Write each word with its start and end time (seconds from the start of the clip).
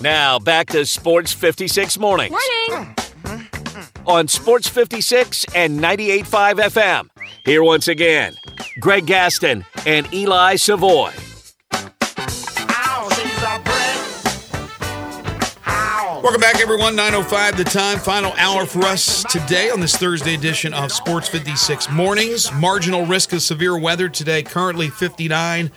Now 0.00 0.38
back 0.38 0.68
to 0.68 0.86
Sports 0.86 1.34
56 1.34 1.98
Mornings. 1.98 2.32
Morning. 2.32 2.96
On 4.06 4.26
Sports 4.28 4.66
56 4.66 5.44
and 5.54 5.78
98.5 5.78 6.54
FM. 6.54 7.08
Here 7.44 7.62
once 7.62 7.86
again, 7.86 8.34
Greg 8.80 9.04
Gaston 9.06 9.64
and 9.86 10.12
Eli 10.14 10.56
Savoy. 10.56 11.12
Welcome 16.22 16.40
back, 16.40 16.60
everyone. 16.60 16.96
9.05 16.96 17.56
the 17.56 17.64
time. 17.64 17.98
Final 17.98 18.32
hour 18.38 18.64
for 18.64 18.82
us 18.84 19.22
today 19.24 19.68
on 19.68 19.80
this 19.80 19.96
Thursday 19.96 20.34
edition 20.34 20.72
of 20.72 20.92
Sports 20.92 21.28
56 21.28 21.90
Mornings. 21.90 22.50
Marginal 22.52 23.04
risk 23.04 23.34
of 23.34 23.42
severe 23.42 23.78
weather 23.78 24.08
today, 24.08 24.42
currently 24.42 24.88
59, 24.88 25.70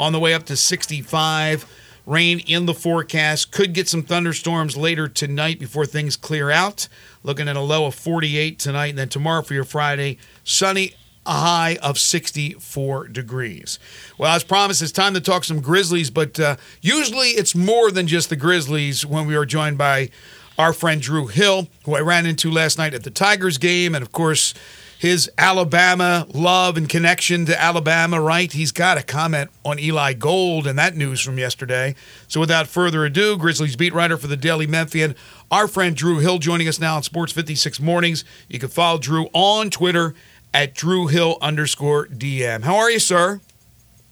on 0.00 0.12
the 0.12 0.18
way 0.18 0.34
up 0.34 0.44
to 0.46 0.56
65. 0.56 1.64
Rain 2.08 2.38
in 2.46 2.64
the 2.64 2.72
forecast. 2.72 3.52
Could 3.52 3.74
get 3.74 3.86
some 3.86 4.02
thunderstorms 4.02 4.78
later 4.78 5.08
tonight 5.08 5.58
before 5.60 5.84
things 5.84 6.16
clear 6.16 6.50
out. 6.50 6.88
Looking 7.22 7.48
at 7.48 7.56
a 7.56 7.60
low 7.60 7.84
of 7.84 7.94
48 7.94 8.58
tonight. 8.58 8.86
And 8.86 8.98
then 8.98 9.10
tomorrow 9.10 9.42
for 9.42 9.52
your 9.52 9.64
Friday, 9.64 10.16
sunny, 10.42 10.94
a 11.26 11.32
high 11.32 11.76
of 11.82 11.98
64 11.98 13.08
degrees. 13.08 13.78
Well, 14.16 14.34
as 14.34 14.42
promised, 14.42 14.80
it's 14.80 14.90
time 14.90 15.12
to 15.12 15.20
talk 15.20 15.44
some 15.44 15.60
Grizzlies, 15.60 16.08
but 16.08 16.40
uh, 16.40 16.56
usually 16.80 17.28
it's 17.28 17.54
more 17.54 17.90
than 17.90 18.06
just 18.06 18.30
the 18.30 18.36
Grizzlies 18.36 19.04
when 19.04 19.26
we 19.26 19.36
are 19.36 19.44
joined 19.44 19.76
by 19.76 20.08
our 20.56 20.72
friend 20.72 21.02
Drew 21.02 21.26
Hill, 21.26 21.68
who 21.84 21.94
I 21.94 22.00
ran 22.00 22.24
into 22.24 22.50
last 22.50 22.78
night 22.78 22.94
at 22.94 23.04
the 23.04 23.10
Tigers 23.10 23.58
game, 23.58 23.94
and 23.94 24.00
of 24.00 24.12
course, 24.12 24.54
his 24.98 25.30
Alabama 25.38 26.26
love 26.34 26.76
and 26.76 26.88
connection 26.88 27.46
to 27.46 27.60
Alabama, 27.60 28.20
right? 28.20 28.52
He's 28.52 28.72
got 28.72 28.98
a 28.98 29.02
comment 29.02 29.50
on 29.64 29.78
Eli 29.78 30.12
Gold 30.14 30.66
and 30.66 30.76
that 30.78 30.96
news 30.96 31.20
from 31.20 31.38
yesterday. 31.38 31.94
So 32.26 32.40
without 32.40 32.66
further 32.66 33.04
ado, 33.04 33.36
Grizzlies 33.38 33.76
beat 33.76 33.94
writer 33.94 34.16
for 34.16 34.26
the 34.26 34.36
Daily 34.36 34.66
Memphian, 34.66 35.14
our 35.52 35.68
friend 35.68 35.96
Drew 35.96 36.18
Hill, 36.18 36.38
joining 36.38 36.66
us 36.66 36.80
now 36.80 36.96
on 36.96 37.04
Sports 37.04 37.32
56 37.32 37.78
Mornings. 37.80 38.24
You 38.48 38.58
can 38.58 38.68
follow 38.68 38.98
Drew 38.98 39.28
on 39.32 39.70
Twitter 39.70 40.14
at 40.52 40.74
Drew 40.74 41.06
Hill 41.06 41.38
underscore 41.40 42.06
DM. 42.06 42.64
How 42.64 42.76
are 42.76 42.90
you, 42.90 42.98
sir? 42.98 43.40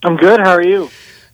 I'm 0.04 0.16
good. 0.16 0.38
How 0.38 0.52
are 0.52 0.62
you? 0.62 0.88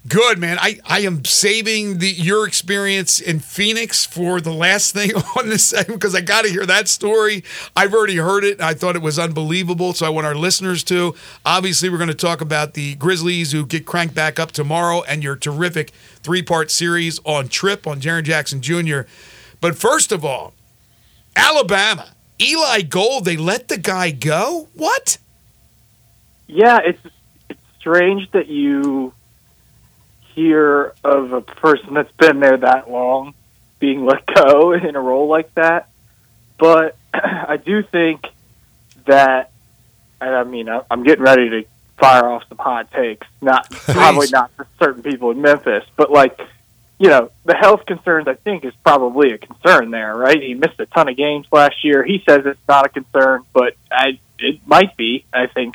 Good, 0.08 0.39
man. 0.39 0.58
I, 0.61 0.81
I 0.84 1.00
am 1.00 1.25
saving 1.25 1.98
the 1.98 2.08
your 2.08 2.45
experience 2.45 3.20
in 3.20 3.39
Phoenix 3.39 4.05
for 4.05 4.41
the 4.41 4.53
last 4.53 4.92
thing 4.92 5.12
on 5.39 5.48
this 5.48 5.64
segment 5.64 6.00
because 6.00 6.14
I 6.14 6.20
got 6.20 6.44
to 6.44 6.50
hear 6.50 6.67
that 6.67 6.89
story. 6.89 7.44
I've 7.77 7.94
already 7.94 8.17
heard 8.17 8.42
it. 8.42 8.61
I 8.61 8.75
thought 8.75 8.97
it 8.97 9.03
was 9.03 9.17
unbelievable, 9.17 9.92
so 9.92 10.05
I 10.05 10.09
want 10.09 10.27
our 10.27 10.34
listeners 10.34 10.83
to. 10.84 11.14
Obviously, 11.47 11.89
we're 11.89 11.98
going 11.98 12.09
to 12.09 12.14
talk 12.14 12.41
about 12.41 12.75
the 12.75 12.97
Grizzlies 12.97 13.53
who 13.53 13.64
get 13.64 13.86
cranked 13.86 14.14
back 14.14 14.41
up 14.41 14.50
tomorrow 14.50 15.03
and 15.05 15.22
your 15.22 15.36
terrific 15.36 15.91
three 16.22 16.42
part 16.42 16.72
series 16.72 17.20
on 17.25 17.48
Trip 17.48 17.87
on 17.87 18.00
Jaren 18.00 18.25
Jackson 18.25 18.61
Jr. 18.61 19.03
But 19.61 19.77
first 19.77 20.11
of 20.11 20.25
all, 20.25 20.53
Alabama, 21.37 22.09
Eli 22.41 22.83
Gold, 22.83 23.25
they 23.25 23.37
let 23.37 23.69
the 23.69 23.78
guy 23.78 24.11
go? 24.11 24.66
What? 24.75 25.19
Yeah, 26.48 26.81
it's 26.84 27.00
it's 27.48 27.61
strange 27.78 28.28
that 28.33 28.48
you 28.48 29.12
hear 30.34 30.94
of 31.05 31.33
a 31.33 31.41
person 31.41 31.94
that's 31.94 32.12
been 32.12 32.41
there 32.41 32.56
that 32.56 32.91
long 32.91 33.34
being 33.78 34.05
let 34.05 34.25
go 34.34 34.72
in 34.72 34.97
a 34.97 35.00
role 35.00 35.28
like 35.28 35.55
that. 35.55 35.88
But 36.58 36.97
I 37.14 37.56
do 37.56 37.83
think 37.83 38.27
that, 39.06 39.50
and 40.20 40.34
I 40.34 40.44
mean, 40.44 40.69
I'm 40.69 41.03
getting 41.03 41.25
ready 41.25 41.50
to 41.50 41.64
fire 41.98 42.28
off 42.28 42.44
some 42.48 42.58
hot 42.58 42.91
takes. 42.92 43.27
Not 43.41 43.70
probably 43.70 44.28
not 44.30 44.50
for 44.56 44.66
certain 44.78 45.03
people 45.03 45.30
in 45.30 45.42
Memphis, 45.42 45.84
but 45.97 46.10
like, 46.10 46.41
you 46.98 47.08
know, 47.08 47.30
the 47.44 47.55
health 47.55 47.84
concerns 47.86 48.28
I 48.28 48.34
think 48.34 48.64
is 48.64 48.75
probably 48.84 49.33
a 49.33 49.38
concern 49.38 49.91
there, 49.91 50.16
right? 50.16 50.41
He 50.41 50.55
missed 50.55 50.78
a 50.78 50.86
ton 50.86 51.08
of 51.08 51.16
games 51.16 51.47
last 51.50 51.84
year. 51.84 52.05
He 52.05 52.22
says 52.28 52.47
it's 52.47 52.60
not 52.69 52.86
a 52.86 52.88
concern, 52.88 53.42
but 53.53 53.75
I 53.91 54.20
it 54.38 54.60
might 54.66 54.97
be. 54.97 55.25
I 55.33 55.47
think. 55.47 55.75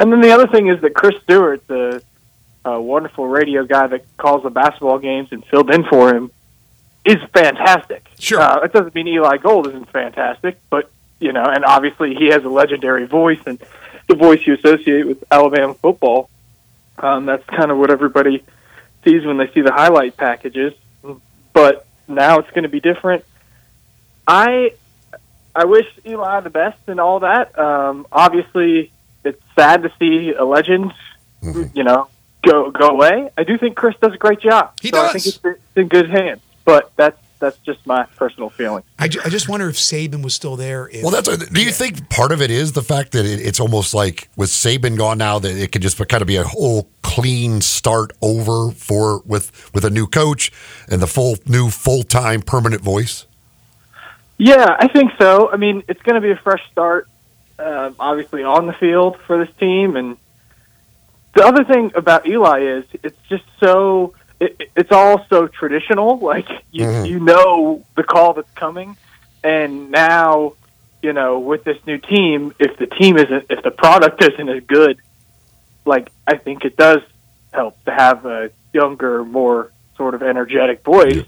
And 0.00 0.12
then 0.12 0.20
the 0.20 0.30
other 0.30 0.46
thing 0.46 0.68
is 0.68 0.80
that 0.82 0.94
Chris 0.94 1.20
Stewart, 1.22 1.66
the 1.66 2.02
a 2.74 2.80
wonderful 2.80 3.26
radio 3.26 3.64
guy 3.64 3.86
that 3.86 4.04
calls 4.16 4.42
the 4.42 4.50
basketball 4.50 4.98
games 4.98 5.28
and 5.30 5.44
filled 5.46 5.70
in 5.70 5.84
for 5.84 6.14
him, 6.14 6.30
is 7.04 7.16
fantastic. 7.32 8.06
Sure. 8.18 8.40
Uh, 8.40 8.60
it 8.62 8.72
doesn't 8.72 8.94
mean 8.94 9.08
Eli 9.08 9.38
Gold 9.38 9.66
isn't 9.68 9.90
fantastic, 9.90 10.58
but 10.70 10.90
you 11.20 11.32
know, 11.32 11.44
and 11.44 11.64
obviously 11.64 12.14
he 12.14 12.26
has 12.26 12.44
a 12.44 12.48
legendary 12.48 13.06
voice 13.06 13.40
and 13.46 13.58
the 14.06 14.14
voice 14.14 14.46
you 14.46 14.54
associate 14.54 15.06
with 15.06 15.22
Alabama 15.30 15.74
football. 15.74 16.30
Um, 16.98 17.26
that's 17.26 17.44
kind 17.46 17.70
of 17.70 17.78
what 17.78 17.90
everybody 17.90 18.42
sees 19.04 19.24
when 19.24 19.36
they 19.36 19.50
see 19.52 19.60
the 19.60 19.72
highlight 19.72 20.16
packages. 20.16 20.74
But 21.52 21.86
now 22.06 22.38
it's 22.38 22.50
going 22.50 22.62
to 22.62 22.68
be 22.68 22.80
different. 22.80 23.24
I 24.26 24.72
I 25.54 25.64
wish 25.64 25.86
Eli 26.06 26.40
the 26.40 26.50
best 26.50 26.78
and 26.86 27.00
all 27.00 27.20
that. 27.20 27.58
Um, 27.58 28.06
obviously, 28.12 28.92
it's 29.24 29.42
sad 29.56 29.82
to 29.82 29.92
see 29.98 30.32
a 30.32 30.44
legend, 30.44 30.92
you 31.74 31.84
know, 31.84 32.08
go 32.42 32.70
go 32.70 32.88
away. 32.88 33.30
I 33.36 33.44
do 33.44 33.58
think 33.58 33.76
Chris 33.76 33.94
does 34.00 34.14
a 34.14 34.18
great 34.18 34.40
job. 34.40 34.72
He 34.80 34.88
so 34.88 35.00
I 35.00 35.12
think 35.12 35.26
it's, 35.26 35.40
it's 35.44 35.60
in 35.76 35.88
good 35.88 36.10
hands. 36.10 36.40
But 36.64 36.92
that's 36.96 37.18
that's 37.38 37.58
just 37.58 37.86
my 37.86 38.04
personal 38.16 38.50
feeling. 38.50 38.82
I, 38.98 39.08
ju- 39.08 39.20
I 39.24 39.28
just 39.28 39.48
wonder 39.48 39.68
if 39.68 39.76
Saban 39.76 40.22
was 40.22 40.34
still 40.34 40.56
there. 40.56 40.88
If, 40.88 41.02
Well, 41.02 41.10
that's. 41.12 41.28
Do 41.28 41.62
you 41.62 41.70
think 41.70 42.08
part 42.08 42.32
of 42.32 42.42
it 42.42 42.50
is 42.50 42.72
the 42.72 42.82
fact 42.82 43.12
that 43.12 43.24
it, 43.24 43.40
it's 43.40 43.60
almost 43.60 43.94
like 43.94 44.28
with 44.36 44.50
Saban 44.50 44.96
gone 44.96 45.18
now 45.18 45.38
that 45.38 45.56
it 45.56 45.72
could 45.72 45.82
just 45.82 45.96
kind 46.08 46.20
of 46.20 46.26
be 46.26 46.36
a 46.36 46.44
whole 46.44 46.88
clean 47.02 47.60
start 47.60 48.12
over 48.20 48.72
for 48.72 49.20
with 49.20 49.72
with 49.74 49.84
a 49.84 49.90
new 49.90 50.06
coach 50.06 50.52
and 50.88 51.00
the 51.00 51.06
full 51.06 51.36
new 51.46 51.70
full 51.70 52.02
time 52.02 52.42
permanent 52.42 52.82
voice. 52.82 53.26
Yeah, 54.38 54.76
I 54.78 54.86
think 54.88 55.12
so. 55.18 55.50
I 55.50 55.56
mean, 55.56 55.82
it's 55.88 56.02
going 56.02 56.14
to 56.14 56.20
be 56.20 56.30
a 56.30 56.36
fresh 56.36 56.62
start, 56.70 57.08
uh, 57.58 57.90
obviously 57.98 58.44
on 58.44 58.66
the 58.66 58.72
field 58.72 59.18
for 59.26 59.44
this 59.44 59.52
team. 59.56 59.96
And 59.96 60.16
the 61.34 61.44
other 61.44 61.64
thing 61.64 61.92
about 61.94 62.26
Eli 62.26 62.60
is 62.62 62.84
it's 63.02 63.18
just 63.28 63.44
so 63.60 64.14
it, 64.40 64.70
it's 64.76 64.92
all 64.92 65.24
so 65.28 65.46
traditional. 65.48 66.18
Like 66.32 66.48
you, 66.70 66.84
Mhm. 66.84 67.08
you 67.08 67.20
know 67.20 67.84
the 67.96 68.02
call 68.04 68.34
that's 68.34 68.50
coming, 68.52 68.96
and 69.44 69.90
now 69.90 70.54
you 71.02 71.12
know 71.12 71.38
with 71.38 71.64
this 71.64 71.78
new 71.86 71.98
team, 71.98 72.52
if 72.58 72.76
the 72.78 72.86
team 72.86 73.16
isn't, 73.18 73.46
if 73.50 73.62
the 73.62 73.70
product 73.70 74.22
isn't 74.22 74.48
as 74.48 74.62
good, 74.64 74.98
like 75.84 76.10
I 76.26 76.36
think 76.36 76.64
it 76.64 76.76
does 76.76 77.00
help 77.52 77.82
to 77.84 77.92
have 77.92 78.26
a 78.26 78.50
younger, 78.72 79.24
more 79.24 79.70
sort 79.96 80.14
of 80.14 80.22
energetic 80.22 80.84
voice. 80.84 81.24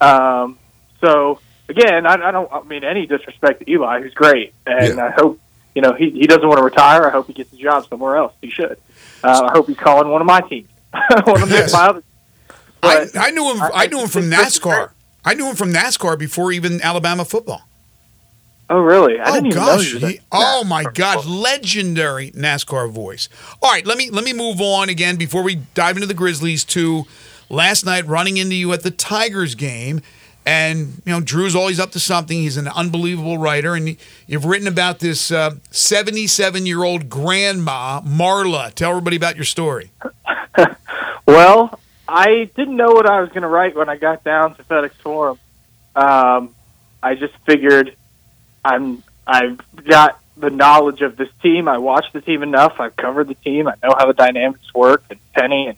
Um, 0.00 0.58
so 1.00 1.40
again, 1.68 2.06
I, 2.06 2.14
I 2.14 2.30
don't 2.30 2.50
I 2.52 2.62
mean 2.62 2.84
any 2.84 3.06
disrespect 3.06 3.60
to 3.60 3.70
Eli, 3.70 4.02
who's 4.02 4.14
great, 4.14 4.52
and 4.66 4.96
Yeah. 4.96 5.06
I 5.06 5.10
hope 5.10 5.40
you 5.74 5.82
know 5.82 5.92
he 5.92 6.10
he 6.10 6.26
doesn't 6.26 6.46
want 6.46 6.58
to 6.58 6.64
retire. 6.64 7.06
I 7.06 7.10
hope 7.10 7.26
he 7.26 7.32
gets 7.34 7.52
a 7.52 7.56
job 7.56 7.86
somewhere 7.88 8.16
else. 8.16 8.32
He 8.40 8.50
should. 8.50 8.78
Uh, 9.24 9.48
I 9.48 9.52
hope 9.52 9.66
he's 9.66 9.76
calling 9.76 10.08
one 10.10 10.20
of 10.20 10.26
my 10.26 10.40
teams, 10.42 10.68
one 11.24 11.42
of 11.42 11.50
Yes. 11.50 11.72
my 11.72 11.86
other. 11.88 12.02
I, 12.82 13.08
But 13.12 13.16
I 13.16 13.30
knew 13.30 13.50
him. 13.52 13.60
I, 13.62 13.70
I- 13.74 13.86
knew 13.86 14.00
him 14.00 14.08
from 14.08 14.30
think 14.30 14.36
this 14.42 14.54
is 14.56 14.60
NASCAR. 14.60 14.90
I 15.24 15.34
knew 15.34 15.46
him 15.48 15.56
from 15.56 15.72
NASCAR 15.72 16.18
before 16.18 16.52
even 16.52 16.80
Alabama 16.80 17.24
football. 17.24 17.62
oh 18.70 18.78
really? 18.80 19.18
I 19.18 19.30
oh 19.30 19.34
didn't 19.34 19.46
even 19.48 19.58
know 19.60 19.66
gosh! 19.76 19.92
he 19.94 20.20
oh 20.32 20.64
my 20.64 20.84
God! 20.84 21.26
Legendary 21.26 22.30
NASCAR 22.32 22.90
voice. 22.90 23.28
All 23.62 23.70
right, 23.70 23.84
let 23.84 23.98
me 23.98 24.10
let 24.10 24.24
me 24.24 24.32
move 24.32 24.60
on 24.60 24.88
again 24.88 25.16
before 25.16 25.42
we 25.42 25.56
dive 25.74 25.96
into 25.96 26.06
the 26.06 26.14
Grizzlies. 26.14 26.64
To 26.66 27.04
last 27.48 27.84
night, 27.84 28.06
running 28.06 28.36
into 28.36 28.54
you 28.54 28.72
at 28.72 28.82
the 28.84 28.90
Tigers 28.92 29.54
game, 29.54 30.00
and 30.48 31.02
you 31.04 31.12
know 31.12 31.20
Drew's 31.20 31.54
always 31.54 31.78
up 31.78 31.90
to 31.92 32.00
something. 32.00 32.38
He's 32.38 32.56
an 32.56 32.68
unbelievable 32.68 33.36
writer, 33.36 33.74
and 33.74 33.96
you've 34.26 34.46
written 34.46 34.66
about 34.66 34.98
this 34.98 35.30
uh, 35.30 35.56
seventy-seven-year-old 35.70 37.10
grandma 37.10 38.00
Marla. 38.00 38.72
Tell 38.72 38.90
everybody 38.90 39.16
about 39.16 39.36
your 39.36 39.44
story. 39.44 39.90
Well, 41.28 41.78
I 42.08 42.48
didn't 42.56 42.76
know 42.76 42.92
what 42.92 43.04
I 43.04 43.20
was 43.20 43.28
going 43.28 43.42
to 43.42 43.48
write 43.48 43.76
when 43.76 43.90
I 43.90 43.96
got 43.98 44.24
down 44.24 44.54
to 44.54 44.64
FedEx 44.64 44.92
Forum. 44.92 45.38
Um, 45.94 46.54
I 47.02 47.16
just 47.16 47.34
figured 47.44 47.94
I'm 48.64 49.02
I've 49.26 49.60
got 49.84 50.18
the 50.38 50.48
knowledge 50.48 51.02
of 51.02 51.18
this 51.18 51.28
team. 51.42 51.68
I 51.68 51.76
watched 51.76 52.14
the 52.14 52.22
team 52.22 52.42
enough. 52.42 52.80
I've 52.80 52.96
covered 52.96 53.28
the 53.28 53.34
team. 53.34 53.68
I 53.68 53.74
know 53.82 53.94
how 53.94 54.06
the 54.06 54.14
dynamics 54.14 54.72
work. 54.74 55.04
And 55.10 55.20
Penny, 55.34 55.66
and 55.66 55.76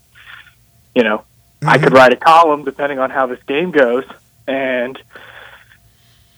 you 0.95 1.03
know, 1.03 1.25
I 1.63 1.79
could 1.79 1.93
write 1.93 2.13
a 2.13 2.17
column 2.17 2.65
depending 2.65 3.01
on 3.01 3.11
how 3.11 3.27
this 3.27 3.43
game 3.43 3.73
goes. 3.73 4.05
And 4.51 4.99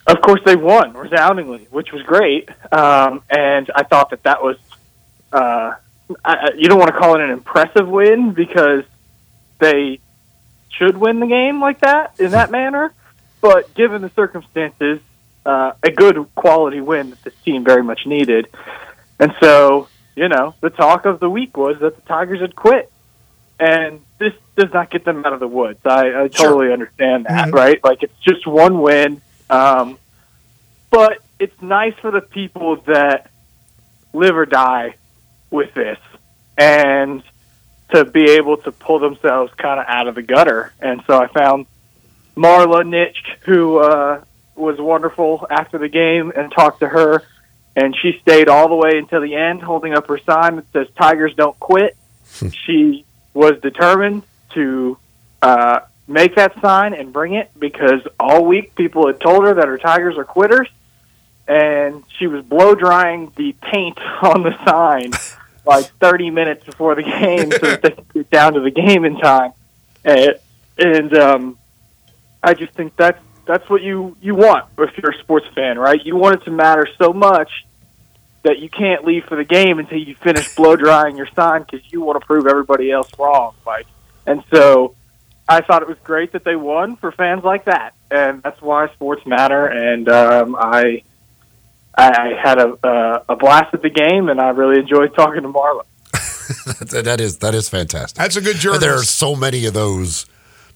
of 0.06 0.20
course, 0.20 0.40
they 0.44 0.56
won 0.56 0.92
resoundingly, 0.92 1.66
which 1.70 1.92
was 1.92 2.02
great. 2.02 2.50
Um, 2.70 3.22
and 3.30 3.70
I 3.74 3.84
thought 3.84 4.10
that 4.10 4.22
that 4.24 4.42
was. 4.42 4.56
Uh, 5.32 5.74
I, 6.24 6.50
you 6.58 6.68
don't 6.68 6.78
want 6.78 6.92
to 6.92 6.98
call 6.98 7.14
it 7.14 7.22
an 7.22 7.30
impressive 7.30 7.88
win 7.88 8.32
because 8.32 8.84
they 9.60 10.00
should 10.68 10.96
win 10.96 11.20
the 11.20 11.26
game 11.26 11.60
like 11.60 11.80
that 11.80 12.20
in 12.20 12.32
that 12.32 12.50
manner. 12.50 12.92
But 13.40 13.72
given 13.74 14.02
the 14.02 14.10
circumstances, 14.10 15.00
uh, 15.46 15.72
a 15.82 15.90
good 15.90 16.16
quality 16.34 16.80
win 16.80 17.10
that 17.10 17.22
this 17.24 17.34
team 17.44 17.64
very 17.64 17.82
much 17.82 18.06
needed. 18.06 18.48
And 19.18 19.32
so, 19.40 19.88
you 20.14 20.28
know, 20.28 20.54
the 20.60 20.70
talk 20.70 21.06
of 21.06 21.18
the 21.18 21.30
week 21.30 21.56
was 21.56 21.78
that 21.80 21.96
the 21.96 22.02
Tigers 22.02 22.40
had 22.40 22.54
quit. 22.54 22.91
And 23.62 24.00
this 24.18 24.32
does 24.56 24.72
not 24.74 24.90
get 24.90 25.04
them 25.04 25.24
out 25.24 25.32
of 25.32 25.38
the 25.40 25.46
woods. 25.46 25.78
I, 25.84 26.08
I 26.08 26.10
Sure. 26.28 26.28
totally 26.48 26.72
understand 26.72 27.26
that, 27.26 27.48
Mhm. 27.48 27.52
right? 27.54 27.82
Like 27.84 28.02
it's 28.02 28.18
just 28.20 28.44
one 28.46 28.80
win, 28.80 29.20
um, 29.50 29.98
but 30.90 31.18
it's 31.38 31.60
nice 31.62 31.94
for 32.00 32.10
the 32.10 32.20
people 32.20 32.76
that 32.86 33.30
live 34.12 34.36
or 34.36 34.46
die 34.46 34.94
with 35.50 35.72
this, 35.74 35.98
and 36.58 37.22
to 37.94 38.04
be 38.04 38.32
able 38.32 38.56
to 38.58 38.72
pull 38.72 38.98
themselves 38.98 39.52
kind 39.54 39.78
of 39.78 39.86
out 39.88 40.08
of 40.08 40.14
the 40.16 40.22
gutter. 40.22 40.72
And 40.80 41.02
so 41.06 41.20
I 41.20 41.26
found 41.28 41.66
Marla 42.36 42.82
Nitsch, 42.82 43.22
who 43.42 43.78
uh, 43.78 44.22
was 44.56 44.78
wonderful 44.80 45.46
after 45.50 45.78
the 45.78 45.88
game, 45.88 46.32
and 46.34 46.50
talked 46.50 46.80
to 46.80 46.88
her. 46.88 47.22
And 47.76 47.94
she 47.96 48.18
stayed 48.22 48.48
all 48.48 48.68
the 48.68 48.74
way 48.74 48.98
until 48.98 49.20
the 49.22 49.34
end, 49.34 49.62
holding 49.62 49.94
up 49.94 50.06
her 50.08 50.18
sign 50.18 50.56
that 50.56 50.70
says 50.72 50.88
"Tigers 50.96 51.34
don't 51.34 51.58
quit." 51.60 51.96
she 52.64 53.04
was 53.34 53.60
determined 53.60 54.22
to 54.50 54.98
uh, 55.40 55.80
make 56.06 56.34
that 56.36 56.60
sign 56.60 56.94
and 56.94 57.12
bring 57.12 57.34
it 57.34 57.50
because 57.58 58.00
all 58.20 58.44
week 58.44 58.74
people 58.74 59.06
had 59.06 59.20
told 59.20 59.44
her 59.44 59.54
that 59.54 59.66
her 59.66 59.78
Tigers 59.78 60.16
are 60.18 60.24
quitters, 60.24 60.68
and 61.48 62.04
she 62.18 62.26
was 62.26 62.44
blow 62.44 62.74
drying 62.74 63.32
the 63.36 63.52
paint 63.60 63.98
on 64.22 64.42
the 64.42 64.54
sign 64.64 65.12
like 65.64 65.86
30 65.98 66.30
minutes 66.30 66.64
before 66.64 66.94
the 66.94 67.02
game 67.02 67.50
so 67.50 67.58
that 67.58 67.82
they 67.82 67.90
could 67.90 68.12
get 68.12 68.30
down 68.30 68.54
to 68.54 68.60
the 68.60 68.70
game 68.70 69.04
in 69.04 69.16
time. 69.18 69.52
And, 70.04 70.34
and 70.78 71.16
um, 71.16 71.58
I 72.42 72.54
just 72.54 72.72
think 72.74 72.96
that's 72.96 73.20
that's 73.44 73.68
what 73.68 73.82
you 73.82 74.16
you 74.20 74.34
want 74.34 74.66
if 74.78 74.96
you're 74.98 75.12
a 75.12 75.18
sports 75.18 75.46
fan, 75.54 75.78
right? 75.78 76.04
You 76.04 76.16
want 76.16 76.40
it 76.40 76.44
to 76.44 76.50
matter 76.50 76.86
so 76.98 77.12
much 77.12 77.50
that 78.42 78.58
you 78.58 78.68
can't 78.68 79.04
leave 79.04 79.24
for 79.24 79.36
the 79.36 79.44
game 79.44 79.78
until 79.78 79.98
you 79.98 80.14
finish 80.16 80.54
blow 80.56 80.76
drying 80.76 81.16
your 81.16 81.28
sign 81.34 81.62
because 81.62 81.80
you 81.92 82.00
want 82.00 82.20
to 82.20 82.26
prove 82.26 82.46
everybody 82.46 82.90
else 82.90 83.08
wrong. 83.18 83.54
Like, 83.64 83.86
and 84.26 84.42
so 84.52 84.94
I 85.48 85.60
thought 85.60 85.82
it 85.82 85.88
was 85.88 85.98
great 86.02 86.32
that 86.32 86.44
they 86.44 86.56
won 86.56 86.96
for 86.96 87.12
fans 87.12 87.44
like 87.44 87.66
that, 87.66 87.94
and 88.10 88.42
that's 88.42 88.60
why 88.60 88.88
sports 88.94 89.24
matter. 89.26 89.66
And 89.66 90.08
um, 90.08 90.56
I 90.58 91.02
I 91.96 92.32
had 92.42 92.58
a 92.58 92.76
uh, 92.86 93.24
a 93.28 93.36
blast 93.36 93.74
at 93.74 93.82
the 93.82 93.90
game, 93.90 94.28
and 94.28 94.40
I 94.40 94.48
really 94.50 94.80
enjoyed 94.80 95.14
talking 95.14 95.42
to 95.42 95.48
Marla. 95.48 95.82
that, 96.90 97.02
that 97.04 97.20
is 97.20 97.38
that 97.38 97.54
is 97.54 97.68
fantastic. 97.68 98.18
That's 98.18 98.36
a 98.36 98.40
good 98.40 98.52
And 98.52 98.60
journalist. 98.60 98.82
there 98.82 98.94
are 98.94 99.04
so 99.04 99.36
many 99.36 99.66
of 99.66 99.74
those 99.74 100.26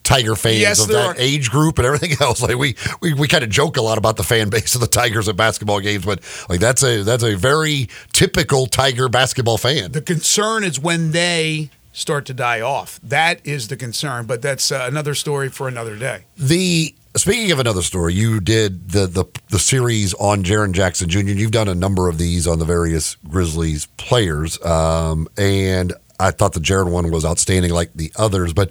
Tiger 0.06 0.37
fans 0.37 0.61
Yes, 0.61 0.82
of 0.82 0.88
that 0.88 1.06
are. 1.06 1.14
age 1.19 1.50
group 1.50 1.79
and 1.79 1.87
everything 1.87 2.12
else. 2.20 2.41
Like 2.41 2.56
we, 2.56 2.76
we, 3.00 3.12
we 3.12 3.26
kind 3.29 3.43
of 3.44 3.50
joke 3.50 3.76
a 3.76 3.82
lot 3.82 3.99
about 3.99 4.17
the 4.17 4.23
fan 4.23 4.49
base 4.49 4.75
of 4.75 4.81
the 4.81 4.87
Tigers 4.87 5.29
at 5.29 5.37
basketball 5.37 5.81
games, 5.81 6.05
but 6.06 6.20
like 6.49 6.61
that's 6.61 6.82
a 6.82 7.03
that's 7.03 7.25
a 7.25 7.35
very 7.37 7.88
typical 8.12 8.67
Tiger 8.67 9.08
basketball 9.08 9.58
fan. 9.58 9.93
The 9.93 10.00
concern 10.00 10.62
is 10.64 10.79
when 10.81 11.11
they 11.11 11.70
start 11.93 12.25
to 12.26 12.35
die 12.35 12.61
off. 12.61 13.00
That 13.03 13.41
is 13.44 13.69
the 13.69 13.76
concern, 13.76 14.26
but 14.26 14.43
that's 14.43 14.70
uh, 14.70 14.87
another 14.88 15.14
story 15.14 15.49
for 15.49 15.67
another 15.67 15.97
day. 15.97 16.25
The 16.37 16.94
speaking 17.17 17.50
of 17.50 17.59
another 17.59 17.82
story, 17.82 18.14
you 18.14 18.38
did 18.41 18.91
the 18.91 19.06
the 19.06 19.25
the 19.49 19.59
series 19.59 20.14
on 20.14 20.44
Jaren 20.44 20.73
Jackson 20.73 21.09
Jr. 21.09 21.20
You've 21.20 21.50
done 21.50 21.69
a 21.69 21.75
number 21.75 22.09
of 22.09 22.17
these 22.19 22.47
on 22.47 22.59
the 22.61 22.64
various 22.64 23.17
Grizzlies 23.29 23.87
players, 23.97 24.62
um, 24.64 25.26
and 25.37 25.93
I 26.20 26.31
thought 26.31 26.52
the 26.52 26.61
Jaren 26.61 26.91
one 26.93 27.11
was 27.11 27.25
outstanding, 27.25 27.73
like 27.73 27.93
the 27.94 28.12
others. 28.17 28.52
But 28.52 28.70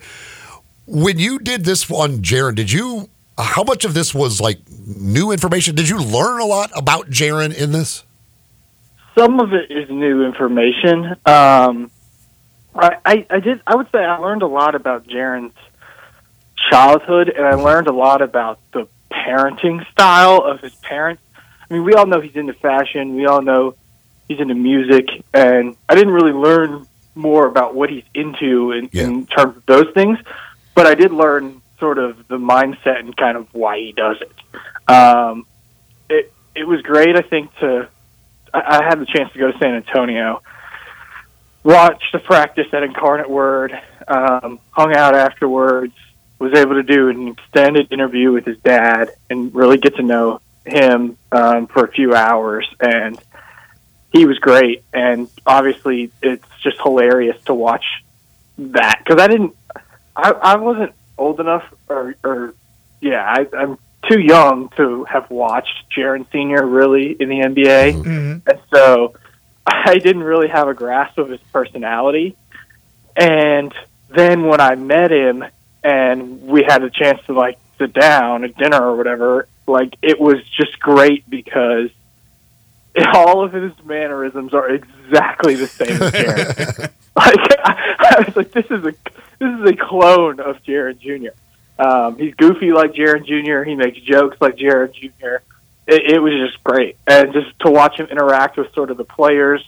when 0.87 1.19
you 1.19 1.39
did 1.39 1.65
this 1.65 1.89
on 1.89 2.19
Jaren, 2.19 2.55
did 2.55 2.71
you? 2.71 3.09
How 3.37 3.63
much 3.63 3.83
of 3.85 3.93
this 3.93 4.13
was 4.13 4.39
like 4.39 4.59
new 4.87 5.31
information? 5.31 5.75
Did 5.75 5.89
you 5.89 5.99
learn 6.01 6.39
a 6.39 6.45
lot 6.45 6.71
about 6.75 7.09
Jaren 7.09 7.53
in 7.53 7.71
this? 7.71 8.03
Some 9.17 9.39
of 9.39 9.53
it 9.53 9.71
is 9.71 9.89
new 9.89 10.23
information. 10.25 11.15
Um, 11.25 11.91
I, 12.73 12.97
I, 13.05 13.25
I 13.29 13.39
did. 13.39 13.61
I 13.67 13.75
would 13.75 13.87
say 13.91 13.99
I 13.99 14.17
learned 14.17 14.41
a 14.41 14.47
lot 14.47 14.75
about 14.75 15.07
Jaren's 15.07 15.53
childhood, 16.69 17.29
and 17.29 17.45
I 17.45 17.55
learned 17.55 17.87
a 17.87 17.93
lot 17.93 18.21
about 18.21 18.59
the 18.71 18.87
parenting 19.11 19.85
style 19.91 20.43
of 20.43 20.59
his 20.61 20.75
parents. 20.75 21.21
I 21.69 21.73
mean, 21.73 21.83
we 21.83 21.93
all 21.93 22.05
know 22.05 22.21
he's 22.21 22.35
into 22.35 22.53
fashion. 22.53 23.15
We 23.15 23.25
all 23.25 23.41
know 23.41 23.75
he's 24.27 24.39
into 24.39 24.55
music, 24.55 25.07
and 25.33 25.75
I 25.89 25.95
didn't 25.95 26.13
really 26.13 26.31
learn 26.33 26.85
more 27.15 27.47
about 27.47 27.75
what 27.75 27.89
he's 27.89 28.03
into 28.13 28.71
in, 28.71 28.89
Yeah. 28.91 29.03
in 29.05 29.25
terms 29.25 29.55
of 29.57 29.65
those 29.65 29.87
things, 29.93 30.19
but 30.75 30.85
I 30.85 30.93
did 30.93 31.11
learn 31.11 31.61
sort 31.79 31.97
of 31.97 32.27
the 32.27 32.37
mindset 32.37 32.99
and 32.99 33.15
kind 33.15 33.37
of 33.37 33.47
why 33.53 33.79
he 33.79 33.91
does 33.91 34.17
it. 34.21 34.91
Um, 34.91 35.45
it 36.09 36.31
it 36.53 36.67
was 36.67 36.81
great, 36.81 37.15
I 37.15 37.21
think, 37.21 37.53
to 37.59 37.89
I, 38.53 38.79
I 38.79 38.83
had 38.83 38.99
the 38.99 39.05
chance 39.05 39.31
to 39.33 39.39
go 39.39 39.51
to 39.51 39.57
San 39.57 39.75
Antonio, 39.75 40.41
watch 41.63 42.03
the 42.13 42.19
practice 42.19 42.67
at 42.73 42.83
Incarnate 42.83 43.29
Word, 43.29 43.77
um, 44.07 44.59
hung 44.71 44.95
out 44.95 45.15
afterwards, 45.15 45.93
was 46.39 46.53
able 46.53 46.75
to 46.75 46.83
do 46.83 47.09
an 47.09 47.29
extended 47.29 47.91
interview 47.91 48.31
with 48.31 48.45
his 48.45 48.57
dad 48.59 49.11
and 49.29 49.53
really 49.53 49.77
get 49.77 49.95
to 49.95 50.03
know 50.03 50.41
him 50.65 51.17
um, 51.31 51.67
for 51.67 51.85
a 51.85 51.91
few 51.91 52.13
hours. 52.13 52.67
And 52.79 53.17
he 54.11 54.25
was 54.25 54.39
great. 54.39 54.83
And 54.93 55.29
obviously, 55.45 56.11
it's 56.21 56.47
just 56.61 56.77
hilarious 56.81 57.41
to 57.45 57.53
watch 57.53 57.85
that 58.57 58.99
because 59.03 59.21
I 59.21 59.27
didn't, 59.27 59.55
I, 60.15 60.31
I 60.31 60.55
wasn't 60.57 60.93
old 61.17 61.39
enough, 61.39 61.63
or, 61.89 62.15
or 62.23 62.53
yeah, 63.01 63.23
I, 63.23 63.47
I'm 63.57 63.77
too 64.09 64.19
young 64.19 64.69
to 64.77 65.03
have 65.05 65.29
watched 65.29 65.85
Jaren 65.95 66.25
Senior 66.31 66.65
really 66.65 67.11
in 67.11 67.29
the 67.29 67.39
NBA, 67.39 67.93
Mm-hmm. 67.93 68.49
and 68.49 68.59
so 68.73 69.13
I 69.67 69.95
didn't 69.97 70.23
really 70.23 70.47
have 70.47 70.67
a 70.67 70.73
grasp 70.73 71.17
of 71.17 71.29
his 71.29 71.41
personality. 71.51 72.35
And 73.15 73.73
then 74.09 74.43
when 74.45 74.61
I 74.61 74.75
met 74.75 75.11
him 75.11 75.43
and 75.83 76.41
we 76.43 76.63
had 76.63 76.83
a 76.83 76.89
chance 76.89 77.19
to 77.27 77.33
like 77.33 77.57
sit 77.77 77.93
down 77.93 78.43
at 78.43 78.55
dinner 78.57 78.81
or 78.81 78.95
whatever, 78.95 79.47
like 79.67 79.95
it 80.01 80.19
was 80.19 80.43
just 80.49 80.79
great 80.79 81.27
because 81.29 81.89
all 83.13 83.43
of 83.43 83.53
his 83.53 83.71
mannerisms 83.83 84.53
are 84.53 84.69
exactly 84.69 85.55
the 85.55 85.67
same 85.67 86.01
as 86.01 86.11
Jaren. 86.11 86.79
like 87.15 87.59
I, 87.63 87.95
I 88.17 88.23
was 88.25 88.35
like, 88.35 88.51
this 88.51 88.65
is 88.69 88.85
a 88.85 88.93
this 89.45 89.59
is 89.61 89.71
a 89.71 89.85
clone 89.85 90.39
of 90.39 90.61
Jaren 90.63 90.99
Jr. 90.99 91.81
Um, 91.81 92.17
he's 92.17 92.33
goofy 92.35 92.71
like 92.71 92.93
Jaren 92.93 93.25
Jr. 93.25 93.67
He 93.67 93.75
makes 93.75 93.99
jokes 93.99 94.37
like 94.39 94.55
Jaren 94.55 94.93
Jr. 94.93 95.43
It, 95.87 96.13
it 96.15 96.19
was 96.21 96.33
just 96.33 96.63
great, 96.63 96.97
and 97.05 97.33
just 97.33 97.57
to 97.59 97.71
watch 97.71 97.99
him 97.99 98.07
interact 98.07 98.57
with 98.57 98.73
sort 98.73 98.91
of 98.91 98.97
the 98.97 99.03
players 99.03 99.63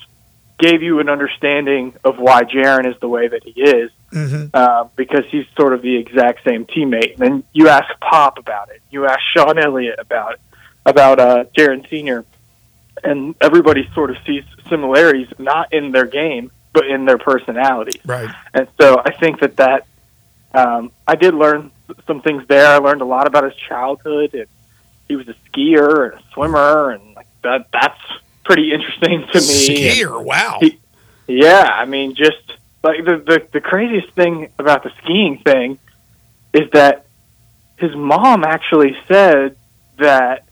gave 0.60 0.82
you 0.82 1.00
an 1.00 1.08
understanding 1.10 1.94
of 2.04 2.18
why 2.18 2.44
Jaren 2.44 2.88
is 2.92 3.00
the 3.00 3.08
way 3.08 3.28
that 3.28 3.44
he 3.44 3.62
is, 3.62 3.92
Mm-hmm. 4.12 4.46
uh, 4.54 4.86
because 4.96 5.26
he's 5.30 5.46
sort 5.58 5.74
of 5.74 5.82
the 5.82 5.98
exact 5.98 6.46
same 6.46 6.66
teammate. 6.66 7.16
And 7.16 7.20
then 7.20 7.44
you 7.52 7.68
ask 7.68 7.88
Pop 8.00 8.40
about 8.40 8.70
it, 8.70 8.82
you 8.90 9.06
ask 9.06 9.20
Sean 9.36 9.60
Elliott 9.60 10.00
about 10.00 10.36
it, 10.36 10.40
about 10.86 11.20
uh, 11.20 11.44
Jaren 11.58 11.88
Senior, 11.90 12.24
and 13.04 13.36
everybody 13.42 13.88
sort 13.94 14.10
of 14.10 14.16
sees 14.26 14.46
similarities 14.70 15.28
not 15.38 15.74
in 15.74 15.92
their 15.92 16.06
game 16.06 16.52
but 16.78 16.88
in 16.88 17.06
their 17.06 17.18
personalities. 17.18 18.02
Right. 18.06 18.30
And 18.54 18.68
so 18.80 19.02
I 19.04 19.12
think 19.14 19.40
that 19.42 19.56
that 19.58 19.86
um, 20.54 20.92
I 21.08 21.16
did 21.16 21.34
learn 21.34 21.72
some 22.06 22.22
things 22.22 22.44
there. 22.48 22.68
I 22.68 22.78
learned 22.78 23.02
a 23.02 23.06
lot 23.06 23.26
about 23.28 23.44
his 23.46 23.56
childhood. 23.56 24.34
And 24.34 24.48
he 25.08 25.16
was 25.16 25.28
a 25.28 25.36
skier 25.50 26.12
and 26.12 26.14
a 26.20 26.24
swimmer, 26.34 26.92
and 26.92 27.16
like 27.16 27.28
that. 27.44 27.68
That's 27.72 28.02
pretty 28.46 28.72
interesting 28.74 29.22
to 29.34 29.40
me. 29.40 29.92
Skier. 29.92 30.24
Wow. 30.24 30.58
He- 30.62 30.80
Yeah, 31.28 31.64
I 31.82 31.86
mean, 31.86 32.16
just 32.16 32.44
like 32.84 33.04
the, 33.04 33.18
the 33.18 33.38
the 33.52 33.62
craziest 33.62 34.12
thing 34.14 34.50
about 34.60 34.84
the 34.84 34.92
skiing 35.04 35.40
thing 35.40 35.78
is 36.54 36.70
that 36.72 37.06
his 37.78 37.94
mom 37.96 38.44
actually 38.44 38.96
said 39.08 39.56
that 39.98 40.46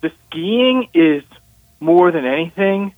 the 0.00 0.10
skiing 0.28 0.88
is 0.94 1.22
more 1.78 2.10
than 2.10 2.24
anything 2.24 2.94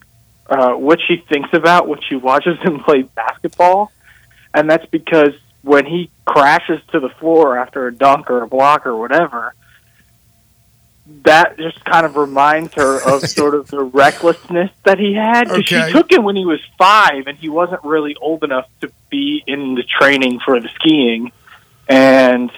uh, 0.47 0.73
what 0.73 1.01
she 1.07 1.17
thinks 1.29 1.51
about 1.53 1.89
when 1.89 2.01
she 2.03 2.17
watches 2.17 2.59
him 2.61 2.81
play 2.81 3.03
basketball, 3.03 3.93
and 4.53 4.69
that's 4.69 4.87
because 4.87 5.35
when 5.63 5.87
he 5.87 6.11
crashes 6.27 6.81
to 6.93 7.01
the 7.01 7.09
floor 7.09 7.57
after 7.57 7.87
a 7.87 7.95
dunk 7.95 8.31
or 8.31 8.43
a 8.43 8.47
block 8.47 8.87
or 8.87 8.97
whatever, 8.97 9.55
that 11.25 11.57
just 11.59 11.85
kind 11.85 12.07
of 12.07 12.17
reminds 12.17 12.75
her 12.75 13.01
of 13.03 13.23
sort 13.29 13.55
of 13.55 13.69
the 13.69 13.83
recklessness 13.83 14.71
that 14.85 14.99
he 14.99 15.15
had. 15.15 15.51
Okay. 15.51 15.63
She 15.63 15.93
took 15.93 16.11
him 16.11 16.25
when 16.25 16.37
he 16.37 16.45
was 16.45 16.61
five, 16.79 17.27
and 17.27 17.37
he 17.39 17.49
wasn't 17.49 17.83
really 17.85 18.15
old 18.21 18.45
enough 18.45 18.69
to 18.81 18.91
be 19.11 19.43
in 19.47 19.75
the 19.75 19.83
training 19.83 20.41
for 20.45 20.61
the 20.61 20.69
skiing, 20.69 21.33
and 21.89 22.51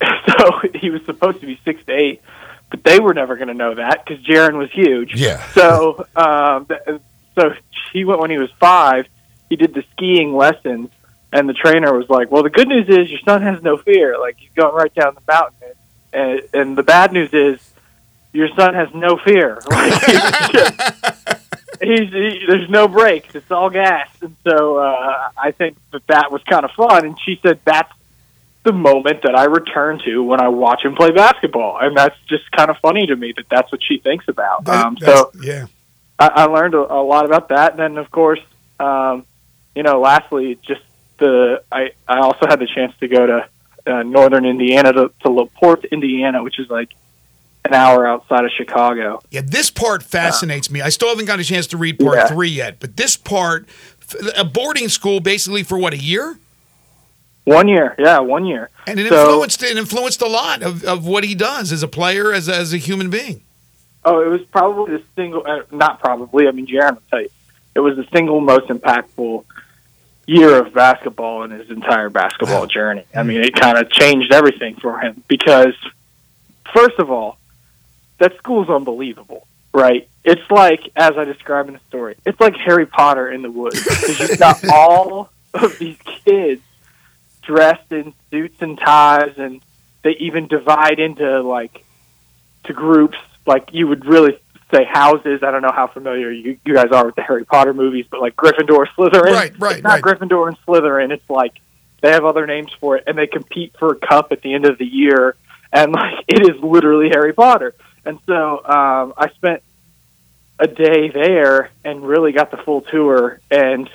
so 0.28 0.60
he 0.74 0.90
was 0.90 1.04
supposed 1.04 1.40
to 1.40 1.46
be 1.46 1.60
six 1.64 1.84
to 1.84 1.92
eight. 1.92 2.22
But 2.70 2.84
they 2.84 3.00
were 3.00 3.14
never 3.14 3.36
going 3.36 3.48
to 3.48 3.54
know 3.54 3.74
that 3.74 4.04
because 4.04 4.22
Jaren 4.24 4.58
was 4.58 4.70
huge. 4.72 5.14
Yeah. 5.14 5.42
So, 5.52 6.06
um, 6.14 6.66
so 7.34 7.54
he 7.92 8.04
went 8.04 8.20
when 8.20 8.30
he 8.30 8.38
was 8.38 8.50
five. 8.60 9.06
He 9.48 9.56
did 9.56 9.72
the 9.72 9.84
skiing 9.92 10.34
lessons, 10.34 10.90
and 11.32 11.48
the 11.48 11.54
trainer 11.54 11.96
was 11.96 12.10
like, 12.10 12.30
"Well, 12.30 12.42
the 12.42 12.50
good 12.50 12.68
news 12.68 12.88
is 12.88 13.10
your 13.10 13.20
son 13.20 13.42
has 13.42 13.62
no 13.62 13.78
fear. 13.78 14.18
Like 14.18 14.36
he's 14.38 14.52
going 14.54 14.74
right 14.74 14.94
down 14.94 15.14
the 15.14 15.32
mountain, 15.32 15.72
and, 16.12 16.42
and 16.52 16.78
the 16.78 16.82
bad 16.82 17.12
news 17.12 17.30
is 17.32 17.58
your 18.32 18.48
son 18.54 18.74
has 18.74 18.88
no 18.94 19.16
fear. 19.16 19.58
Like, 19.70 20.02
he's 20.04 20.48
just, 20.50 20.80
he's 21.80 22.12
he, 22.12 22.44
there's 22.46 22.68
no 22.68 22.88
brakes. 22.88 23.34
It's 23.34 23.50
all 23.50 23.70
gas, 23.70 24.08
and 24.20 24.36
so 24.46 24.78
uh, 24.78 25.30
I 25.36 25.52
think 25.52 25.76
that 25.92 26.06
that 26.08 26.30
was 26.30 26.42
kind 26.44 26.64
of 26.64 26.72
fun. 26.72 27.06
And 27.06 27.18
she 27.20 27.38
said 27.42 27.60
that's 27.64 27.92
the 28.64 28.72
moment 28.72 29.22
that 29.22 29.34
I 29.34 29.44
return 29.44 30.00
to 30.04 30.22
when 30.22 30.40
I 30.40 30.48
watch 30.48 30.84
him 30.84 30.94
play 30.94 31.10
basketball, 31.10 31.78
and 31.80 31.96
that's 31.96 32.16
just 32.28 32.50
kind 32.52 32.70
of 32.70 32.76
funny 32.78 33.06
to 33.06 33.16
me 33.16 33.32
that 33.36 33.48
that's 33.48 33.70
what 33.72 33.82
she 33.82 33.98
thinks 33.98 34.26
about. 34.28 34.64
That- 34.64 34.84
um, 34.86 34.96
so 34.98 35.30
yeah. 35.42 35.66
I, 36.18 36.28
I 36.28 36.44
learned 36.46 36.74
a, 36.74 36.78
a 36.92 37.02
lot 37.02 37.24
about 37.24 37.48
that. 37.50 37.72
And 37.72 37.78
then, 37.80 37.96
of 37.98 38.10
course, 38.10 38.40
um, 38.80 39.24
you 39.74 39.82
know, 39.84 40.00
lastly, 40.00 40.58
just 40.66 40.82
the 41.18 41.62
I, 41.70 41.92
I 42.06 42.18
also 42.20 42.46
had 42.48 42.58
the 42.58 42.66
chance 42.66 42.92
to 43.00 43.08
go 43.08 43.26
to 43.26 43.48
uh, 43.86 44.02
northern 44.02 44.44
Indiana 44.44 44.92
to, 44.92 45.12
to 45.20 45.28
LaPorte, 45.30 45.84
Indiana, 45.86 46.42
which 46.42 46.58
is 46.58 46.68
like 46.68 46.90
an 47.64 47.74
hour 47.74 48.06
outside 48.06 48.44
of 48.44 48.50
Chicago. 48.56 49.20
Yeah, 49.30 49.42
this 49.44 49.70
part 49.70 50.02
fascinates 50.02 50.70
me. 50.70 50.80
I 50.80 50.88
still 50.90 51.08
haven't 51.08 51.26
got 51.26 51.38
a 51.40 51.44
chance 51.44 51.66
to 51.68 51.76
read 51.76 51.98
part 51.98 52.16
Yeah. 52.16 52.26
three 52.28 52.50
yet, 52.50 52.80
but 52.80 52.96
this 52.96 53.16
part, 53.16 53.68
a 54.36 54.44
boarding 54.44 54.88
school 54.88 55.20
basically 55.20 55.62
for 55.62 55.78
what 55.78 55.92
a 55.92 55.98
year, 55.98 56.38
One 57.48 57.68
year, 57.68 57.94
yeah, 57.98 58.18
one 58.20 58.44
year. 58.46 58.70
and 58.86 58.98
it 59.00 59.08
So- 59.08 59.20
influenced 59.20 59.62
it 59.62 59.76
influenced 59.76 60.22
a 60.22 60.26
lot 60.28 60.62
of, 60.62 60.84
of 60.84 61.06
what 61.06 61.24
he 61.24 61.34
does 61.34 61.72
as 61.72 61.82
a 61.82 61.88
player, 61.88 62.32
as 62.32 62.48
a, 62.48 62.54
as 62.56 62.72
a 62.72 62.76
human 62.78 63.10
being. 63.10 63.42
Oh, 64.04 64.20
it 64.22 64.28
was 64.28 64.42
probably 64.46 64.96
the 64.98 65.02
single, 65.16 65.42
uh, 65.46 65.62
not 65.70 66.00
probably. 66.00 66.46
I 66.48 66.52
mean, 66.52 66.66
Jaren 66.66 66.94
will 66.94 67.02
tell 67.10 67.20
you, 67.22 67.28
it 67.74 67.80
was 67.80 67.96
the 67.96 68.06
single 68.12 68.40
most 68.40 68.68
impactful 68.68 69.44
year 70.26 70.58
of 70.60 70.72
basketball 70.72 71.42
in 71.44 71.50
his 71.50 71.70
entire 71.70 72.08
basketball 72.10 72.66
journey. 72.66 73.04
I 73.14 73.22
mean, 73.22 73.42
it 73.42 73.54
kind 73.54 73.76
of 73.78 73.90
changed 73.90 74.32
everything 74.32 74.76
for 74.76 74.98
him 75.00 75.22
because, 75.26 75.74
first 76.72 76.98
of 76.98 77.10
all, 77.10 77.38
that 78.18 78.36
school's 78.38 78.68
unbelievable, 78.68 79.46
right? 79.72 80.08
It's 80.24 80.48
like, 80.50 80.80
as 80.96 81.16
I 81.16 81.24
described 81.24 81.68
in 81.68 81.74
the 81.74 81.80
story, 81.88 82.16
it's 82.26 82.40
like 82.40 82.56
Harry 82.56 82.84
Potter 82.86 83.30
in 83.30 83.42
the 83.42 83.50
woods. 83.50 83.82
'Cause 83.82 84.20
you've 84.20 84.38
got 84.38 84.60
all 84.72 85.30
of 85.54 85.78
these 85.78 85.96
kids 86.24 86.62
dressed 87.48 87.90
in 87.90 88.12
suits 88.30 88.60
and 88.60 88.78
ties, 88.78 89.32
and 89.38 89.60
they 90.04 90.10
even 90.20 90.46
divide 90.46 91.00
into 91.00 91.40
like 91.42 91.84
to 92.64 92.72
groups 92.72 93.18
like 93.46 93.70
you 93.72 93.88
would 93.88 94.04
really 94.04 94.38
say 94.72 94.84
houses. 94.84 95.42
I 95.42 95.50
don't 95.50 95.62
know 95.62 95.72
how 95.72 95.86
familiar 95.86 96.30
you, 96.30 96.58
you 96.64 96.74
guys 96.74 96.92
are 96.92 97.06
with 97.06 97.16
the 97.16 97.22
Harry 97.22 97.44
Potter 97.44 97.72
movies, 97.72 98.06
but 98.10 98.20
like 98.20 98.36
Gryffindor, 98.36 98.86
Slytherin. 98.96 99.32
Right, 99.32 99.58
right, 99.58 99.74
It's 99.76 99.82
not 99.82 100.02
right. 100.02 100.02
Gryffindor 100.02 100.48
and 100.48 100.58
Slytherin. 100.66 101.10
It's 101.10 101.28
like 101.30 101.54
they 102.02 102.10
have 102.12 102.24
other 102.24 102.46
names 102.46 102.70
for 102.78 102.96
it, 102.98 103.04
and 103.06 103.16
they 103.16 103.26
compete 103.26 103.74
for 103.78 103.92
a 103.92 103.96
cup 103.96 104.30
at 104.30 104.42
the 104.42 104.52
end 104.54 104.66
of 104.66 104.78
the 104.78 104.86
year, 104.86 105.34
and 105.72 105.92
like 105.92 106.24
it 106.28 106.42
is 106.48 106.62
literally 106.62 107.08
Harry 107.08 107.32
Potter. 107.32 107.74
And 108.04 108.18
so 108.26 108.58
um, 108.64 109.14
I 109.16 109.30
spent 109.34 109.62
a 110.58 110.66
day 110.66 111.08
there 111.08 111.70
and 111.84 112.06
really 112.06 112.32
got 112.32 112.50
the 112.50 112.56
full 112.58 112.82
tour 112.82 113.40
and 113.50 113.88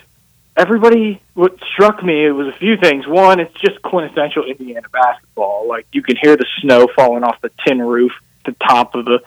everybody 0.56 1.22
what 1.34 1.58
struck 1.74 2.04
me 2.04 2.26
it 2.26 2.32
was 2.32 2.48
a 2.48 2.58
few 2.58 2.78
things. 2.78 3.08
One 3.08 3.40
it's 3.40 3.54
just 3.60 3.82
quintessential 3.82 4.44
indiana 4.46 4.88
basketball. 4.92 5.68
Like 5.68 5.88
you 5.92 6.02
can 6.02 6.16
hear 6.22 6.36
the 6.38 6.46
snow 6.62 6.88
falling 6.96 7.24
off 7.24 7.42
the 7.42 7.52
tin 7.66 7.82
roof 7.82 8.12
at 8.46 8.54
the 8.58 8.66
top 8.66 8.96
of 8.96 9.06
the 9.06 9.20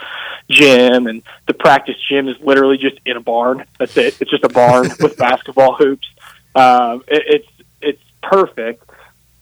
gym 0.51 1.07
and 1.07 1.23
the 1.47 1.55
practice 1.55 1.97
gym 2.09 2.29
is 2.29 2.37
literally 2.41 2.79
just 2.79 2.99
in 3.05 3.17
a 3.17 3.21
barn. 3.21 3.65
That's 3.79 3.97
it. 3.97 4.21
It's 4.21 4.31
just 4.31 4.45
a 4.45 4.49
barn 4.49 4.89
with 5.01 5.17
basketball 5.17 5.75
hoops. 5.75 6.09
Um, 6.55 7.03
it, 7.09 7.23
it's 7.27 7.49
it's 7.81 8.03
perfect. 8.23 8.85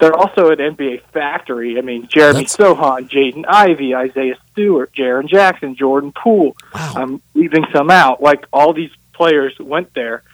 They're 0.01 0.15
also 0.15 0.51
an 0.51 0.59
NBA 0.59 1.03
factory. 1.13 1.79
I 1.79 1.81
mean, 1.81 2.09
Jeremy 2.09 2.45
That's- 2.45 2.57
Sochan, 2.57 3.09
Jaden 3.09 3.45
Ivey, 3.47 3.95
Isaiah 3.95 4.37
Stewart, 4.53 4.93
Jaren 4.93 5.29
Jackson, 5.29 5.77
Jordan 5.77 6.13
Poole. 6.13 6.57
I'm 6.75 7.23
leaving 7.35 7.65
some 7.73 7.91
out. 7.91 8.21
Like 8.21 8.45
all 8.53 8.73
these 8.73 8.91
players 9.13 9.55
went 9.61 9.95
there, 9.95 10.25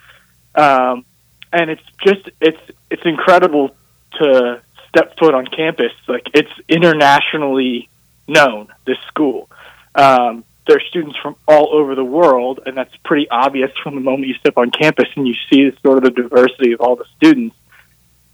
um, 0.55 1.05
and 1.53 1.71
it's 1.71 1.83
just 2.05 2.31
it's 2.41 2.61
it's 2.91 3.05
incredible 3.05 3.75
to 4.13 4.61
step 4.89 5.19
foot 5.19 5.35
on 5.35 5.47
campus. 5.47 5.93
Like 6.09 6.29
it's 6.35 6.53
internationally 6.69 7.89
known. 8.29 8.69
This 8.87 8.99
school. 9.09 9.49
Um, 9.95 10.45
there 10.67 10.77
are 10.77 10.89
students 10.89 11.17
from 11.17 11.35
all 11.49 11.71
over 11.73 11.95
the 11.95 12.05
world, 12.05 12.61
and 12.65 12.77
that's 12.77 12.95
pretty 13.05 13.29
obvious 13.29 13.73
from 13.83 13.97
the 13.97 14.01
moment 14.01 14.29
you 14.29 14.35
step 14.35 14.57
on 14.57 14.71
campus 14.71 15.09
and 15.17 15.27
you 15.27 15.35
see 15.51 15.69
the 15.69 15.77
sort 15.83 15.99
of 15.99 16.05
the 16.05 16.23
diversity 16.23 16.73
of 16.73 16.81
all 16.81 16.95
the 16.97 17.07
students 17.17 17.57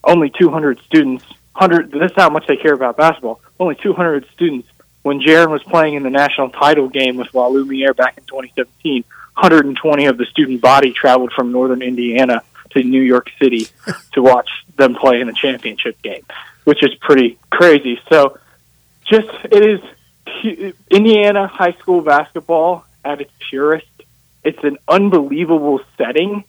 only 0.07 0.31
200 0.31 0.81
students. 0.81 1.25
Hundred. 1.53 1.91
This 1.91 2.11
is 2.11 2.17
how 2.17 2.29
much 2.29 2.47
they 2.47 2.57
care 2.57 2.75
about 2.75 2.99
basketball. 2.99 3.41
Only 3.59 3.77
200 3.77 4.27
students. 4.35 4.69
When 5.03 5.21
Jaren 5.21 5.51
was 5.51 5.63
playing 5.63 5.95
in 5.95 6.03
the 6.03 6.11
national 6.11 6.51
title 6.51 6.89
game 6.89 7.17
with 7.17 7.33
La 7.33 7.47
Lumiere 7.47 7.95
back 7.95 8.19
in 8.19 8.25
2017, 8.25 9.05
120 9.35 10.07
of 10.07 10.19
the 10.19 10.27
student 10.27 10.61
body 10.61 10.93
traveled 10.93 11.33
from 11.33 11.53
northern 11.53 11.81
Indiana 11.81 12.43
to 12.77 12.83
New 12.83 13.03
York 13.03 13.31
City 13.41 13.69
to 14.13 14.23
watch 14.23 14.49
them 14.77 14.95
play 14.95 15.21
in 15.21 15.27
the 15.27 15.33
championship 15.33 16.01
game, 16.03 16.25
which 16.65 16.83
is 16.83 16.95
pretty 16.97 17.39
crazy. 17.51 18.01
So, 18.09 18.39
just 19.05 19.29
it 19.45 19.65
is 19.65 20.75
Indiana 20.91 21.47
high 21.47 21.73
school 21.73 22.03
basketball 22.03 22.85
at 23.05 23.21
its 23.21 23.33
purest. 23.51 23.87
It's 24.45 24.63
an 24.63 24.79
unbelievable 24.89 25.81
setting 25.97 26.45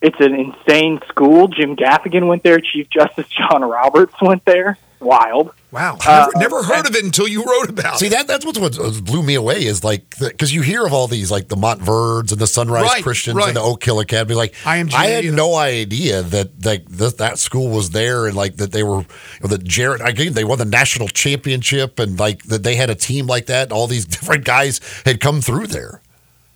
it's 0.00 0.18
an 0.18 0.34
insane 0.34 1.00
school. 1.08 1.48
Jim 1.48 1.76
Gaffigan 1.76 2.26
went 2.26 2.42
there. 2.42 2.58
Chief 2.60 2.88
Justice 2.88 3.28
John 3.28 3.62
Roberts 3.62 4.14
went 4.20 4.44
there. 4.44 4.78
Wild. 5.00 5.52
Wow, 5.70 5.96
Uh, 6.06 6.28
never, 6.34 6.56
never 6.58 6.62
heard 6.64 6.86
of 6.86 6.94
it 6.94 7.04
until 7.04 7.26
you 7.28 7.42
wrote 7.44 7.70
about 7.70 7.98
See 7.98 8.08
it. 8.08 8.10
that 8.10 8.26
that's 8.26 8.44
what's 8.44 8.58
what 8.58 8.76
blew 9.04 9.22
me 9.22 9.34
away 9.34 9.64
is 9.64 9.82
like 9.84 10.18
because 10.18 10.52
you 10.52 10.62
hear 10.62 10.84
of 10.84 10.92
all 10.92 11.06
these 11.06 11.30
like 11.30 11.48
the 11.48 11.56
Montverdes 11.56 12.32
and 12.32 12.40
the 12.40 12.46
Sunrise 12.46 12.82
Right, 12.84 13.02
Christians 13.02 13.36
right. 13.36 13.48
and 13.48 13.56
the 13.56 13.62
Oak 13.62 13.82
Hill 13.84 14.00
Academy. 14.00 14.34
Like 14.34 14.52
IMG, 14.64 14.92
I 14.92 15.06
had 15.06 15.24
no 15.26 15.54
idea 15.54 16.22
that 16.22 16.64
like 16.66 16.86
that 16.88 17.18
that 17.18 17.38
school 17.38 17.70
was 17.70 17.90
there 17.90 18.26
and 18.26 18.36
like 18.36 18.56
that 18.56 18.72
they 18.72 18.82
were 18.82 18.98
you 19.00 19.06
know, 19.42 19.48
that 19.48 19.64
Jared 19.64 20.00
again 20.02 20.32
they 20.34 20.44
won 20.44 20.58
the 20.58 20.64
national 20.64 21.08
championship 21.08 21.98
and 21.98 22.18
like 22.18 22.42
that 22.44 22.62
they 22.62 22.74
had 22.74 22.90
a 22.90 22.94
team 22.96 23.26
like 23.26 23.46
that. 23.46 23.64
And 23.64 23.72
all 23.72 23.86
these 23.86 24.04
different 24.16 24.44
guys 24.44 24.80
had 25.06 25.20
come 25.20 25.40
through 25.40 25.68
there. 25.68 26.02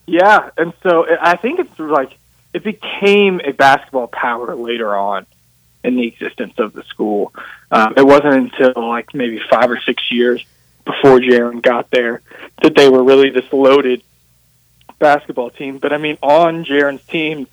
Yeah, 0.07 0.51
and 0.59 0.73
so 0.83 1.07
I 1.09 1.31
I 1.33 1.37
think 1.37 1.61
it's 1.61 1.79
like 1.79 2.19
it 2.53 2.63
became 2.65 3.41
a 3.45 3.53
basketball 3.53 4.09
power 4.09 4.55
later 4.55 4.95
on 4.97 5.25
in 5.85 5.97
the 5.97 6.07
existence 6.07 6.55
of 6.59 6.73
the 6.73 6.83
school. 6.85 7.33
Um, 7.71 7.95
it 7.97 8.07
wasn't 8.07 8.35
until 8.35 8.73
like 8.89 9.15
maybe 9.15 9.41
five 9.51 9.71
or 9.71 9.79
six 9.81 10.11
years 10.11 10.45
before 10.85 11.19
Jaren 11.21 11.63
got 11.63 11.91
there 11.91 12.23
that 12.63 12.75
they 12.75 12.89
were 12.89 13.03
really 13.05 13.31
this 13.31 13.51
loaded 13.53 14.03
basketball 14.99 15.51
team. 15.51 15.79
But 15.79 15.93
I 15.93 15.99
mean, 15.99 16.19
on 16.23 16.65
Jaren's 16.65 17.05
team 17.07 17.47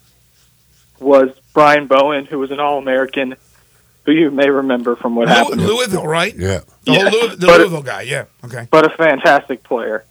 was 0.99 1.29
Brian 1.53 1.87
Bowen, 1.87 2.25
who 2.25 2.39
was 2.39 2.51
an 2.51 2.59
All 2.59 2.77
American, 2.77 3.35
who 4.05 4.11
you 4.11 4.31
may 4.31 4.49
remember 4.49 4.95
from 4.95 5.15
what 5.15 5.27
Lew- 5.27 5.33
happened. 5.33 5.61
Louisville, 5.65 6.07
right? 6.07 6.33
Yeah. 6.35 6.59
The 6.85 6.91
Yeah. 6.93 7.09
Louis, 7.09 7.35
the 7.35 7.47
But- 7.47 7.59
Louisville 7.59 7.81
guy. 7.83 8.01
Yeah. 8.03 8.25
Okay. 8.45 8.67
but 8.71 8.85
a 8.85 8.89
fantastic 8.95 9.63
player. 9.63 10.03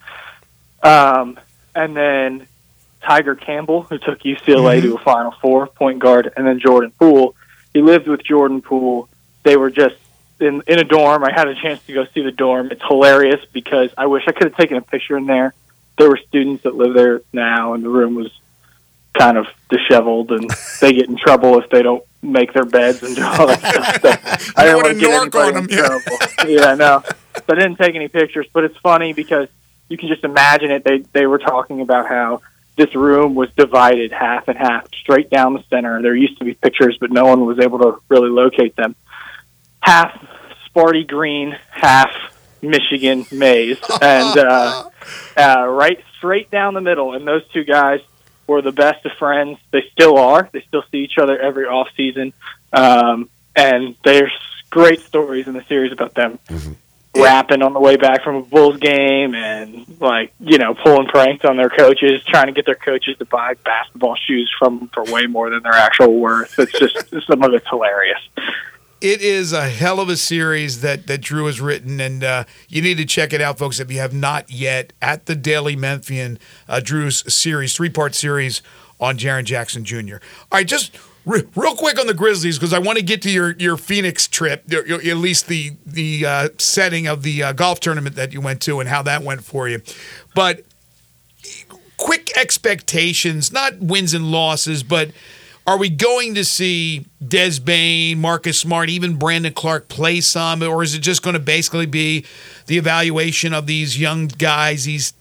Um, 0.83 1.39
and 1.75 1.97
then 1.97 2.47
Tyger 3.03 3.39
Campbell, 3.41 3.83
who 3.85 3.99
took 3.99 4.21
UCLA 4.25 4.81
to 4.83 4.95
a 4.97 4.99
Final 4.99 5.33
Four, 5.41 5.67
point 5.69 5.99
guard, 6.01 6.33
and 6.37 6.47
then 6.47 6.59
Jordan 6.61 6.93
Poole. 6.99 7.35
He 7.73 7.83
lived 7.83 8.09
with 8.09 8.23
Jordan 8.23 8.63
Poole. 8.63 9.09
They 9.43 9.57
were 9.57 9.71
just 9.71 9.97
in 10.41 10.63
in 10.67 10.79
a 10.79 10.85
dorm. 10.85 11.25
I 11.25 11.33
had 11.33 11.49
a 11.49 11.55
chance 11.55 11.83
to 11.87 11.93
go 11.93 12.05
see 12.07 12.23
the 12.23 12.33
dorm. 12.33 12.71
It's 12.71 12.83
hilarious 12.83 13.45
because 13.53 13.91
I 13.97 14.07
wish 14.07 14.25
I 14.27 14.33
could 14.33 14.45
have 14.45 14.57
taken 14.57 14.77
a 14.77 14.83
picture 14.83 15.17
in 15.17 15.27
there. 15.27 15.55
There 15.99 16.09
were 16.09 16.19
students 16.29 16.65
that 16.65 16.75
live 16.75 16.95
there 16.95 17.23
now, 17.33 17.75
and 17.75 17.85
the 17.85 17.91
room 17.91 18.15
was 18.15 18.31
kind 19.19 19.37
of 19.37 19.47
disheveled, 19.69 20.33
and 20.33 20.51
they 20.81 20.93
get 20.93 21.09
in 21.09 21.17
trouble 21.17 21.59
if 21.59 21.69
they 21.71 21.83
don't 21.83 22.05
make 22.23 22.53
their 22.53 22.65
beds 22.65 23.03
and 23.03 23.17
do 23.17 23.25
all 23.25 23.47
that 23.47 23.61
stuff. 23.61 24.43
So 24.43 24.53
I 24.57 24.65
didn't 24.65 24.83
want 24.83 24.95
to 24.95 25.01
get 25.01 25.21
anybody 25.21 25.53
them, 25.53 25.65
in 25.65 25.71
yeah. 25.71 25.87
trouble. 25.87 26.51
yeah, 26.51 26.75
no. 26.75 27.03
So 27.37 27.45
I 27.49 27.55
didn't 27.55 27.77
take 27.77 27.95
any 27.95 28.09
pictures, 28.09 28.47
but 28.53 28.65
it's 28.65 28.77
funny 28.79 29.13
because 29.13 29.49
you 29.89 29.97
can 29.97 30.09
just 30.09 30.25
imagine 30.25 30.71
it. 30.71 30.85
They 30.85 30.99
they 31.13 31.27
were 31.27 31.39
talking 31.39 31.81
about 31.81 32.09
how 32.09 32.43
this 32.81 32.95
room 32.95 33.35
was 33.35 33.51
divided 33.59 34.11
half 34.11 34.49
and 34.49 34.57
half, 34.57 34.87
straight 34.95 35.29
down 35.29 35.53
the 35.53 35.63
center. 35.69 36.01
There 36.01 36.15
used 36.15 36.39
to 36.39 36.45
be 36.47 36.55
pictures, 36.55 36.97
but 36.99 37.13
no 37.13 37.27
one 37.27 37.45
was 37.45 37.59
able 37.59 37.79
to 37.81 38.01
really 38.09 38.31
locate 38.31 38.75
them. 38.75 38.97
Half 39.81 40.19
Sparty 40.67 41.07
Green, 41.07 41.55
half 41.71 42.11
Michigan 42.63 43.27
maize, 43.31 43.79
and 44.03 44.39
uh, 44.39 44.89
uh, 45.37 45.67
right 45.69 46.03
straight 46.17 46.51
down 46.51 46.73
the 46.73 46.81
middle. 46.81 47.13
And 47.13 47.29
those 47.29 47.47
two 47.53 47.65
guys 47.65 48.01
were 48.47 48.63
the 48.63 48.73
best 48.73 49.05
of 49.05 49.13
friends. 49.19 49.59
They 49.73 49.83
still 49.93 50.17
are. 50.17 50.49
They 50.51 50.63
still 50.63 50.85
see 50.91 50.99
each 50.99 51.19
other 51.19 51.39
every 51.39 51.67
off 51.67 51.89
season, 51.99 52.33
um, 52.73 53.29
and 53.55 53.95
there's 54.05 54.33
great 54.71 55.01
stories 55.01 55.49
in 55.49 55.53
the 55.53 55.65
series 55.65 55.93
about 55.93 56.15
them 56.15 56.39
rapping 57.17 57.63
on 57.63 57.73
the 57.73 57.81
way 57.81 57.97
back 57.97 58.23
from 58.23 58.37
a 58.37 58.43
Bulls 58.43 58.79
game 58.79 59.35
and 59.35 59.87
like 60.01 60.33
you 60.39 60.59
know 60.59 60.75
pulling 60.75 61.09
pranks 61.09 61.45
on 61.45 61.57
their 61.57 61.71
coaches, 61.71 62.23
trying 62.25 62.47
to 62.47 62.53
get 62.53 62.67
their 62.67 62.75
coaches 62.75 63.17
to 63.19 63.25
buy 63.25 63.55
basketball 63.65 64.17
shoes 64.17 64.51
from 64.59 64.89
for 64.89 65.05
way 65.05 65.27
more 65.27 65.51
than 65.51 65.63
their 65.63 65.73
actual 65.73 66.19
worth. 66.19 66.59
It's 66.59 66.73
just 66.73 66.97
some 67.27 67.43
of 67.43 67.53
it's 67.53 67.69
hilarious. 67.69 68.21
It 69.01 69.23
is 69.23 69.55
a 69.55 69.67
hell 69.71 69.99
of 69.99 70.11
a 70.11 70.17
series 70.17 70.83
that, 70.83 71.07
that 71.07 71.23
Drew 71.23 71.47
has 71.47 71.59
written, 71.59 72.01
and 72.01 72.23
uh, 72.23 72.45
you 72.69 72.83
need 72.83 72.99
to 72.99 73.07
check 73.07 73.33
it 73.33 73.41
out, 73.41 73.57
folks, 73.57 73.81
if 73.81 73.91
you 73.91 73.99
have 73.99 74.13
not 74.13 74.51
yet. 74.51 74.93
At 75.01 75.25
the 75.25 75.35
Daily 75.35 75.75
Memphian, 75.75 76.39
uh, 76.69 76.81
Drew's 76.81 77.33
series, 77.33 77.75
three 77.75 77.89
part 77.89 78.15
series 78.15 78.61
on 79.01 79.17
Jaren 79.17 79.45
Jackson 79.45 79.87
Jr. 79.87 80.17
All 80.53 80.59
right, 80.59 80.67
just 80.67 80.95
re- 81.25 81.45
real 81.55 81.75
quick 81.75 81.99
on 81.99 82.07
the 82.07 82.15
Grizzlies 82.15 82.59
because 82.59 82.73
I 82.73 82.79
want 82.79 82.99
to 82.99 83.05
get 83.05 83.23
to 83.23 83.31
your 83.31 83.53
your 83.59 83.77
Phoenix 83.77 84.27
trip, 84.27 84.65
your, 84.71 84.87
your- 84.87 85.01
at 85.01 85.17
least 85.17 85.47
the 85.49 85.73
the 85.87 86.27
uh, 86.27 86.49
setting 86.59 87.07
of 87.07 87.23
the 87.23 87.43
uh, 87.43 87.53
golf 87.53 87.81
tournament 87.81 88.17
that 88.17 88.33
you 88.33 88.41
went 88.41 88.61
to 88.63 88.81
and 88.81 88.89
how 88.89 89.03
that 89.03 89.23
went 89.23 89.45
for 89.45 89.69
you. 89.69 89.83
But 90.35 90.65
quick 91.97 92.31
expectations, 92.37 93.53
not 93.53 93.79
wins 93.79 94.15
and 94.15 94.31
losses, 94.31 94.83
but 94.83 95.11
are 95.67 95.77
we 95.79 95.91
going 95.91 96.35
to 96.35 96.45
see 96.45 97.07
Des 97.27 97.61
Bane, 97.61 98.19
Marcus 98.19 98.59
Smart, 98.59 98.89
even 98.89 99.17
Brandon 99.17 99.53
Clarke 99.53 99.89
play 99.89 100.21
some, 100.21 100.63
or 100.63 100.83
is 100.83 100.95
it 100.95 101.01
just 101.01 101.23
going 101.23 101.35
to 101.35 101.41
basically 101.41 101.87
be 101.87 102.25
the 102.67 102.79
evaluation 102.79 103.53
of 103.53 103.67
these 103.67 104.01
young 104.01 104.27
guys, 104.27 104.87
these 104.87 105.13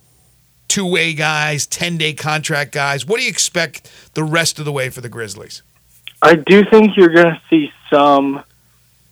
two 0.69 0.85
way 0.85 1.13
guys, 1.13 1.67
10 1.67 1.97
day 1.97 2.13
contract 2.13 2.71
guys? 2.71 3.05
What 3.05 3.17
do 3.17 3.23
you 3.23 3.29
expect 3.29 3.91
the 4.13 4.23
rest 4.23 4.57
of 4.59 4.65
the 4.65 4.71
way 4.71 4.89
for 4.89 5.01
the 5.01 5.09
Grizzlies? 5.09 5.61
I 6.21 6.35
do 6.35 6.63
think 6.65 6.97
you're 6.97 7.13
going 7.13 7.33
to 7.33 7.41
see 7.49 7.71
some 7.89 8.43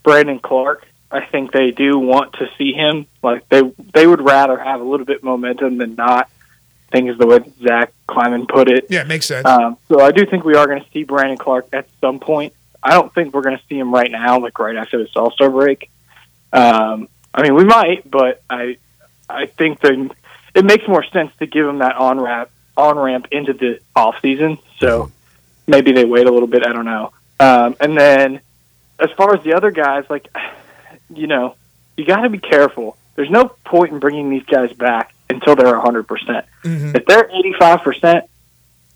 Brandon 0.04 0.40
Clarke. 0.40 0.88
I 1.10 1.26
think 1.26 1.52
they 1.52 1.72
do 1.72 1.98
want 1.98 2.34
to 2.34 2.50
see 2.58 2.74
him. 2.74 3.06
Like 3.24 3.48
they 3.50 3.62
they 3.94 4.06
would 4.06 4.22
rather 4.22 4.58
have 4.58 4.82
a 4.82 4.84
little 4.84 5.06
bit 5.06 5.24
momentum 5.24 5.78
than 5.78 5.96
not. 5.96 6.30
I 6.90 6.92
think 6.92 7.10
is 7.10 7.18
the 7.18 7.28
way 7.28 7.40
Zach 7.62 7.94
Kleiman 8.08 8.46
put 8.46 8.70
it. 8.70 8.88
Yeah, 8.90 9.02
it 9.02 9.08
makes 9.08 9.26
sense. 9.26 9.46
Um, 9.46 9.78
so 9.88 10.02
I 10.02 10.12
do 10.12 10.26
think 10.26 10.44
we 10.44 10.56
are 10.56 10.66
going 10.66 10.82
to 10.82 10.90
see 10.92 11.04
Brandon 11.04 11.38
Clarke 11.38 11.68
at 11.74 11.88
some 12.00 12.20
point. 12.20 12.54
I 12.82 12.92
don't 12.92 13.14
think 13.14 13.34
we're 13.34 13.42
going 13.42 13.58
to 13.58 13.64
see 13.68 13.78
him 13.78 13.94
right 13.94 14.10
now, 14.10 14.40
like 14.40 14.58
right 14.60 14.76
after 14.76 14.98
this 14.98 15.16
All 15.16 15.32
Star 15.32 15.50
break. 15.50 15.90
Um, 16.54 17.10
I 17.34 17.44
mean, 17.44 17.56
we 17.56 17.66
might, 17.66 18.10
but 18.10 18.42
I 18.50 18.78
I 19.30 19.46
think 19.48 19.80
the 19.80 20.10
it 20.56 20.66
makes 20.66 20.88
more 20.88 21.04
sense 21.04 21.32
to 21.40 21.46
give 21.46 21.68
him 21.68 21.80
that 21.80 21.96
on 21.96 22.20
ramp 22.20 22.50
on 22.76 22.98
ramp 22.98 23.28
into 23.32 23.54
the 23.54 23.80
off 23.96 24.22
season. 24.22 24.58
So 24.80 25.12
maybe 25.68 25.92
they 25.92 26.06
wait 26.06 26.28
a 26.28 26.32
little 26.32 26.48
bit. 26.48 26.66
I 26.66 26.74
don't 26.74 26.86
know. 26.86 27.12
Um, 27.40 27.76
and 27.80 27.98
then 27.98 28.42
as 29.00 29.12
far 29.12 29.36
as 29.36 29.44
the 29.44 29.54
other 29.54 29.72
guys, 29.72 30.06
like 30.10 30.28
you 31.14 31.28
know, 31.28 31.56
you 31.96 32.06
got 32.06 32.22
to 32.22 32.30
be 32.30 32.40
careful. 32.40 32.98
There's 33.16 33.30
no 33.30 33.46
point 33.66 33.94
in 33.94 34.00
bringing 34.00 34.30
these 34.30 34.44
guys 34.44 34.72
back 34.74 35.14
until 35.30 35.56
they're 35.56 35.74
100%. 35.74 36.08
percent 36.08 36.46
If 36.96 37.06
they're 37.06 37.28
85%, 37.60 38.28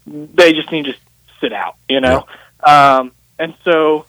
they 0.06 0.54
just 0.54 0.72
need 0.72 0.86
to 0.86 0.96
sit 1.40 1.54
out, 1.54 1.75
you 1.90 2.00
know? 2.00 2.28
Um, 2.63 3.12
and 3.40 3.56
so 3.63 4.06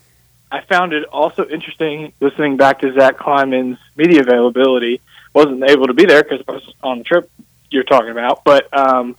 I 0.50 0.60
found 0.60 0.92
it 0.92 1.04
also 1.04 1.46
interesting 1.46 2.12
listening 2.20 2.58
back 2.58 2.80
to 2.80 2.92
Zach 2.92 3.16
Kleiman's 3.16 3.78
media 3.96 4.20
availability. 4.20 5.00
Wasn't 5.32 5.64
able 5.68 5.86
to 5.86 5.94
be 5.94 6.04
there 6.04 6.22
because 6.22 6.42
I 6.46 6.52
was 6.52 6.74
on 6.82 6.98
the 6.98 7.04
trip 7.04 7.30
you're 7.70 7.84
talking 7.84 8.10
about, 8.10 8.44
but 8.44 8.68
um, 8.76 9.16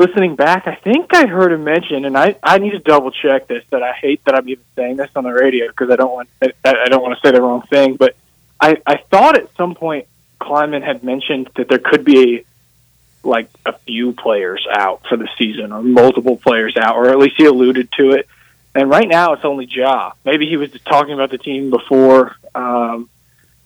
listening 0.00 0.34
back, 0.34 0.66
I 0.66 0.76
think 0.76 1.14
I 1.14 1.26
heard 1.26 1.52
him 1.52 1.64
mention, 1.64 2.06
and 2.06 2.16
I, 2.16 2.34
I 2.42 2.56
need 2.56 2.70
to 2.70 2.78
double 2.78 3.10
check 3.10 3.46
this. 3.46 3.64
That 3.70 3.82
I 3.82 3.92
hate 3.92 4.24
that 4.24 4.34
I'm 4.34 4.48
even 4.48 4.64
saying 4.74 4.96
this 4.96 5.10
on 5.14 5.24
the 5.24 5.32
radio 5.32 5.68
because 5.68 5.90
I 5.90 5.96
don't 5.96 6.10
want 6.10 6.28
I, 6.42 6.52
I 6.64 6.88
don't 6.88 7.02
want 7.02 7.18
to 7.18 7.26
say 7.26 7.32
the 7.32 7.42
wrong 7.42 7.62
thing. 7.62 7.96
But 7.96 8.16
I, 8.58 8.80
I 8.86 8.96
thought 8.96 9.38
at 9.38 9.54
some 9.56 9.74
point 9.74 10.08
Kleiman 10.38 10.82
had 10.82 11.04
mentioned 11.04 11.50
that 11.56 11.68
there 11.68 11.78
could 11.78 12.04
be 12.04 12.44
like 13.22 13.50
a 13.66 13.74
few 13.80 14.12
players 14.12 14.66
out 14.70 15.06
for 15.06 15.18
the 15.18 15.28
season, 15.36 15.70
or 15.70 15.82
multiple 15.82 16.38
players 16.38 16.76
out, 16.78 16.96
or 16.96 17.10
at 17.10 17.18
least 17.18 17.36
he 17.36 17.44
alluded 17.44 17.92
to 17.92 18.12
it. 18.12 18.26
And 18.74 18.88
right 18.88 19.08
now 19.08 19.34
it's 19.34 19.44
only 19.44 19.66
Ja. 19.66 20.12
Maybe 20.24 20.46
he 20.46 20.56
was 20.56 20.70
talking 20.86 21.12
about 21.12 21.30
the 21.30 21.38
team 21.38 21.68
before 21.68 22.36
um, 22.54 23.10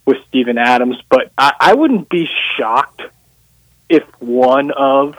with 0.04 0.18
Steven 0.28 0.58
Adams, 0.58 1.00
but 1.08 1.30
I, 1.38 1.52
I 1.60 1.74
wouldn't 1.74 2.08
be 2.08 2.28
shocked 2.56 3.02
if 3.88 4.02
one 4.20 4.72
of 4.72 5.16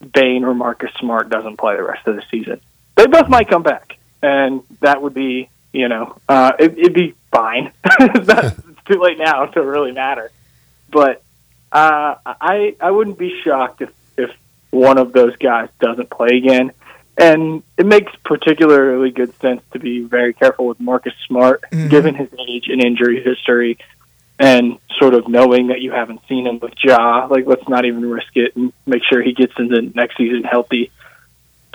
Bane 0.00 0.44
or 0.44 0.54
Marcus 0.54 0.90
Smart 0.98 1.28
doesn't 1.28 1.56
play 1.56 1.76
the 1.76 1.82
rest 1.82 2.06
of 2.06 2.16
the 2.16 2.22
season. 2.30 2.60
They 2.96 3.06
both 3.06 3.28
might 3.28 3.48
come 3.48 3.62
back, 3.62 3.98
and 4.22 4.62
that 4.80 5.02
would 5.02 5.14
be, 5.14 5.48
you 5.72 5.88
know, 5.88 6.18
uh, 6.28 6.52
it, 6.58 6.78
it'd 6.78 6.94
be 6.94 7.14
fine. 7.30 7.72
it's, 7.84 8.28
not, 8.28 8.44
it's 8.44 8.84
too 8.86 9.00
late 9.00 9.18
now 9.18 9.46
to 9.46 9.62
really 9.62 9.92
matter. 9.92 10.30
But 10.90 11.22
uh, 11.72 12.16
I 12.26 12.74
I 12.80 12.90
wouldn't 12.90 13.18
be 13.18 13.40
shocked 13.42 13.82
if 13.82 13.90
if 14.16 14.30
one 14.70 14.98
of 14.98 15.12
those 15.12 15.36
guys 15.36 15.68
doesn't 15.78 16.10
play 16.10 16.36
again. 16.36 16.72
And 17.16 17.62
it 17.76 17.84
makes 17.84 18.12
particularly 18.24 19.10
good 19.10 19.38
sense 19.40 19.60
to 19.72 19.78
be 19.78 20.00
very 20.00 20.32
careful 20.32 20.66
with 20.66 20.80
Marcus 20.80 21.12
Smart, 21.26 21.62
given 21.70 22.14
his 22.14 22.28
age 22.48 22.68
and 22.68 22.82
injury 22.82 23.22
history, 23.22 23.78
and 24.40 24.78
sort 24.98 25.12
of 25.12 25.28
knowing 25.28 25.68
that 25.68 25.82
you 25.82 25.92
haven't 25.92 26.20
seen 26.26 26.46
him 26.46 26.58
with 26.60 26.72
Ja. 26.82 27.26
Like, 27.26 27.46
let's 27.46 27.68
not 27.68 27.84
even 27.84 28.10
risk 28.10 28.34
it 28.34 28.56
and 28.56 28.72
make 28.86 29.02
sure 29.04 29.22
he 29.22 29.34
gets 29.34 29.52
into 29.58 29.82
next 29.94 30.16
season 30.16 30.44
healthy, 30.44 30.90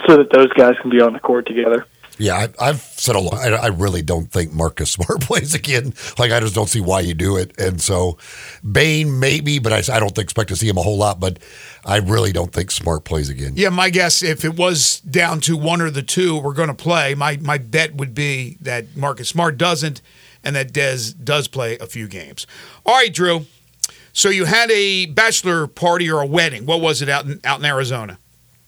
so 0.08 0.18
that 0.18 0.32
those 0.32 0.52
guys 0.54 0.74
can 0.82 0.90
be 0.90 1.00
on 1.00 1.14
the 1.14 1.20
court 1.20 1.46
together. 1.46 1.86
Yeah, 2.18 2.48
I, 2.60 2.70
I've 2.70 2.82
said 2.82 3.16
a 3.16 3.20
lot. 3.20 3.36
I, 3.36 3.56
I 3.56 3.68
really 3.68 4.02
don't 4.02 4.32
think 4.32 4.54
Marcus 4.54 4.92
Smart 4.96 5.22
plays 5.22 5.54
again. 5.54 5.94
Like, 6.18 6.32
I 6.32 6.40
just 6.40 6.56
don't 6.56 6.70
see 6.70 6.82
why 6.82 7.02
you 7.02 7.14
do 7.14 7.38
it. 7.38 7.58
And 7.60 7.82
so, 7.82 8.18
Bane 8.70 9.20
maybe, 9.20 9.60
but 9.60 9.74
I, 9.74 9.96
I 9.96 10.00
don't 10.00 10.18
expect 10.18 10.50
to 10.50 10.56
see 10.56 10.68
him 10.68 10.78
a 10.78 10.82
whole 10.82 10.98
lot. 10.98 11.20
But 11.20 11.40
I 11.86 11.98
really 11.98 12.32
don't 12.32 12.52
think 12.52 12.72
Smart 12.72 13.04
plays 13.04 13.30
again. 13.30 13.54
Yeah, 13.56 13.70
my 13.70 13.90
guess 13.90 14.24
if 14.24 14.46
it 14.46 14.56
was 14.56 15.00
down 15.02 15.40
to 15.42 15.58
one 15.58 15.82
or 15.82 15.90
the 15.90 16.04
two 16.04 16.38
we're 16.40 16.54
going 16.54 16.70
to 16.70 16.74
play, 16.74 17.16
my 17.16 17.38
my 17.38 17.58
bet 17.58 17.96
would 17.96 18.16
be 18.16 18.58
that 18.62 18.96
Marcus 18.96 19.30
Smart 19.30 19.58
doesn't 19.58 20.02
and 20.44 20.56
that 20.56 20.72
Dez 20.72 21.14
does 21.22 21.48
play 21.48 21.78
a 21.80 21.88
few 21.88 22.08
games. 22.08 22.48
All 22.86 22.96
right, 22.96 23.14
Drew. 23.14 23.46
So 24.14 24.30
you 24.30 24.46
had 24.46 24.72
a 24.72 25.08
bachelor 25.08 25.68
party 25.68 26.10
or 26.10 26.22
a 26.22 26.26
wedding. 26.26 26.66
What 26.66 26.80
was 26.80 27.02
it 27.02 27.10
out 27.10 27.26
in 27.26 27.42
out 27.44 27.60
in 27.60 27.66
Arizona? 27.66 28.18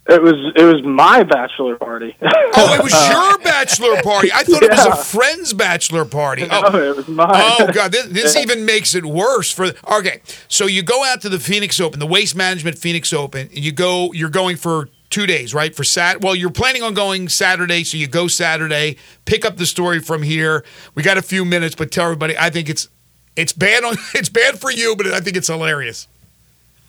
It 0.10 0.22
was 0.22 0.36
it 0.56 0.63
was 0.63 0.82
my 0.84 1.24
bachelor 1.24 1.76
party. 1.78 2.15
Oh, 2.60 2.74
it 2.74 2.82
was 2.84 2.93
uh, 2.93 3.10
your 3.12 3.38
bachelor 3.43 4.02
party. 4.02 4.32
I 4.34 4.43
thought 4.43 4.63
it 4.63 4.72
was 4.72 4.86
a 4.86 4.96
friend's 4.96 5.54
bachelor 5.54 6.06
party. 6.06 6.48
no, 6.48 6.62
Oh, 6.65 6.78
it 6.91 6.96
was 6.96 7.08
mine. 7.08 7.30
Oh 7.32 7.70
god, 7.72 7.91
this, 7.91 8.08
this 8.08 8.36
even 8.36 8.65
makes 8.65 8.96
it 8.96 9.06
worse 9.06 9.52
for. 9.52 9.67
Okay, 9.91 10.22
so 10.48 10.65
you 10.65 10.82
go 10.82 11.04
out 11.06 11.22
to 11.22 11.30
the 11.30 11.38
Phoenix 11.39 11.80
Open, 11.80 12.00
the 12.00 12.08
Waste 12.08 12.36
Management 12.36 12.80
Phoenix 12.80 13.13
Open, 13.13 13.41
and 13.54 13.60
you 13.60 13.72
go. 13.72 14.12
You're 14.13 14.30
going 14.32 14.56
for 14.58 14.89
two 15.12 15.28
days, 15.28 15.54
right? 15.54 15.76
For 15.76 15.84
Sat. 15.84 16.22
Well, 16.22 16.36
you're 16.36 16.50
planning 16.50 16.82
on 16.82 16.93
going 16.96 17.30
Saturday, 17.30 17.84
so 17.84 17.98
you 17.98 18.08
go 18.08 18.28
Saturday. 18.28 18.98
Pick 19.26 19.46
up 19.46 19.58
the 19.58 19.65
story 19.67 20.00
from 20.00 20.24
here. 20.24 20.65
We 20.96 21.04
got 21.04 21.17
a 21.17 21.22
few 21.22 21.46
minutes, 21.46 21.76
but 21.76 21.91
tell 21.91 22.06
everybody. 22.06 22.36
I 22.38 22.50
think 22.50 22.70
it's 22.70 22.88
it's 23.36 23.54
bad 23.54 23.84
on 23.84 23.96
it's 24.15 24.30
bad 24.30 24.60
for 24.60 24.72
you, 24.72 24.96
but 24.96 25.06
I 25.08 25.20
think 25.20 25.38
it's 25.38 25.48
hilarious. 25.48 26.08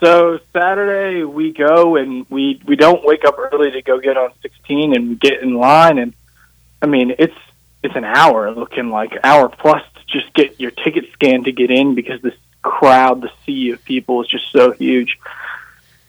So 0.01 0.39
Saturday 0.53 1.25
we 1.25 1.53
go 1.53 1.97
and 1.97 2.25
we 2.31 2.61
we 2.65 2.77
don't 2.77 3.05
wake 3.05 3.25
up 3.25 3.37
early 3.37 3.73
to 3.73 3.83
go 3.83 3.99
get 3.99 4.17
on 4.17 4.31
16 4.43 4.95
and 4.95 5.19
get 5.19 5.43
in 5.43 5.55
line 5.55 5.99
and 5.99 6.15
I 6.81 6.87
mean 6.87 7.15
it's 7.19 7.35
it's 7.83 7.97
an 7.97 8.05
hour 8.05 8.53
looking 8.53 8.91
like 8.91 9.13
hour 9.25 9.49
plus 9.49 9.83
to 9.95 10.01
just 10.07 10.33
get 10.35 10.61
your 10.61 10.71
ticket 10.71 11.13
scanned 11.13 11.47
to 11.47 11.53
get 11.53 11.71
in 11.71 11.97
because 11.97 12.23
this 12.23 12.35
crowd 12.63 13.23
the 13.23 13.31
sea 13.45 13.71
of 13.71 13.85
people 13.85 14.23
is 14.23 14.29
just 14.29 14.53
so 14.53 14.71
huge. 14.71 15.19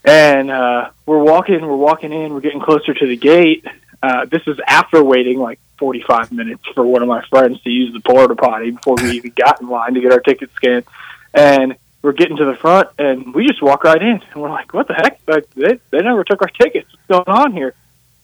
And 0.06 0.52
uh 0.52 0.92
we're 1.08 1.24
walking 1.24 1.60
we're 1.62 1.76
walking 1.76 2.14
in 2.14 2.34
we're 2.34 2.42
getting 2.42 2.62
closer 2.62 2.94
to 2.94 3.08
the 3.08 3.18
gate. 3.18 3.66
Uh 4.04 4.26
this 4.26 4.44
is 4.46 4.60
after 4.68 5.04
waiting 5.04 5.40
like 5.40 5.60
45 5.80 6.32
minutes 6.32 6.64
for 6.76 6.84
one 6.84 7.02
of 7.02 7.08
my 7.08 7.26
friends 7.26 7.60
to 7.64 7.72
use 7.72 7.92
the 7.92 8.02
porta 8.02 8.36
potty 8.36 8.70
before 8.70 8.98
we 9.02 9.12
even 9.12 9.32
got 9.36 9.62
in 9.62 9.68
line 9.68 9.96
to 9.96 10.02
get 10.02 10.12
our 10.12 10.20
ticket 10.20 10.52
scanned. 10.54 10.86
And 11.34 11.76
we're 12.02 12.14
getting 12.14 12.38
to 12.38 12.46
the 12.46 12.56
front 12.56 12.90
and 12.98 13.34
we 13.34 13.48
just 13.48 13.62
walk 13.62 13.84
right 13.84 14.02
in 14.02 14.22
and 14.22 14.42
we're 14.42 14.50
like, 14.50 14.74
what 14.74 14.88
the 14.88 14.94
heck? 14.94 15.20
Like 15.28 15.50
they 15.52 15.80
they 15.92 16.02
never 16.02 16.24
took 16.24 16.42
our 16.42 16.48
tickets. 16.60 16.90
What's 16.92 17.26
going 17.26 17.38
on 17.38 17.54
here? 17.54 17.74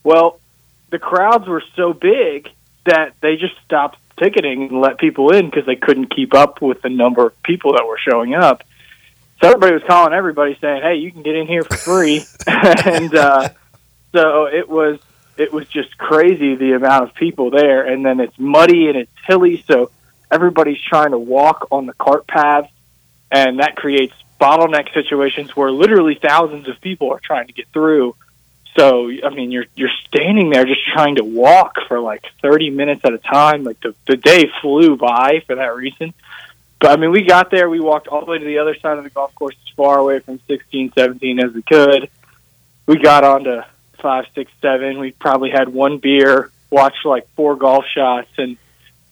Well, 0.03 0.39
the 0.91 0.99
crowds 0.99 1.47
were 1.47 1.63
so 1.75 1.93
big 1.93 2.49
that 2.85 3.13
they 3.21 3.35
just 3.35 3.55
stopped 3.65 3.97
ticketing 4.17 4.69
and 4.69 4.81
let 4.81 4.97
people 4.97 5.33
in 5.33 5.49
because 5.49 5.65
they 5.65 5.75
couldn't 5.75 6.15
keep 6.15 6.33
up 6.33 6.61
with 6.61 6.81
the 6.81 6.89
number 6.89 7.27
of 7.27 7.43
people 7.43 7.73
that 7.73 7.85
were 7.85 7.97
showing 7.97 8.33
up. 8.33 8.63
So 9.41 9.49
everybody 9.49 9.73
was 9.73 9.83
calling 9.83 10.13
everybody 10.13 10.57
saying, 10.61 10.81
"Hey, 10.81 10.95
you 10.95 11.11
can 11.11 11.23
get 11.23 11.35
in 11.35 11.47
here 11.47 11.63
for 11.63 11.75
free," 11.75 12.23
and 12.47 13.13
uh, 13.13 13.49
so 14.13 14.45
it 14.45 14.69
was 14.69 14.99
it 15.38 15.51
was 15.51 15.67
just 15.67 15.97
crazy 15.97 16.55
the 16.55 16.73
amount 16.73 17.03
of 17.03 17.15
people 17.15 17.49
there. 17.49 17.85
And 17.85 18.05
then 18.05 18.21
it's 18.21 18.38
muddy 18.39 18.88
and 18.88 18.95
it's 18.95 19.11
hilly, 19.27 19.63
so 19.67 19.91
everybody's 20.31 20.81
trying 20.81 21.11
to 21.11 21.17
walk 21.17 21.67
on 21.71 21.85
the 21.85 21.93
cart 21.93 22.25
paths 22.27 22.69
and 23.36 23.60
that 23.60 23.76
creates 23.76 24.13
bottleneck 24.39 24.93
situations 24.93 25.56
where 25.56 25.71
literally 25.71 26.15
thousands 26.15 26.67
of 26.67 26.80
people 26.80 27.12
are 27.12 27.19
trying 27.19 27.48
to 27.48 27.54
get 27.54 27.67
through. 27.69 28.15
So 28.78 29.10
I 29.24 29.30
mean, 29.30 29.52
you're 29.52 29.65
you're 29.76 29.89
standing 30.08 30.50
there 30.50 30.65
just 30.65 30.82
trying 30.93 31.15
to 31.15 31.24
walk 31.24 31.76
for 31.88 32.00
like 32.00 32.26
30 32.41 32.69
minutes 32.69 33.02
at 33.04 33.13
a 33.13 33.17
time. 33.17 33.63
Like 33.63 33.80
the 33.82 33.93
the 34.08 34.17
day 34.17 34.50
flew 34.62 34.95
by 34.95 35.43
for 35.45 35.56
that 35.56 35.76
reason. 35.76 36.13
But 36.80 36.91
I 36.91 36.95
mean, 36.98 37.12
we 37.12 37.24
got 37.24 37.52
there. 37.52 37.69
We 37.69 37.80
walked 37.80 38.08
all 38.08 38.24
the 38.24 38.32
way 38.32 38.38
to 38.38 38.45
the 38.45 38.60
other 38.60 38.76
side 38.76 38.98
of 38.98 39.04
the 39.04 39.10
golf 39.10 39.34
course, 39.36 39.56
as 39.65 39.74
far 39.76 39.98
away 39.98 40.19
from 40.19 40.39
16, 40.48 40.91
17 40.93 41.39
as 41.39 41.54
we 41.54 41.62
could. 41.62 42.10
We 42.86 42.98
got 43.00 43.24
on 43.24 43.45
to 43.45 43.65
five, 44.02 44.26
six, 44.36 44.52
seven. 44.62 45.00
We 45.00 45.12
probably 45.12 45.52
had 45.52 45.69
one 45.69 45.98
beer, 45.98 46.52
watched 46.69 47.06
like 47.06 47.28
four 47.36 47.56
golf 47.56 47.86
shots, 47.93 48.30
and 48.38 48.58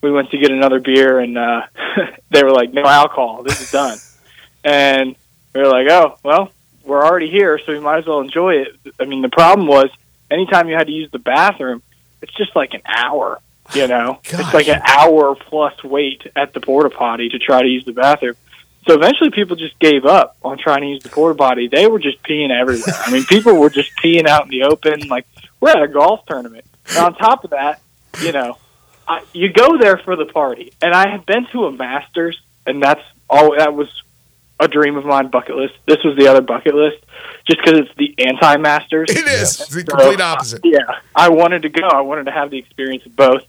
we 0.01 0.11
went 0.11 0.29
to 0.31 0.37
get 0.37 0.51
another 0.51 0.79
beer, 0.79 1.19
and 1.19 1.37
uh, 1.37 1.61
they 2.29 2.43
were 2.43 2.51
like, 2.51 2.73
"No 2.73 2.83
alcohol. 2.83 3.43
This 3.43 3.61
is 3.61 3.71
done." 3.71 3.97
And 4.63 5.15
we 5.53 5.61
were 5.61 5.67
like, 5.67 5.87
"Oh, 5.89 6.17
well, 6.23 6.51
we're 6.83 7.03
already 7.03 7.29
here, 7.29 7.59
so 7.59 7.71
we 7.71 7.79
might 7.79 7.99
as 7.99 8.05
well 8.05 8.21
enjoy 8.21 8.55
it." 8.55 8.75
I 8.99 9.05
mean, 9.05 9.21
the 9.21 9.29
problem 9.29 9.67
was 9.67 9.89
anytime 10.29 10.69
you 10.69 10.75
had 10.75 10.87
to 10.87 10.93
use 10.93 11.11
the 11.11 11.19
bathroom, 11.19 11.81
it's 12.21 12.33
just 12.33 12.55
like 12.55 12.73
an 12.73 12.81
hour. 12.85 13.39
You 13.73 13.87
know, 13.87 14.19
Gosh. 14.29 14.39
it's 14.41 14.53
like 14.53 14.67
an 14.67 14.81
hour 14.85 15.35
plus 15.35 15.83
wait 15.83 16.27
at 16.35 16.53
the 16.53 16.59
porta 16.59 16.89
potty 16.89 17.29
to 17.29 17.39
try 17.39 17.61
to 17.61 17.67
use 17.67 17.85
the 17.85 17.93
bathroom. 17.93 18.35
So 18.87 18.95
eventually, 18.95 19.29
people 19.29 19.55
just 19.55 19.79
gave 19.79 20.05
up 20.05 20.35
on 20.43 20.57
trying 20.57 20.81
to 20.81 20.87
use 20.87 21.03
the 21.03 21.09
porta 21.09 21.37
potty. 21.37 21.67
They 21.67 21.87
were 21.87 21.99
just 21.99 22.21
peeing 22.23 22.51
everywhere. 22.51 22.95
I 22.99 23.11
mean, 23.11 23.23
people 23.23 23.55
were 23.55 23.69
just 23.69 23.91
peeing 24.03 24.27
out 24.27 24.43
in 24.43 24.49
the 24.49 24.63
open. 24.63 25.07
Like 25.07 25.25
we're 25.59 25.69
at 25.69 25.81
a 25.81 25.87
golf 25.87 26.25
tournament. 26.25 26.65
And 26.89 26.97
on 26.97 27.15
top 27.15 27.45
of 27.45 27.51
that, 27.51 27.79
you 28.21 28.33
know, 28.33 28.57
I, 29.07 29.23
you 29.33 29.51
go 29.51 29.77
there 29.77 29.97
for 29.97 30.15
the 30.15 30.25
party. 30.25 30.73
And 30.81 30.93
I 30.93 31.09
have 31.09 31.25
been 31.25 31.45
to 31.53 31.65
a 31.65 31.71
Masters, 31.71 32.41
and 32.65 32.83
that's 32.83 33.01
all. 33.29 33.55
That 33.57 33.73
was 33.73 33.87
a 34.59 34.67
dream 34.67 34.95
of 34.97 35.05
mine, 35.05 35.27
bucket 35.29 35.55
list. 35.55 35.73
This 35.85 36.03
was 36.03 36.15
the 36.17 36.27
other 36.27 36.41
bucket 36.41 36.75
list, 36.75 37.03
just 37.47 37.59
because 37.63 37.79
it's 37.79 37.95
the 37.97 38.15
anti-Masters. 38.25 39.09
It 39.09 39.27
is 39.27 39.59
It's 39.61 39.67
the 39.69 39.81
So, 39.81 39.83
complete 39.97 40.21
opposite. 40.21 40.61
Yeah, 40.63 40.99
I 41.15 41.29
wanted 41.29 41.63
to 41.63 41.69
go. 41.69 41.87
I 41.87 42.01
wanted 42.01 42.25
to 42.25 42.31
have 42.31 42.49
the 42.51 42.57
experience 42.57 43.05
of 43.05 43.15
both. 43.15 43.43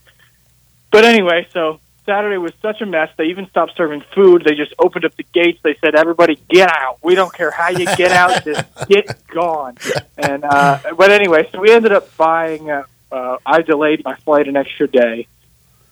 But 0.91 1.05
anyway, 1.05 1.47
so 1.53 1.81
Saturday 2.07 2.37
was 2.39 2.53
such 2.61 2.81
a 2.81 2.87
mess. 2.87 3.11
They 3.17 3.25
even 3.27 3.49
stopped 3.49 3.77
serving 3.77 4.03
food. 4.15 4.45
They 4.45 4.55
just 4.55 4.75
opened 4.79 5.05
up 5.05 5.15
the 5.17 5.27
gates. 5.33 5.61
They 5.63 5.75
said, 5.77 5.95
"Everybody, 5.95 6.39
get 6.49 6.71
out. 6.71 6.99
We 7.03 7.15
don't 7.15 7.33
care 7.33 7.51
how 7.51 7.69
you 7.71 7.87
get 7.97 8.13
out. 8.13 8.45
just 8.45 8.65
get 8.89 9.27
gone." 9.29 9.77
And 10.17 10.45
uh, 10.45 10.79
but 10.97 11.11
anyway, 11.11 11.49
so 11.53 11.61
we 11.61 11.71
ended 11.73 11.93
up 11.93 12.15
buying. 12.17 12.71
Uh, 12.71 12.85
uh, 13.11 13.39
I 13.47 13.63
delayed 13.63 14.05
my 14.05 14.17
flight 14.17 14.49
an 14.49 14.57
extra 14.57 14.89
day. 14.89 15.27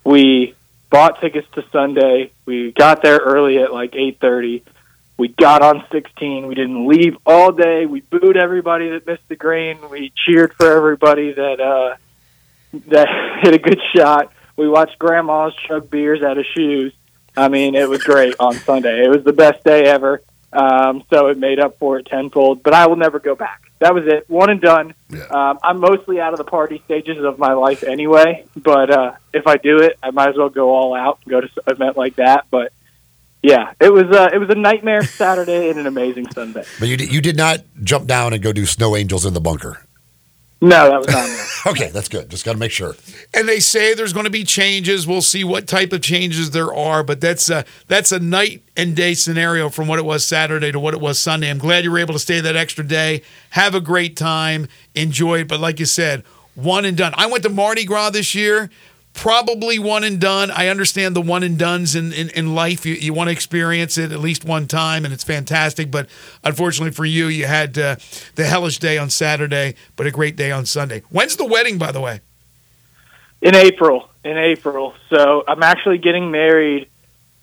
We 0.04 0.54
bought 0.90 1.20
tickets 1.20 1.46
to 1.54 1.64
Sunday. 1.72 2.32
We 2.44 2.72
got 2.72 3.02
there 3.02 3.18
early 3.18 3.58
at 3.58 3.72
like 3.72 3.94
eight 3.94 4.18
thirty. 4.20 4.62
We 5.22 5.28
got 5.28 5.62
on 5.62 5.84
16. 5.92 6.48
We 6.48 6.56
didn't 6.56 6.88
leave 6.88 7.16
all 7.24 7.52
day. 7.52 7.86
We 7.86 8.00
booed 8.00 8.36
everybody 8.36 8.88
that 8.88 9.06
missed 9.06 9.28
the 9.28 9.36
green. 9.36 9.78
We 9.88 10.12
cheered 10.16 10.52
for 10.54 10.66
everybody 10.66 11.32
that 11.32 11.60
uh, 11.60 11.94
that 12.88 13.38
hit 13.44 13.54
a 13.54 13.58
good 13.58 13.80
shot. 13.94 14.32
We 14.56 14.68
watched 14.68 14.98
grandmas 14.98 15.54
chug 15.54 15.88
beers 15.88 16.24
out 16.24 16.38
of 16.38 16.46
shoes. 16.46 16.92
I 17.36 17.46
mean, 17.46 17.76
it 17.76 17.88
was 17.88 18.02
great 18.02 18.34
on 18.40 18.54
Sunday. 18.54 19.04
It 19.04 19.10
was 19.10 19.22
the 19.22 19.32
best 19.32 19.62
day 19.62 19.84
ever. 19.84 20.22
Um, 20.52 21.04
so 21.08 21.28
it 21.28 21.38
made 21.38 21.60
up 21.60 21.78
for 21.78 22.00
it 22.00 22.06
tenfold. 22.06 22.64
But 22.64 22.74
I 22.74 22.88
will 22.88 22.96
never 22.96 23.20
go 23.20 23.36
back. 23.36 23.70
That 23.78 23.94
was 23.94 24.08
it. 24.08 24.28
One 24.28 24.50
and 24.50 24.60
done. 24.60 24.92
Yeah. 25.08 25.22
Um, 25.26 25.60
I'm 25.62 25.78
mostly 25.78 26.18
out 26.18 26.32
of 26.32 26.38
the 26.38 26.50
party 26.50 26.82
stages 26.84 27.24
of 27.24 27.38
my 27.38 27.52
life 27.52 27.84
anyway. 27.84 28.44
But 28.56 28.90
uh, 28.90 29.12
if 29.32 29.46
I 29.46 29.56
do 29.56 29.82
it, 29.82 30.00
I 30.02 30.10
might 30.10 30.30
as 30.30 30.36
well 30.36 30.48
go 30.48 30.70
all 30.70 30.96
out 30.96 31.20
and 31.22 31.30
go 31.30 31.40
to 31.42 31.46
an 31.46 31.72
event 31.72 31.96
like 31.96 32.16
that. 32.16 32.46
But 32.50 32.72
yeah, 33.42 33.72
it 33.80 33.92
was 33.92 34.04
uh, 34.10 34.30
it 34.32 34.38
was 34.38 34.48
a 34.50 34.54
nightmare 34.54 35.02
Saturday 35.02 35.68
and 35.70 35.78
an 35.78 35.86
amazing 35.86 36.30
Sunday. 36.30 36.64
But 36.78 36.88
you, 36.88 36.96
did- 36.96 37.12
you 37.12 37.20
did 37.20 37.36
not 37.36 37.60
jump 37.82 38.06
down 38.06 38.32
and 38.32 38.42
go 38.42 38.52
do 38.52 38.66
snow 38.66 38.96
angels 38.96 39.26
in 39.26 39.34
the 39.34 39.40
bunker. 39.40 39.84
No, 40.60 40.88
that 40.90 40.98
was 40.98 41.08
not 41.08 41.28
me. 41.28 41.36
Okay, 41.72 41.90
that's 41.90 42.08
good. 42.08 42.28
Just 42.28 42.44
got 42.44 42.52
to 42.54 42.58
make 42.58 42.70
sure. 42.72 42.94
And 43.34 43.48
they 43.48 43.58
say 43.60 43.94
there's 43.94 44.12
going 44.12 44.24
to 44.26 44.30
be 44.30 44.42
changes. 44.44 45.06
We'll 45.06 45.22
see 45.22 45.44
what 45.44 45.68
type 45.68 45.92
of 45.92 46.02
changes 46.02 46.50
there 46.50 46.72
are, 46.74 47.04
but 47.04 47.20
that's 47.20 47.48
a, 47.50 47.64
that's 47.86 48.10
a 48.10 48.18
night 48.18 48.62
and 48.76 48.96
day 48.96 49.14
scenario 49.14 49.68
from 49.68 49.86
what 49.86 50.00
it 50.00 50.04
was 50.04 50.24
Saturday 50.26 50.72
to 50.72 50.80
what 50.80 50.92
it 50.94 51.00
was 51.00 51.20
Sunday. 51.20 51.50
I'm 51.50 51.58
glad 51.58 51.84
you 51.84 51.92
were 51.92 51.98
able 52.00 52.14
to 52.14 52.18
stay 52.20 52.40
that 52.40 52.56
extra 52.56 52.84
day. 52.84 53.22
Have 53.50 53.76
a 53.76 53.80
great 53.80 54.16
time, 54.16 54.66
enjoy 54.96 55.40
it. 55.40 55.48
But 55.48 55.60
like 55.60 55.78
you 55.78 55.86
said, 55.86 56.24
one 56.56 56.84
and 56.84 56.96
done. 56.96 57.12
I 57.16 57.26
went 57.26 57.44
to 57.44 57.48
Mardi 57.48 57.84
Gras 57.84 58.10
this 58.10 58.34
year. 58.34 58.68
Probably 59.14 59.78
one 59.78 60.04
and 60.04 60.20
done. 60.20 60.50
I 60.50 60.68
understand 60.68 61.14
the 61.14 61.20
one 61.20 61.42
and 61.42 61.58
dones 61.58 61.94
in, 61.94 62.12
in, 62.12 62.30
in 62.30 62.54
life. 62.54 62.86
You, 62.86 62.94
you 62.94 63.12
want 63.12 63.28
to 63.28 63.32
experience 63.32 63.98
it 63.98 64.10
at 64.10 64.20
least 64.20 64.44
one 64.44 64.66
time, 64.66 65.04
and 65.04 65.12
it's 65.12 65.24
fantastic. 65.24 65.90
But 65.90 66.08
unfortunately 66.42 66.92
for 66.92 67.04
you, 67.04 67.26
you 67.26 67.46
had 67.46 67.78
uh, 67.78 67.96
the 68.34 68.44
hellish 68.44 68.78
day 68.78 68.98
on 68.98 69.10
Saturday, 69.10 69.74
but 69.96 70.06
a 70.06 70.10
great 70.10 70.34
day 70.34 70.50
on 70.50 70.66
Sunday. 70.66 71.02
When's 71.10 71.36
the 71.36 71.44
wedding, 71.44 71.78
by 71.78 71.92
the 71.92 72.00
way? 72.00 72.20
in 73.42 73.56
April. 73.56 74.08
In 74.24 74.38
April. 74.38 74.94
So 75.10 75.44
I'm 75.46 75.62
actually 75.62 75.98
getting 75.98 76.30
married 76.30 76.88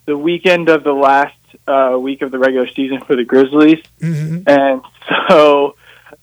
the 0.05 0.17
weekend 0.17 0.69
of 0.69 0.83
the 0.83 0.93
last 0.93 1.35
uh, 1.67 1.97
week 1.99 2.21
of 2.21 2.31
the 2.31 2.39
regular 2.39 2.67
season 2.67 3.01
for 3.01 3.15
the 3.15 3.25
Grizzlies, 3.25 3.83
and 4.47 4.81
so 5.27 5.75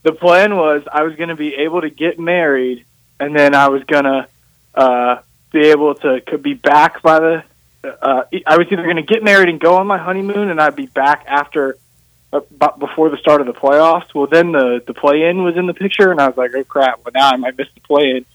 the 0.02 0.12
plan 0.12 0.56
was 0.56 0.82
I 0.90 1.02
was 1.02 1.14
going 1.14 1.28
to 1.28 1.36
be 1.36 1.54
able 1.54 1.82
to 1.82 1.90
get 1.90 2.18
married, 2.18 2.84
and 3.20 3.36
then 3.36 3.54
I 3.54 3.68
was 3.68 3.84
going 3.84 4.04
to 4.04 4.28
uh, 4.74 5.20
be 5.60 5.68
able 5.68 5.94
to 5.96 6.20
could 6.20 6.42
be 6.42 6.54
back 6.54 7.02
by 7.02 7.20
the. 7.20 7.44
Uh, 7.84 8.24
I 8.46 8.56
was 8.56 8.66
either 8.70 8.82
going 8.82 8.96
to 8.96 9.02
get 9.02 9.22
married 9.22 9.48
and 9.48 9.60
go 9.60 9.76
on 9.76 9.86
my 9.86 9.98
honeymoon, 9.98 10.50
and 10.50 10.60
I'd 10.60 10.76
be 10.76 10.86
back 10.86 11.24
after. 11.26 11.76
Uh, 12.32 12.40
bu- 12.50 12.78
before 12.80 13.08
the 13.08 13.16
start 13.18 13.40
of 13.40 13.46
the 13.46 13.52
playoffs, 13.52 14.12
well, 14.12 14.26
then 14.26 14.50
the 14.50 14.82
the 14.84 14.94
play 14.94 15.22
in 15.22 15.44
was 15.44 15.56
in 15.56 15.66
the 15.66 15.74
picture, 15.74 16.10
and 16.10 16.20
I 16.20 16.26
was 16.26 16.36
like, 16.36 16.52
"Oh 16.54 16.64
crap! 16.64 17.00
Well, 17.04 17.12
now 17.14 17.30
I 17.30 17.36
might 17.36 17.56
miss 17.56 17.68
the 17.74 17.80
play 17.80 18.16
in." 18.16 18.26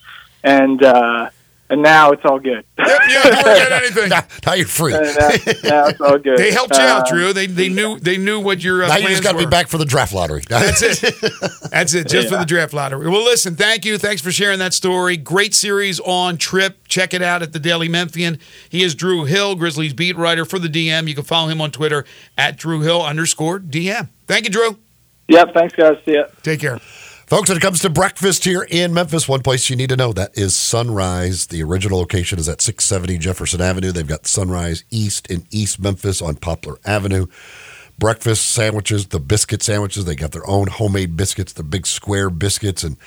and 0.44 0.84
uh, 0.84 1.30
and 1.72 1.82
now 1.82 2.12
it's 2.12 2.24
all 2.26 2.38
good. 2.40 2.64
Yep, 2.78 3.02
you 3.08 3.14
don't 3.24 3.36
forget 3.38 3.72
anything. 3.72 4.10
Now, 4.10 4.24
now 4.46 4.54
you're 4.54 4.68
free. 4.68 4.94
And 4.94 5.04
now, 5.06 5.30
now 5.64 5.86
it's 5.88 6.02
all 6.02 6.18
good. 6.18 6.38
They 6.42 6.52
helped 6.52 6.76
you 6.76 6.84
out, 6.84 7.08
Uh, 7.08 7.12
Drew. 7.12 7.34
They 7.34 7.46
they 7.48 7.70
knew 7.70 7.98
they 8.00 8.18
knew 8.18 8.40
what 8.40 8.64
your 8.64 8.84
uh, 8.84 8.88
now 8.90 8.98
you 8.98 9.08
just 9.08 9.24
got 9.24 9.32
to 9.34 9.38
be 9.38 9.46
back 9.46 9.68
for 9.68 9.78
the 9.78 9.86
draft 9.86 10.14
lottery. 10.14 10.44
That's 10.48 10.82
it. 10.82 11.02
That's 11.72 11.94
it. 11.94 12.08
Just 12.08 12.30
for 12.30 12.38
the 12.38 12.46
draft 12.46 12.74
lottery. 12.74 13.08
Well, 13.10 13.24
listen. 13.24 13.56
Thank 13.56 13.86
you. 13.86 13.98
Thanks 13.98 14.22
for 14.22 14.32
sharing 14.32 14.60
that 14.60 14.74
story. 14.74 15.18
Great 15.18 15.54
series 15.56 16.00
on 16.02 16.38
Trip. 16.38 16.88
Check 16.88 17.14
it 17.14 17.22
out 17.22 17.42
at 17.42 17.54
the 17.54 17.60
Daily 17.60 17.88
Memphian. 17.88 18.38
He 18.70 18.84
is 18.84 18.94
Drew 18.94 19.24
Hill, 19.26 19.56
Grizzlies 19.56 19.94
beat 19.94 20.18
writer 20.18 20.44
for 20.46 20.60
the 20.60 20.68
DM. 20.68 21.08
You 21.08 21.16
can 21.16 21.24
follow 21.24 21.48
him 21.48 21.62
on 21.62 21.72
Twitter 21.72 22.04
at 22.38 22.58
Drew 22.58 22.82
Hill 22.82 23.02
underscore 23.02 23.60
DM. 23.60 24.10
Thank 24.28 24.46
you, 24.46 24.52
Drew. 24.52 24.78
Yep. 25.30 25.54
Thanks, 25.54 25.76
guys. 25.76 25.98
See 26.06 26.16
ya. 26.16 26.26
Take 26.44 26.60
care. 26.60 26.80
Folks, 27.32 27.48
when 27.48 27.58
it 27.58 27.62
comes 27.62 27.80
to 27.80 27.90
breakfast 27.90 28.44
here 28.44 28.68
in 28.70 28.94
Memphis, 28.94 29.26
one 29.26 29.42
place 29.42 29.70
you 29.70 29.78
need 29.78 29.88
to 29.88 29.96
know 29.96 30.12
that 30.12 30.38
is 30.38 30.54
Sunrise. 30.54 31.48
The 31.48 31.64
original 31.64 31.98
location 31.98 32.38
is 32.40 32.50
at 32.50 32.60
670 32.60 33.20
Jefferson 33.20 33.62
Avenue. 33.62 33.94
They've 33.94 34.06
got 34.06 34.28
Sunrise 34.28 34.84
East 34.90 35.32
in 35.32 35.48
East 35.50 35.80
Memphis 35.80 36.22
on 36.22 36.36
Poplar 36.36 36.78
Avenue. 36.84 37.28
Breakfast 37.98 38.50
sandwiches, 38.50 39.08
the 39.08 39.20
biscuit 39.22 39.64
sandwiches, 39.64 40.04
they 40.04 40.14
got 40.14 40.34
their 40.34 40.46
own 40.46 40.68
homemade 40.68 41.16
biscuits, 41.16 41.54
the 41.54 41.64
big 41.64 41.88
square 41.88 42.30
biscuits, 42.30 42.84
and 42.84 42.98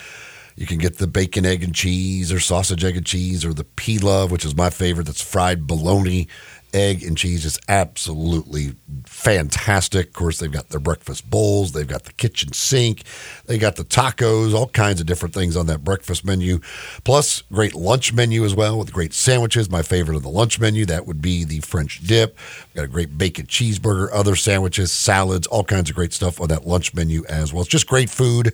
you 0.57 0.67
can 0.67 0.79
get 0.79 0.97
the 0.97 1.07
bacon, 1.07 1.45
egg, 1.45 1.63
and 1.63 1.75
cheese, 1.75 2.33
or 2.33 2.41
sausage, 2.41 2.83
egg, 2.83 2.97
and 2.97 3.05
cheese, 3.05 3.45
or 3.45 3.53
the 3.53 3.67
love, 4.01 4.31
which 4.31 4.47
is 4.47 4.57
my 4.57 4.71
favorite. 4.71 5.05
That's 5.05 5.21
fried 5.21 5.67
bologna, 5.67 6.29
egg, 6.75 7.03
and 7.03 7.17
cheese. 7.17 7.45
is 7.45 7.59
absolutely 7.69 8.75
fantastic. 9.07 10.09
Of 10.09 10.13
course, 10.13 10.39
they've 10.39 10.53
got 10.53 10.69
their 10.69 10.81
breakfast 10.81 11.31
bowls, 11.31 11.73
they've 11.73 11.87
got 11.87 12.05
the 12.05 12.13
kitchen 12.13 12.53
sink, 12.53 13.05
they 13.47 13.57
got 13.57 13.77
the 13.77 13.85
tacos, 13.85 14.55
all 14.55 14.69
kinds 14.69 15.01
of 15.01 15.07
different 15.07 15.35
things 15.35 15.57
on 15.57 15.67
that 15.67 15.85
breakfast 15.85 16.25
menu. 16.25 16.59
Plus, 17.05 17.43
great 17.53 17.75
lunch 17.75 18.13
menu 18.13 18.45
as 18.45 18.55
well 18.55 18.79
with 18.79 18.93
great 18.93 19.15
sandwiches. 19.15 19.71
My 19.71 19.83
favorite 19.83 20.17
of 20.17 20.23
the 20.23 20.29
lunch 20.29 20.59
menu 20.59 20.85
that 20.87 21.07
would 21.07 21.23
be 21.23 21.45
the 21.45 21.61
French 21.61 22.01
dip. 22.07 22.37
We've 22.69 22.75
got 22.75 22.85
a 22.85 22.89
great 22.89 23.17
bacon 23.17 23.47
cheeseburger, 23.47 24.09
other 24.13 24.37
sandwiches, 24.37 24.93
salads, 24.93 25.47
all 25.47 25.65
kinds 25.65 25.91
of 25.91 25.97
great 25.97 26.13
stuff 26.13 26.41
on 26.41 26.49
that 26.49 26.67
lunch 26.67 26.93
menu 26.93 27.25
as 27.29 27.53
well. 27.53 27.63
It's 27.63 27.71
just 27.71 27.87
great 27.87 28.11
food, 28.11 28.53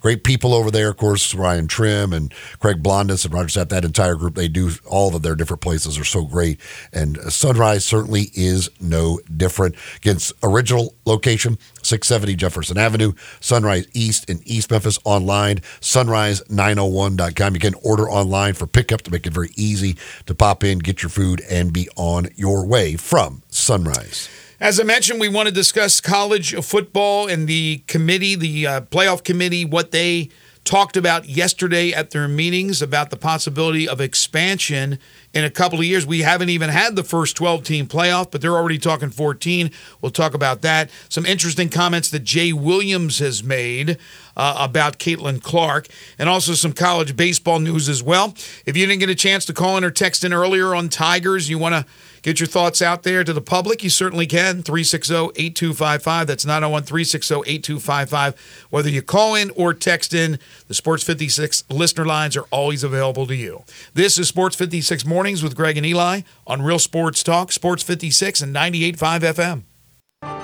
great 0.00 0.24
people 0.24 0.54
over 0.54 0.70
there. 0.70 0.88
Of 0.88 0.96
course, 0.96 1.34
Ryan 1.34 1.68
Trimm 1.68 2.14
and 2.14 2.32
Craig 2.58 2.82
Blondis 2.82 3.24
and 3.24 3.34
Roger 3.34 3.60
Sapp, 3.60 3.68
that 3.68 3.84
entire 3.84 4.14
group, 4.14 4.34
they 4.34 4.48
do 4.48 4.70
all 4.86 5.14
of 5.14 5.22
their 5.22 5.34
different 5.34 5.60
places 5.60 5.98
are 5.98 6.04
so 6.04 6.24
great. 6.24 6.60
And 6.92 7.18
Sunrise 7.58 7.84
certainly 7.84 8.30
is 8.34 8.70
no 8.80 9.18
different. 9.36 9.74
Again, 9.96 10.14
it's 10.14 10.32
original 10.44 10.94
location, 11.04 11.58
670 11.82 12.36
Jefferson 12.36 12.78
Avenue, 12.78 13.14
Sunrise 13.40 13.88
East 13.92 14.30
in 14.30 14.40
East 14.44 14.70
Memphis 14.70 15.00
online, 15.02 15.56
sunrise901.com. 15.80 17.54
You 17.54 17.60
can 17.60 17.74
order 17.82 18.08
online 18.08 18.54
for 18.54 18.68
pickup 18.68 19.02
to 19.02 19.10
make 19.10 19.26
it 19.26 19.32
very 19.32 19.50
easy 19.56 19.96
to 20.26 20.36
pop 20.36 20.62
in, 20.62 20.78
get 20.78 21.02
your 21.02 21.10
food, 21.10 21.42
and 21.50 21.72
be 21.72 21.88
on 21.96 22.28
your 22.36 22.64
way 22.64 22.94
from 22.94 23.42
Sunrise. 23.48 24.28
As 24.60 24.78
I 24.78 24.84
mentioned, 24.84 25.18
we 25.18 25.28
want 25.28 25.48
to 25.48 25.52
discuss 25.52 26.00
college 26.00 26.54
football 26.64 27.26
and 27.26 27.48
the 27.48 27.82
committee, 27.88 28.36
the 28.36 28.68
uh, 28.68 28.80
playoff 28.82 29.24
committee, 29.24 29.64
what 29.64 29.90
they 29.90 30.28
talked 30.68 30.98
about 30.98 31.26
yesterday 31.26 31.94
at 31.94 32.10
their 32.10 32.28
meetings 32.28 32.82
about 32.82 33.08
the 33.08 33.16
possibility 33.16 33.88
of 33.88 34.02
expansion 34.02 34.98
in 35.32 35.42
a 35.42 35.48
couple 35.48 35.78
of 35.78 35.86
years. 35.86 36.06
We 36.06 36.20
haven't 36.20 36.50
even 36.50 36.68
had 36.68 36.94
the 36.94 37.02
first 37.02 37.36
12 37.36 37.64
team 37.64 37.86
playoff, 37.86 38.30
but 38.30 38.42
they're 38.42 38.54
already 38.54 38.76
talking 38.76 39.08
14. 39.08 39.70
We'll 40.02 40.12
talk 40.12 40.34
about 40.34 40.60
that. 40.60 40.90
Some 41.08 41.24
interesting 41.24 41.70
comments 41.70 42.10
that 42.10 42.22
Jay 42.22 42.52
Williams 42.52 43.18
has 43.18 43.42
made 43.42 43.96
uh, 44.36 44.56
about 44.58 44.98
Caitlin 44.98 45.42
Clark, 45.42 45.88
and 46.18 46.28
also 46.28 46.52
some 46.52 46.74
college 46.74 47.16
baseball 47.16 47.60
news 47.60 47.88
as 47.88 48.02
well. 48.02 48.34
If 48.66 48.76
you 48.76 48.86
didn't 48.86 49.00
get 49.00 49.08
a 49.08 49.14
chance 49.14 49.46
to 49.46 49.54
call 49.54 49.78
in 49.78 49.84
or 49.84 49.90
text 49.90 50.22
in 50.22 50.34
earlier 50.34 50.74
on 50.74 50.90
Tigers, 50.90 51.48
you 51.48 51.58
want 51.58 51.76
to 51.76 51.90
get 52.22 52.40
your 52.40 52.46
thoughts 52.46 52.82
out 52.82 53.02
there 53.02 53.24
to 53.24 53.32
the 53.32 53.40
public, 53.40 53.82
you 53.82 53.90
certainly 53.90 54.26
can. 54.26 54.62
360 54.62 55.14
8255. 55.14 56.26
That's 56.26 56.44
901 56.44 56.82
360 56.84 57.34
8255. 57.34 58.66
Whether 58.70 58.88
you 58.88 59.02
call 59.02 59.34
in 59.34 59.50
or 59.56 59.74
text 59.74 60.14
in, 60.14 60.38
the 60.66 60.74
Sports 60.74 61.02
56 61.02 61.64
listener 61.70 62.04
lines 62.04 62.36
are 62.36 62.46
always 62.50 62.84
available 62.84 63.26
to 63.26 63.34
you. 63.36 63.64
This 63.94 64.18
is 64.18 64.28
Sports 64.28 64.56
56 64.56 65.04
Mornings 65.04 65.42
with 65.42 65.56
Greg 65.56 65.76
and 65.76 65.86
Eli 65.86 66.22
on 66.46 66.62
Real 66.62 66.78
Sports 66.78 67.22
Talk, 67.22 67.52
Sports 67.52 67.82
56 67.82 68.42
and 68.42 68.54
98.5 68.54 69.20
FM. 69.20 69.62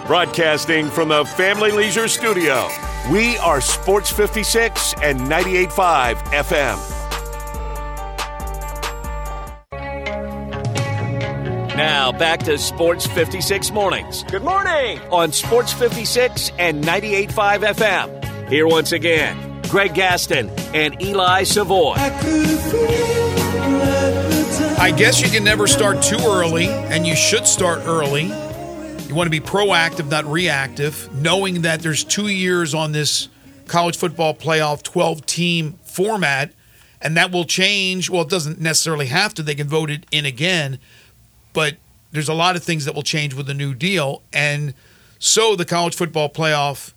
Broadcasting 0.07 0.89
from 0.91 1.09
the 1.09 1.25
Family 1.25 1.71
Leisure 1.71 2.09
Studio. 2.09 2.69
We 3.11 3.37
are 3.39 3.61
Sports 3.61 4.11
56 4.11 4.95
and 5.03 5.19
98.5 5.21 6.17
FM. 6.33 7.04
Now 11.77 12.13
back 12.13 12.39
to 12.45 12.57
Sports 12.57 13.05
56 13.05 13.73
mornings. 13.73 14.23
Good 14.25 14.45
morning. 14.45 15.01
On 15.11 15.33
Sports 15.33 15.73
56 15.73 16.53
and 16.57 16.85
98.5 16.85 17.75
FM. 17.75 18.49
Here 18.49 18.69
once 18.69 18.93
again, 18.93 19.61
Greg 19.69 19.93
Gaston 19.93 20.51
and 20.73 21.03
Eli 21.03 21.43
Savoy. 21.43 21.95
I 24.79 24.95
guess 24.97 25.21
you 25.21 25.29
can 25.29 25.43
never 25.43 25.67
start 25.67 26.01
too 26.01 26.19
early, 26.25 26.69
and 26.69 27.05
you 27.05 27.17
should 27.17 27.45
start 27.45 27.81
early. 27.87 28.27
You 29.09 29.17
want 29.17 29.27
to 29.27 29.31
be 29.31 29.41
proactive, 29.41 30.09
not 30.09 30.27
reactive, 30.27 31.13
knowing 31.13 31.63
that 31.63 31.81
there's 31.81 32.05
two 32.05 32.29
years 32.29 32.73
on 32.73 32.93
this 32.93 33.29
college 33.67 33.97
football 33.97 34.33
playoff 34.33 34.85
12 34.85 35.27
team 35.27 35.79
format, 35.83 36.53
and 37.01 37.17
that 37.17 37.33
will 37.33 37.45
change. 37.45 38.09
Well, 38.09 38.23
it 38.23 38.29
doesn't 38.29 38.61
necessarily 38.61 39.07
have 39.07 39.35
to, 39.35 39.43
they 39.43 39.57
can 39.57 39.67
vote 39.67 39.91
it 39.91 40.07
in 40.13 40.25
again, 40.25 40.79
but 41.55 41.77
there's 42.13 42.29
a 42.29 42.35
lot 42.35 42.55
of 42.55 42.63
things 42.63 42.85
that 42.85 42.95
will 42.95 43.03
change 43.03 43.33
with 43.33 43.47
the 43.47 43.55
new 43.55 43.75
deal. 43.75 44.23
And 44.33 44.75
so 45.19 45.57
the 45.57 45.65
college 45.65 45.97
football 45.97 46.29
playoff 46.29 46.93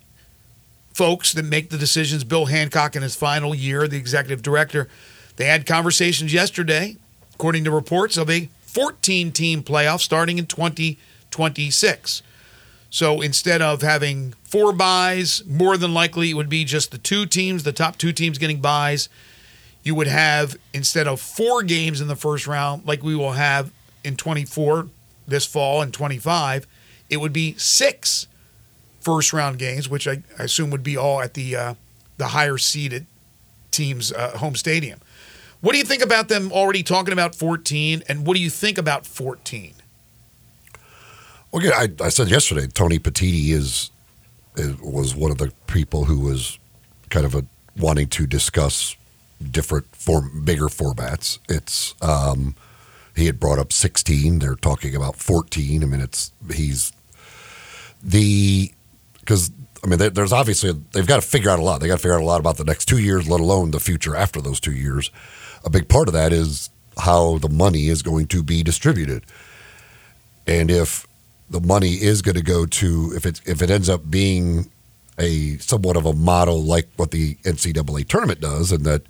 folks 0.92 1.32
that 1.32 1.44
make 1.44 1.70
the 1.70 1.78
decisions, 1.78 2.24
Bill 2.24 2.46
Hancock 2.46 2.94
in 2.94 3.02
his 3.02 3.16
final 3.16 3.54
year, 3.54 3.88
the 3.88 3.96
executive 3.96 4.42
director, 4.42 4.88
they 5.36 5.46
had 5.46 5.64
conversations 5.64 6.32
yesterday, 6.32 6.96
according 7.34 7.64
to 7.64 7.70
reports, 7.70 8.16
of 8.16 8.28
a 8.28 8.48
14 8.62 9.32
team 9.32 9.62
playoff 9.62 10.00
starting 10.00 10.38
in 10.38 10.46
2026. 10.46 12.22
So 12.90 13.20
instead 13.20 13.62
of 13.62 13.82
having 13.82 14.34
four 14.44 14.72
buys, 14.72 15.44
more 15.46 15.76
than 15.76 15.94
likely 15.94 16.30
it 16.30 16.34
would 16.34 16.48
be 16.48 16.64
just 16.64 16.90
the 16.90 16.98
two 16.98 17.26
teams, 17.26 17.62
the 17.62 17.72
top 17.72 17.98
two 17.98 18.12
teams 18.12 18.38
getting 18.38 18.60
buys. 18.60 19.08
You 19.82 19.94
would 19.94 20.06
have, 20.06 20.56
instead 20.72 21.06
of 21.06 21.20
four 21.20 21.62
games 21.62 22.00
in 22.00 22.08
the 22.08 22.16
first 22.16 22.46
round, 22.46 22.86
like 22.86 23.02
we 23.02 23.14
will 23.14 23.32
have 23.32 23.70
in 24.08 24.16
24 24.16 24.88
this 25.26 25.46
fall 25.46 25.82
and 25.82 25.92
25, 25.92 26.66
it 27.10 27.18
would 27.18 27.32
be 27.32 27.54
six 27.56 28.26
first 29.00 29.32
round 29.32 29.58
games, 29.58 29.88
which 29.88 30.08
I, 30.08 30.22
I 30.38 30.44
assume 30.44 30.70
would 30.70 30.82
be 30.82 30.96
all 30.96 31.20
at 31.20 31.34
the 31.34 31.54
uh, 31.54 31.74
the 32.16 32.28
higher 32.28 32.58
seeded 32.58 33.06
team's 33.70 34.12
uh, 34.12 34.36
home 34.38 34.56
stadium. 34.56 34.98
What 35.60 35.72
do 35.72 35.78
you 35.78 35.84
think 35.84 36.02
about 36.02 36.28
them 36.28 36.52
already 36.52 36.82
talking 36.82 37.12
about 37.12 37.34
14, 37.34 38.02
and 38.08 38.26
what 38.26 38.34
do 38.34 38.42
you 38.42 38.50
think 38.50 38.78
about 38.78 39.06
14? 39.06 39.74
Well, 41.50 41.64
yeah, 41.64 41.72
I, 41.74 41.88
I 42.04 42.08
said 42.10 42.28
yesterday, 42.28 42.66
Tony 42.66 42.98
Petitti 42.98 43.50
is, 43.50 43.90
is 44.56 44.78
was 44.80 45.16
one 45.16 45.30
of 45.30 45.38
the 45.38 45.52
people 45.66 46.04
who 46.04 46.20
was 46.20 46.58
kind 47.10 47.24
of 47.24 47.34
a, 47.34 47.44
wanting 47.76 48.08
to 48.08 48.26
discuss 48.26 48.96
different 49.50 49.86
form, 49.96 50.42
bigger 50.44 50.66
formats. 50.66 51.38
It's 51.48 51.94
um, 52.02 52.54
he 53.18 53.26
had 53.26 53.40
brought 53.40 53.58
up 53.58 53.72
16. 53.72 54.38
They're 54.38 54.54
talking 54.54 54.94
about 54.94 55.16
14. 55.16 55.82
I 55.82 55.86
mean, 55.86 56.00
it's 56.00 56.32
he's 56.52 56.92
the 58.02 58.72
because 59.20 59.50
I 59.84 59.86
mean, 59.86 59.98
there's 60.12 60.32
obviously 60.32 60.72
they've 60.92 61.06
got 61.06 61.20
to 61.22 61.26
figure 61.26 61.50
out 61.50 61.58
a 61.58 61.62
lot. 61.62 61.80
They 61.80 61.86
got 61.88 61.96
to 61.96 62.02
figure 62.02 62.16
out 62.16 62.22
a 62.22 62.24
lot 62.24 62.40
about 62.40 62.56
the 62.56 62.64
next 62.64 62.86
two 62.86 62.98
years, 62.98 63.28
let 63.28 63.40
alone 63.40 63.70
the 63.70 63.80
future 63.80 64.16
after 64.16 64.40
those 64.40 64.60
two 64.60 64.72
years. 64.72 65.10
A 65.64 65.70
big 65.70 65.88
part 65.88 66.08
of 66.08 66.14
that 66.14 66.32
is 66.32 66.70
how 66.98 67.38
the 67.38 67.48
money 67.48 67.88
is 67.88 68.02
going 68.02 68.26
to 68.28 68.42
be 68.42 68.62
distributed, 68.62 69.24
and 70.46 70.70
if 70.70 71.06
the 71.50 71.60
money 71.60 71.94
is 71.94 72.22
going 72.22 72.34
to 72.34 72.42
go 72.42 72.66
to 72.66 73.12
if 73.14 73.24
it 73.24 73.40
if 73.46 73.62
it 73.62 73.70
ends 73.70 73.88
up 73.88 74.10
being 74.10 74.70
a 75.18 75.56
somewhat 75.58 75.96
of 75.96 76.06
a 76.06 76.12
model 76.12 76.62
like 76.62 76.88
what 76.96 77.10
the 77.10 77.34
NCAA 77.36 78.06
tournament 78.08 78.40
does, 78.40 78.72
and 78.72 78.84
that 78.84 79.02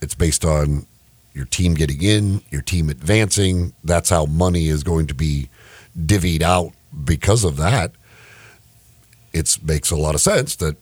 it's 0.00 0.14
based 0.14 0.44
on 0.44 0.86
your 1.36 1.44
team 1.44 1.74
getting 1.74 2.02
in, 2.02 2.40
your 2.50 2.62
team 2.62 2.88
advancing. 2.88 3.74
That's 3.84 4.08
how 4.08 4.24
money 4.24 4.68
is 4.68 4.82
going 4.82 5.06
to 5.08 5.14
be 5.14 5.50
divvied 5.96 6.40
out 6.40 6.72
because 7.04 7.44
of 7.44 7.58
that. 7.58 7.92
It 9.34 9.58
makes 9.62 9.90
a 9.90 9.96
lot 9.96 10.14
of 10.14 10.22
sense 10.22 10.56
that 10.56 10.76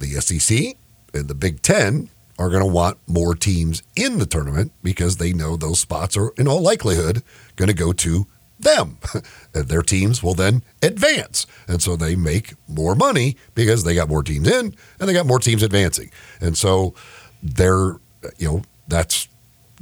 the 0.00 0.12
SEC 0.22 0.76
and 1.12 1.28
the 1.28 1.34
Big 1.34 1.60
Ten 1.60 2.08
are 2.38 2.48
going 2.48 2.62
to 2.62 2.72
want 2.72 2.96
more 3.06 3.34
teams 3.34 3.82
in 3.94 4.18
the 4.18 4.24
tournament 4.26 4.72
because 4.82 5.18
they 5.18 5.34
know 5.34 5.54
those 5.54 5.80
spots 5.80 6.16
are, 6.16 6.32
in 6.38 6.48
all 6.48 6.62
likelihood, 6.62 7.22
going 7.56 7.68
to 7.68 7.74
go 7.74 7.92
to 7.92 8.26
them. 8.58 8.96
Their 9.52 9.82
teams 9.82 10.22
will 10.22 10.34
then 10.34 10.62
advance. 10.82 11.46
And 11.68 11.82
so 11.82 11.94
they 11.94 12.16
make 12.16 12.54
more 12.66 12.94
money 12.94 13.36
because 13.54 13.84
they 13.84 13.94
got 13.94 14.08
more 14.08 14.22
teams 14.22 14.48
in 14.48 14.74
and 14.98 15.08
they 15.08 15.12
got 15.12 15.26
more 15.26 15.38
teams 15.38 15.62
advancing. 15.62 16.10
And 16.40 16.56
so 16.56 16.94
they're, 17.42 17.96
you 18.38 18.48
know, 18.48 18.62
that's 18.88 19.28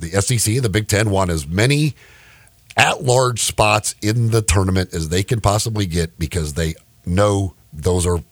the 0.03 0.21
SEC 0.21 0.55
and 0.55 0.65
the 0.65 0.69
Big 0.69 0.89
Ten 0.89 1.11
want 1.11 1.31
as 1.31 1.47
many 1.47 1.95
at 2.77 3.03
large 3.03 3.41
spots 3.41 3.95
in 4.03 4.31
the 4.31 4.43
tournament 4.43 4.93
as 4.93 5.09
they 5.09 5.23
can 5.23 5.41
possibly 5.41 5.87
get 5.87 6.19
because 6.19 6.55
they 6.55 6.75
know 7.07 7.55
those 7.73 8.07
are, 8.07 8.23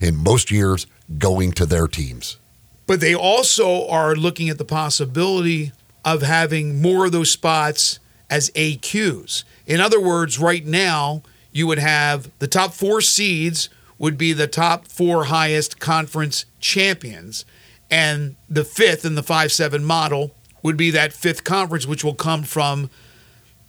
in 0.00 0.16
most 0.16 0.50
years, 0.50 0.86
going 1.18 1.52
to 1.52 1.66
their 1.66 1.86
teams. 1.86 2.38
But 2.86 3.00
they 3.00 3.14
also 3.14 3.88
are 3.88 4.14
looking 4.14 4.48
at 4.48 4.58
the 4.58 4.64
possibility 4.64 5.72
of 6.04 6.22
having 6.22 6.80
more 6.80 7.06
of 7.06 7.12
those 7.12 7.30
spots 7.30 7.98
as 8.30 8.50
AQs. 8.50 9.44
In 9.66 9.80
other 9.80 10.00
words, 10.00 10.38
right 10.38 10.64
now, 10.64 11.22
you 11.52 11.66
would 11.66 11.78
have 11.78 12.30
the 12.38 12.46
top 12.46 12.72
four 12.72 13.00
seeds 13.00 13.68
would 13.98 14.18
be 14.18 14.32
the 14.32 14.46
top 14.46 14.86
four 14.86 15.24
highest 15.24 15.80
conference 15.80 16.44
champions. 16.60 17.44
And 17.90 18.36
the 18.48 18.64
fifth 18.64 19.04
in 19.04 19.14
the 19.14 19.22
5 19.22 19.52
7 19.52 19.84
model 19.84 20.32
would 20.66 20.76
be 20.76 20.90
that 20.90 21.12
fifth 21.12 21.44
conference, 21.44 21.86
which 21.86 22.04
will 22.04 22.14
come 22.14 22.42
from 22.42 22.90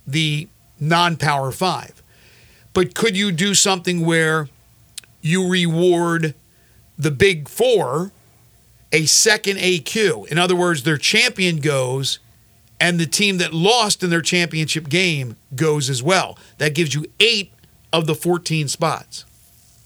the 0.06 0.48
non 0.80 1.16
power 1.16 1.52
five. 1.52 2.02
But 2.74 2.94
could 2.96 3.16
you 3.16 3.32
do 3.32 3.54
something 3.54 4.06
where 4.06 4.50
you 5.22 5.48
reward 5.50 6.34
the 6.98 7.12
big 7.12 7.48
four 7.48 8.12
a 8.92 9.06
second 9.06 9.58
AQ? 9.58 10.28
In 10.28 10.38
other 10.38 10.56
words, 10.56 10.84
their 10.84 10.98
champion 10.98 11.58
goes 11.58 12.20
and 12.80 13.00
the 13.00 13.06
team 13.08 13.38
that 13.38 13.54
lost 13.54 14.04
in 14.04 14.10
their 14.10 14.22
championship 14.22 14.90
game 14.90 15.36
goes 15.56 15.90
as 15.90 16.04
well. 16.04 16.38
That 16.58 16.76
gives 16.76 16.94
you 16.94 17.06
eight 17.20 17.52
of 17.94 18.06
the 18.06 18.14
14 18.16 18.68
spots. 18.68 19.26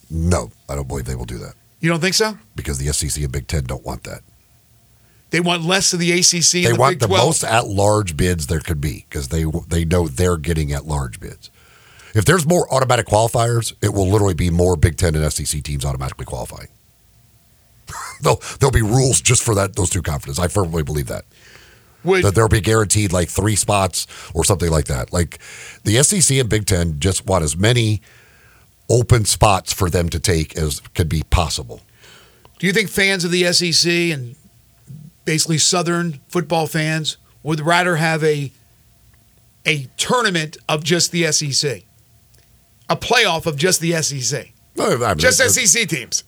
No, 0.10 0.52
I 0.68 0.76
don't 0.76 0.88
believe 0.88 1.06
they 1.06 1.16
will 1.16 1.24
do 1.24 1.38
that 1.38 1.54
You 1.80 1.90
don't 1.90 2.02
think 2.02 2.16
so? 2.16 2.38
because 2.56 2.78
the 2.80 2.92
SEC 2.92 3.24
and 3.24 3.32
Big 3.32 3.48
Ten 3.48 3.64
don't 3.64 3.86
want 3.86 4.04
that. 4.04 4.22
They 5.32 5.40
want 5.40 5.64
less 5.64 5.94
of 5.94 6.00
the 6.00 6.12
ACC 6.12 6.52
They 6.52 6.72
the 6.72 6.76
want 6.76 6.92
Big 6.94 7.00
the 7.00 7.08
12. 7.08 7.26
most 7.26 7.44
at 7.44 7.68
large 7.68 8.16
bids 8.16 8.48
there 8.48 8.60
could 8.60 8.80
be 8.82 9.06
because 9.10 9.30
they 9.30 9.46
they 9.68 9.84
know 9.86 10.08
they're 10.08 10.38
getting 10.38 10.72
at 10.72 10.86
large 10.86 11.20
bids. 11.20 11.50
If 12.14 12.26
there's 12.26 12.46
more 12.46 12.72
automatic 12.74 13.08
qualifiers, 13.08 13.74
it 13.82 13.94
will 13.94 14.08
literally 14.10 14.34
be 14.34 14.50
more 14.50 14.76
Big 14.76 14.98
Ten 14.98 15.16
and 15.16 15.32
SEC 15.32 15.64
teams 15.64 15.86
automatically 15.86 16.26
qualifying. 16.26 16.68
there'll, 18.22 18.42
there'll 18.60 18.72
be 18.72 18.82
rules 18.82 19.22
just 19.22 19.44
for 19.44 19.56
that 19.56 19.76
those 19.76 19.90
two 19.90 20.02
conferences. 20.02 20.38
I 20.38 20.48
firmly 20.48 20.84
believe 20.84 21.08
that. 21.08 21.26
Would- 22.04 22.24
that 22.24 22.36
there'll 22.36 22.50
be 22.50 22.62
guaranteed 22.62 23.14
like 23.14 23.30
three 23.30 23.56
spots 23.56 24.08
or 24.34 24.44
something 24.44 24.70
like 24.70 24.86
that. 24.86 25.14
Like 25.14 25.40
the 25.84 26.02
SEC 26.04 26.38
and 26.38 26.50
Big 26.50 26.66
Ten 26.66 27.00
just 27.00 27.26
want 27.26 27.44
as 27.44 27.56
many 27.56 28.02
open 28.90 29.24
spots 29.24 29.72
for 29.72 29.90
them 29.90 30.10
to 30.10 30.20
take 30.20 30.58
as 30.58 30.82
could 30.96 31.08
be 31.08 31.24
possible. 31.30 31.80
Do 32.60 32.68
you 32.68 32.74
think 32.74 32.90
fans 32.90 33.24
of 33.24 33.32
the 33.32 33.52
SEC 33.54 33.90
and 33.90 34.36
basically 35.26 35.58
Southern 35.58 36.20
football 36.28 36.68
fans 36.68 37.18
would 37.44 37.60
rather 37.60 37.98
have 37.98 38.24
a 38.24 38.52
a 39.66 39.88
tournament 39.98 40.58
of 40.68 40.84
just 40.84 41.12
the 41.12 41.32
SEC, 41.32 41.84
a 42.90 42.96
playoff 42.96 43.46
of 43.46 43.58
just 43.58 43.80
the 43.80 43.94
SEC, 44.02 44.52
I 44.80 44.96
mean, 44.98 45.18
just 45.18 45.38
SEC 45.38 45.88
teams? 45.88 46.24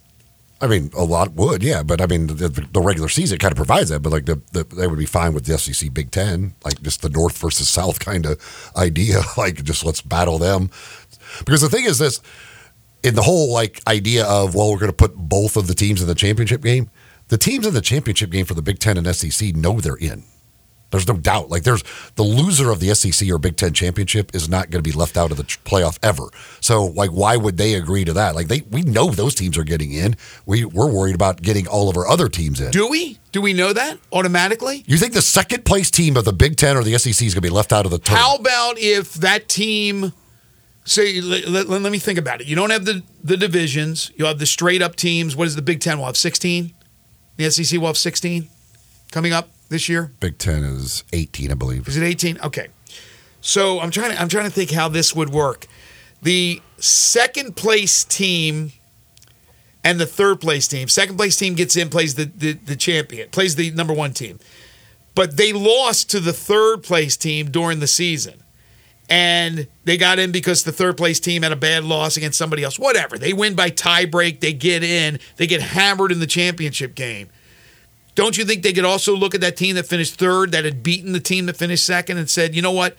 I 0.62 0.68
mean, 0.68 0.92
a 0.96 1.04
lot 1.04 1.34
would, 1.34 1.62
yeah, 1.62 1.84
but 1.84 2.00
I 2.00 2.06
mean, 2.06 2.28
the, 2.28 2.48
the 2.48 2.80
regular 2.80 3.10
season 3.10 3.38
kind 3.38 3.52
of 3.52 3.58
provides 3.58 3.90
that. 3.90 4.02
But 4.02 4.14
like, 4.14 4.26
the, 4.26 4.42
the 4.54 4.64
they 4.64 4.88
would 4.88 5.00
be 5.00 5.06
fine 5.06 5.34
with 5.34 5.46
the 5.46 5.58
SEC 5.58 5.94
Big 5.94 6.12
Ten, 6.12 6.56
like 6.64 6.82
just 6.82 7.02
the 7.02 7.10
North 7.10 7.38
versus 7.38 7.68
South 7.68 8.00
kind 8.00 8.26
of 8.26 8.72
idea. 8.78 9.22
Like, 9.38 9.64
just 9.64 9.84
let's 9.84 10.00
battle 10.00 10.38
them. 10.38 10.70
Because 11.46 11.60
the 11.62 11.70
thing 11.70 11.86
is, 11.86 11.98
this 11.98 12.22
in 13.04 13.16
the 13.16 13.22
whole 13.22 13.52
like 13.52 13.82
idea 13.88 14.26
of 14.26 14.56
well, 14.56 14.72
we're 14.72 14.80
going 14.80 14.92
to 14.92 14.96
put 14.96 15.16
both 15.16 15.58
of 15.58 15.68
the 15.68 15.74
teams 15.74 16.02
in 16.02 16.08
the 16.08 16.16
championship 16.16 16.62
game. 16.62 16.90
The 17.34 17.40
teams 17.40 17.66
in 17.66 17.74
the 17.74 17.82
championship 17.82 18.30
game 18.30 18.46
for 18.46 18.54
the 18.54 18.62
Big 18.62 18.78
Ten 18.78 18.96
and 18.96 19.16
SEC 19.16 19.56
know 19.56 19.80
they're 19.80 19.96
in. 19.96 20.22
There's 20.92 21.08
no 21.08 21.18
doubt. 21.18 21.50
Like, 21.50 21.64
there's 21.64 21.84
the 22.14 22.22
loser 22.22 22.70
of 22.70 22.80
the 22.80 22.94
SEC 22.94 23.28
or 23.28 23.40
Big 23.40 23.58
Ten 23.58 23.74
championship 23.74 24.36
is 24.36 24.48
not 24.48 24.70
going 24.70 24.84
to 24.84 24.88
be 24.88 24.96
left 24.96 25.18
out 25.18 25.32
of 25.32 25.38
the 25.38 25.44
playoff 25.44 25.98
ever. 26.04 26.26
So, 26.62 26.86
like, 26.86 27.10
why 27.10 27.36
would 27.38 27.58
they 27.58 27.74
agree 27.74 28.06
to 28.06 28.14
that? 28.14 28.36
Like, 28.36 28.50
they 28.50 28.62
we 28.70 28.84
know 28.84 29.10
those 29.10 29.34
teams 29.34 29.58
are 29.58 29.64
getting 29.64 29.94
in. 29.94 30.16
We 30.46 30.64
we're 30.64 30.92
worried 30.92 31.16
about 31.16 31.42
getting 31.42 31.68
all 31.68 31.90
of 31.90 31.98
our 31.98 32.08
other 32.08 32.30
teams 32.30 32.62
in. 32.62 32.70
Do 32.70 32.88
we? 32.88 33.18
Do 33.32 33.42
we 33.42 33.54
know 33.54 33.74
that 33.74 33.98
automatically? 34.12 34.84
you 34.86 34.98
think 34.98 35.14
the 35.14 35.22
second 35.24 35.66
place 35.66 35.90
team 35.90 36.18
of 36.18 36.26
the 36.26 36.34
Big 36.34 36.56
Ten 36.56 36.78
or 36.78 36.84
the 36.84 37.00
SEC 37.00 37.26
is 37.26 37.34
going 37.34 37.42
to 37.42 37.42
be 37.42 37.50
left 37.50 37.74
out 37.74 37.86
of 37.86 37.92
the 37.92 37.98
tournament? 37.98 38.28
How 38.28 38.36
about 38.36 38.78
if 38.78 39.16
that 39.16 39.50
team 39.50 40.14
say 40.86 41.20
let, 41.20 41.48
let, 41.48 41.68
let 41.68 41.92
me 41.92 41.98
think 41.98 42.20
about 42.20 42.42
it. 42.42 42.48
You 42.48 42.56
don't 42.56 42.70
have 42.70 42.86
the 42.86 43.02
the 43.24 43.38
divisions. 43.38 44.12
You 44.18 44.26
have 44.26 44.38
the 44.38 44.46
straight 44.46 44.84
up 44.84 44.96
teams. 44.96 45.36
What 45.36 45.48
is 45.48 45.56
the 45.56 45.64
Big 45.64 45.80
Ten? 45.80 45.98
We'll 45.98 46.06
have 46.06 46.16
sixteen. 46.16 46.76
The 47.38 47.50
SEC 47.50 47.80
will 47.80 47.88
have 47.88 47.98
sixteen 47.98 48.50
coming 49.12 49.34
up 49.34 49.50
this 49.70 49.90
year. 49.90 50.12
Big 50.20 50.38
Ten 50.38 50.64
is 50.64 51.04
18, 51.14 51.52
I 51.52 51.56
believe. 51.56 51.88
Is 51.88 51.98
it 51.98 52.04
18? 52.04 52.40
Okay. 52.42 52.68
So 53.42 53.80
I'm 53.80 53.92
trying 53.92 54.12
to 54.12 54.22
I'm 54.22 54.30
trying 54.30 54.46
to 54.46 54.52
think 54.52 54.72
how 54.72 54.88
this 54.88 55.16
would 55.16 55.30
work. 55.30 55.68
The 56.22 56.62
second 56.78 57.56
place 57.56 58.04
team 58.04 58.72
and 59.84 60.00
the 60.00 60.06
third 60.06 60.40
place 60.40 60.68
team. 60.68 60.88
Second 60.88 61.18
place 61.18 61.36
team 61.36 61.56
gets 61.56 61.76
in, 61.76 61.90
plays 61.90 62.16
the, 62.16 62.26
the, 62.26 62.54
the 62.54 62.76
champion, 62.76 63.30
plays 63.30 63.56
the 63.56 63.72
number 63.72 63.94
one 63.94 64.14
team. 64.14 64.40
But 65.16 65.38
they 65.38 65.52
lost 65.52 66.10
to 66.12 66.20
the 66.20 66.34
third 66.34 66.84
place 66.84 67.18
team 67.18 67.52
during 67.52 67.80
the 67.80 67.88
season. 67.88 68.43
And 69.10 69.68
they 69.84 69.98
got 69.98 70.18
in 70.18 70.32
because 70.32 70.64
the 70.64 70.72
third 70.72 70.98
place 70.98 71.20
team 71.20 71.44
had 71.44 71.52
a 71.52 71.58
bad 71.58 71.84
loss 71.84 72.16
against 72.16 72.38
somebody 72.38 72.64
else. 72.64 72.80
Whatever. 72.80 73.18
They 73.18 73.34
win 73.34 73.54
by 73.54 73.70
tiebreak. 73.70 74.40
They 74.40 74.54
get 74.54 74.84
in. 74.84 75.20
They 75.36 75.46
get 75.46 75.62
hammered 75.62 76.12
in 76.12 76.20
the 76.20 76.28
championship 76.28 76.96
game. 76.96 77.30
Don't 78.16 78.38
you 78.38 78.46
think 78.46 78.64
they 78.64 78.74
could 78.74 78.86
also 78.86 79.16
look 79.16 79.34
at 79.36 79.42
that 79.42 79.58
team 79.58 79.76
that 79.76 79.88
finished 79.88 80.16
third, 80.16 80.52
that 80.52 80.66
had 80.66 80.84
beaten 80.84 81.14
the 81.14 81.20
team 81.20 81.48
that 81.48 81.58
finished 81.58 81.86
second, 81.86 82.18
and 82.18 82.30
said, 82.30 82.56
you 82.56 82.62
know 82.62 82.72
what? 82.72 82.96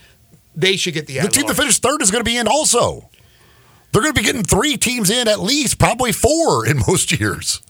They 0.57 0.77
should 0.77 0.95
get 0.95 1.07
the 1.07 1.21
The 1.21 1.29
team 1.29 1.47
that 1.47 1.55
finished 1.55 1.83
third 1.83 2.03
is 2.03 2.11
going 2.11 2.25
to 2.25 2.29
be 2.29 2.37
in 2.37 2.49
also. 2.49 3.09
They're 3.93 4.03
going 4.03 4.15
to 4.15 4.21
be 4.21 4.27
getting 4.27 4.43
three 4.43 4.77
teams 4.77 5.09
in 5.09 5.29
at 5.29 5.41
least, 5.41 5.79
probably 5.79 6.11
four 6.11 6.67
in 6.67 6.79
most 6.87 7.13
years. 7.21 7.63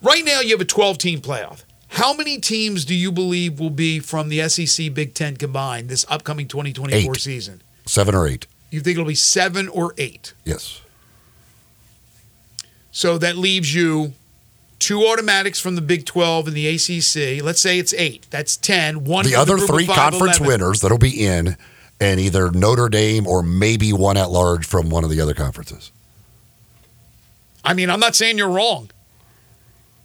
Right 0.00 0.24
now, 0.24 0.40
you 0.40 0.50
have 0.52 0.60
a 0.60 0.64
12 0.64 0.98
team 0.98 1.20
playoff. 1.20 1.64
How 1.90 2.14
many 2.14 2.38
teams 2.38 2.84
do 2.84 2.94
you 2.94 3.10
believe 3.12 3.58
will 3.58 3.70
be 3.70 3.98
from 3.98 4.28
the 4.28 4.48
SEC 4.48 4.94
Big 4.94 5.14
Ten 5.14 5.36
combined 5.36 5.88
this 5.88 6.06
upcoming 6.08 6.46
2024 6.48 7.12
Eight. 7.14 7.20
season? 7.20 7.62
Seven 7.86 8.14
or 8.14 8.26
eight. 8.28 8.46
You 8.70 8.80
think 8.80 8.94
it'll 8.96 9.08
be 9.08 9.14
seven 9.16 9.68
or 9.68 9.94
eight? 9.98 10.32
Yes. 10.44 10.80
So 12.92 13.18
that 13.18 13.36
leaves 13.36 13.74
you 13.74 14.12
two 14.78 15.02
automatics 15.02 15.60
from 15.60 15.74
the 15.74 15.80
Big 15.82 16.06
12 16.06 16.48
and 16.48 16.56
the 16.56 16.68
ACC. 16.68 17.42
Let's 17.44 17.60
say 17.60 17.78
it's 17.78 17.92
eight. 17.94 18.26
That's 18.30 18.56
10. 18.56 19.04
One 19.04 19.24
The 19.24 19.34
other 19.34 19.56
of 19.56 19.66
three 19.66 19.86
five, 19.86 19.96
conference 20.12 20.38
11. 20.38 20.46
winners 20.46 20.80
that'll 20.80 20.98
be 20.98 21.24
in, 21.26 21.56
and 22.00 22.20
either 22.20 22.50
Notre 22.52 22.88
Dame 22.88 23.26
or 23.26 23.42
maybe 23.42 23.92
one 23.92 24.16
at 24.16 24.30
large 24.30 24.64
from 24.66 24.90
one 24.90 25.02
of 25.04 25.10
the 25.10 25.20
other 25.20 25.34
conferences. 25.34 25.90
I 27.64 27.74
mean, 27.74 27.90
I'm 27.90 28.00
not 28.00 28.14
saying 28.14 28.38
you're 28.38 28.48
wrong. 28.48 28.90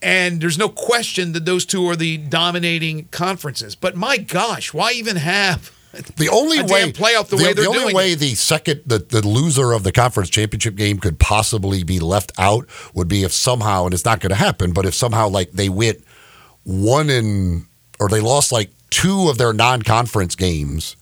And 0.01 0.41
there's 0.41 0.57
no 0.57 0.69
question 0.69 1.31
that 1.33 1.45
those 1.45 1.65
two 1.65 1.89
are 1.89 1.95
the 1.95 2.17
dominating 2.17 3.05
conferences. 3.05 3.75
But 3.75 3.95
my 3.95 4.17
gosh, 4.17 4.73
why 4.73 4.91
even 4.91 5.15
have 5.15 5.71
The 6.17 6.29
only 6.29 6.61
way 6.61 6.91
playoff 6.91 7.29
the 7.29 7.37
way 7.37 7.53
they're 7.53 7.67
only 7.67 7.83
doing 7.83 7.95
way 7.95 8.11
it? 8.13 8.19
the 8.19 8.35
second 8.35 8.81
the, 8.85 8.99
the 8.99 9.25
loser 9.25 9.71
of 9.71 9.83
the 9.83 9.91
conference 9.91 10.29
championship 10.29 10.75
game 10.75 10.99
could 10.99 11.19
possibly 11.19 11.83
be 11.83 11.99
left 11.99 12.33
out 12.37 12.67
would 12.93 13.07
be 13.07 13.23
if 13.23 13.31
somehow 13.31 13.85
and 13.85 13.93
it's 13.93 14.05
not 14.05 14.19
going 14.19 14.31
to 14.31 14.35
happen, 14.35 14.73
but 14.73 14.85
if 14.85 14.93
somehow 14.93 15.29
like 15.29 15.51
they 15.51 15.69
went 15.69 16.03
one 16.63 17.09
in 17.09 17.65
or 17.99 18.09
they 18.09 18.19
lost 18.19 18.51
like 18.51 18.71
two 18.89 19.29
of 19.29 19.37
their 19.37 19.53
non-conference 19.53 20.35
games, 20.35 20.97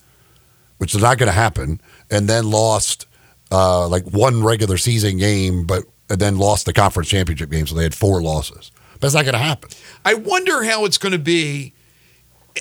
which 0.77 0.93
is 0.93 1.01
not 1.01 1.17
going 1.17 1.27
to 1.27 1.34
happen, 1.34 1.82
and 2.12 2.27
then 2.27 2.49
lost 2.49 3.08
uh, 3.51 3.88
like 3.88 4.03
one 4.06 4.43
regular 4.43 4.77
season 4.77 5.17
game, 5.17 5.65
but 5.65 5.84
and 6.10 6.19
then 6.19 6.38
lost 6.38 6.65
the 6.65 6.73
conference 6.73 7.10
championship 7.10 7.49
game, 7.49 7.65
so 7.65 7.75
they 7.75 7.84
had 7.84 7.95
four 7.95 8.21
losses. 8.21 8.71
It's 9.07 9.15
not 9.15 9.25
going 9.25 9.33
to 9.33 9.39
happen. 9.39 9.69
I 10.05 10.13
wonder 10.13 10.63
how 10.63 10.85
it's 10.85 10.97
going 10.97 11.11
to 11.11 11.19
be. 11.19 11.73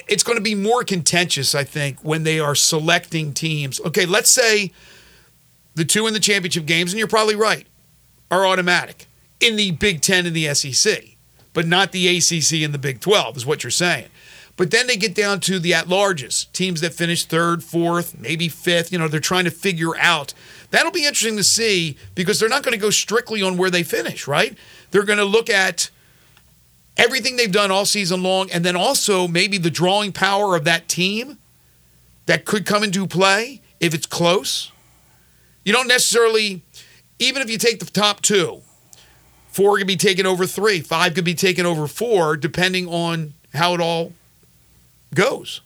It's 0.08 0.22
going 0.22 0.38
to 0.38 0.42
be 0.42 0.54
more 0.54 0.84
contentious, 0.84 1.54
I 1.54 1.64
think, 1.64 2.02
when 2.02 2.24
they 2.24 2.40
are 2.40 2.54
selecting 2.54 3.34
teams. 3.34 3.78
Okay, 3.80 4.06
let's 4.06 4.30
say 4.30 4.72
the 5.74 5.84
two 5.84 6.06
in 6.06 6.14
the 6.14 6.20
championship 6.20 6.64
games, 6.64 6.92
and 6.92 6.98
you're 6.98 7.08
probably 7.08 7.36
right, 7.36 7.66
are 8.30 8.46
automatic 8.46 9.06
in 9.40 9.56
the 9.56 9.72
Big 9.72 10.00
Ten 10.00 10.24
and 10.24 10.34
the 10.34 10.54
SEC, 10.54 11.16
but 11.52 11.66
not 11.66 11.92
the 11.92 12.08
ACC 12.08 12.62
and 12.62 12.72
the 12.72 12.78
Big 12.78 13.00
12, 13.00 13.36
is 13.36 13.46
what 13.46 13.62
you're 13.62 13.70
saying. 13.70 14.08
But 14.56 14.70
then 14.70 14.86
they 14.86 14.96
get 14.96 15.14
down 15.14 15.40
to 15.40 15.58
the 15.58 15.74
at 15.74 15.86
larges, 15.86 16.50
teams 16.52 16.80
that 16.82 16.92
finish 16.94 17.24
third, 17.24 17.64
fourth, 17.64 18.18
maybe 18.18 18.48
fifth. 18.48 18.92
You 18.92 18.98
know, 18.98 19.08
they're 19.08 19.20
trying 19.20 19.44
to 19.44 19.50
figure 19.50 19.96
out. 19.98 20.34
That'll 20.70 20.92
be 20.92 21.04
interesting 21.04 21.36
to 21.38 21.44
see 21.44 21.96
because 22.14 22.38
they're 22.38 22.48
not 22.48 22.62
going 22.62 22.74
to 22.74 22.80
go 22.80 22.90
strictly 22.90 23.42
on 23.42 23.56
where 23.56 23.70
they 23.70 23.82
finish, 23.82 24.28
right? 24.28 24.56
They're 24.90 25.04
going 25.04 25.18
to 25.18 25.24
look 25.24 25.48
at 25.48 25.90
everything 26.96 27.36
they've 27.36 27.52
done 27.52 27.70
all 27.70 27.84
season 27.84 28.22
long, 28.22 28.50
and 28.50 28.64
then 28.64 28.76
also 28.76 29.26
maybe 29.26 29.58
the 29.58 29.70
drawing 29.70 30.12
power 30.12 30.56
of 30.56 30.64
that 30.64 30.88
team 30.88 31.38
that 32.26 32.44
could 32.44 32.66
come 32.66 32.82
into 32.82 33.06
play 33.06 33.60
if 33.80 33.94
it's 33.94 34.06
close. 34.06 34.70
You 35.64 35.72
don't 35.72 35.88
necessarily, 35.88 36.62
even 37.18 37.42
if 37.42 37.50
you 37.50 37.58
take 37.58 37.78
the 37.78 37.86
top 37.86 38.20
two, 38.20 38.62
four 39.48 39.78
could 39.78 39.86
be 39.86 39.96
taken 39.96 40.26
over 40.26 40.46
three, 40.46 40.80
five 40.80 41.14
could 41.14 41.24
be 41.24 41.34
taken 41.34 41.66
over 41.66 41.86
four, 41.86 42.36
depending 42.36 42.86
on 42.88 43.34
how 43.54 43.74
it 43.74 43.80
all 43.80 44.12
goes. 45.14 45.60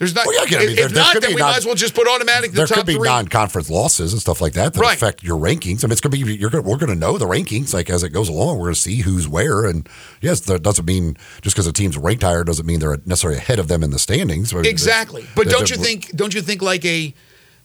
There's 0.00 0.14
not. 0.14 0.26
Well, 0.26 0.34
yeah, 0.48 0.56
I 0.56 0.60
mean, 0.62 0.70
if, 0.70 0.76
there- 0.76 0.86
if 0.86 0.92
there 0.92 1.02
not, 1.04 1.12
could 1.12 1.22
then 1.22 1.30
be 1.30 1.34
we 1.36 1.40
non- 1.42 1.50
might 1.50 1.58
as 1.58 1.66
well 1.66 1.74
just 1.76 1.94
put 1.94 2.08
automatic 2.08 2.50
the 2.52 2.56
there 2.56 2.66
top 2.66 2.78
could 2.78 2.86
be 2.86 2.94
three. 2.94 3.06
non-conference 3.06 3.68
losses 3.70 4.12
and 4.14 4.20
stuff 4.20 4.40
like 4.40 4.54
that 4.54 4.72
that 4.72 4.80
Right. 4.80 4.96
affect 4.96 5.22
your 5.22 5.38
rankings. 5.38 5.84
I 5.84 5.86
mean, 5.86 5.92
it's 5.92 6.00
going 6.00 6.10
to 6.18 6.24
be 6.24 6.36
you're 6.36 6.48
gonna, 6.50 6.62
we're 6.62 6.78
going 6.78 6.88
to 6.92 6.98
know 6.98 7.18
the 7.18 7.26
rankings 7.26 7.72
like 7.74 7.90
as 7.90 8.02
it 8.02 8.08
goes 8.08 8.28
along. 8.30 8.56
We're 8.58 8.64
going 8.64 8.74
to 8.74 8.80
see 8.80 9.02
who's 9.02 9.28
where, 9.28 9.66
and 9.66 9.86
yes, 10.22 10.40
that 10.40 10.62
doesn't 10.62 10.86
mean 10.86 11.16
just 11.42 11.54
because 11.54 11.66
a 11.66 11.72
team's 11.72 11.96
ranked 11.98 12.22
higher 12.22 12.42
doesn't 12.44 12.64
mean 12.66 12.80
they're 12.80 12.98
necessarily 13.04 13.38
ahead 13.38 13.58
of 13.58 13.68
them 13.68 13.84
in 13.84 13.90
the 13.90 13.98
standings. 13.98 14.52
Exactly. 14.54 15.26
But 15.36 15.44
They're- 15.44 15.52
don't 15.52 15.70
you 15.70 15.76
think? 15.76 16.10
Don't 16.16 16.34
you 16.34 16.40
think 16.42 16.62
like 16.62 16.84
a 16.86 17.14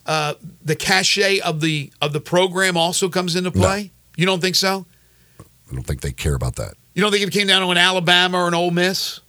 uh, 0.06 0.34
the 0.62 0.76
cachet 0.76 1.39
of 1.39 1.62
the 1.62 1.91
of 2.02 2.12
the 2.13 2.19
program 2.19 2.76
also 2.76 3.08
comes 3.10 3.36
into 3.38 3.50
play? 3.50 3.91
You 4.17 4.26
don't 4.26 4.41
think 4.41 4.56
so? 4.56 4.86
I 5.39 5.74
don't 5.74 5.84
think 5.88 6.02
they 6.02 6.12
care 6.12 6.36
about 6.36 6.58
that. 6.58 6.74
You 6.93 7.02
don't 7.02 7.12
think 7.12 7.24
if 7.24 7.30
it 7.30 7.32
came 7.32 7.48
down 7.48 7.62
to 7.62 7.69
an 7.69 7.78
Alabama 7.78 8.38
or 8.39 8.48
an 8.50 8.54
Ole 8.54 8.71
Miss, 8.71 9.19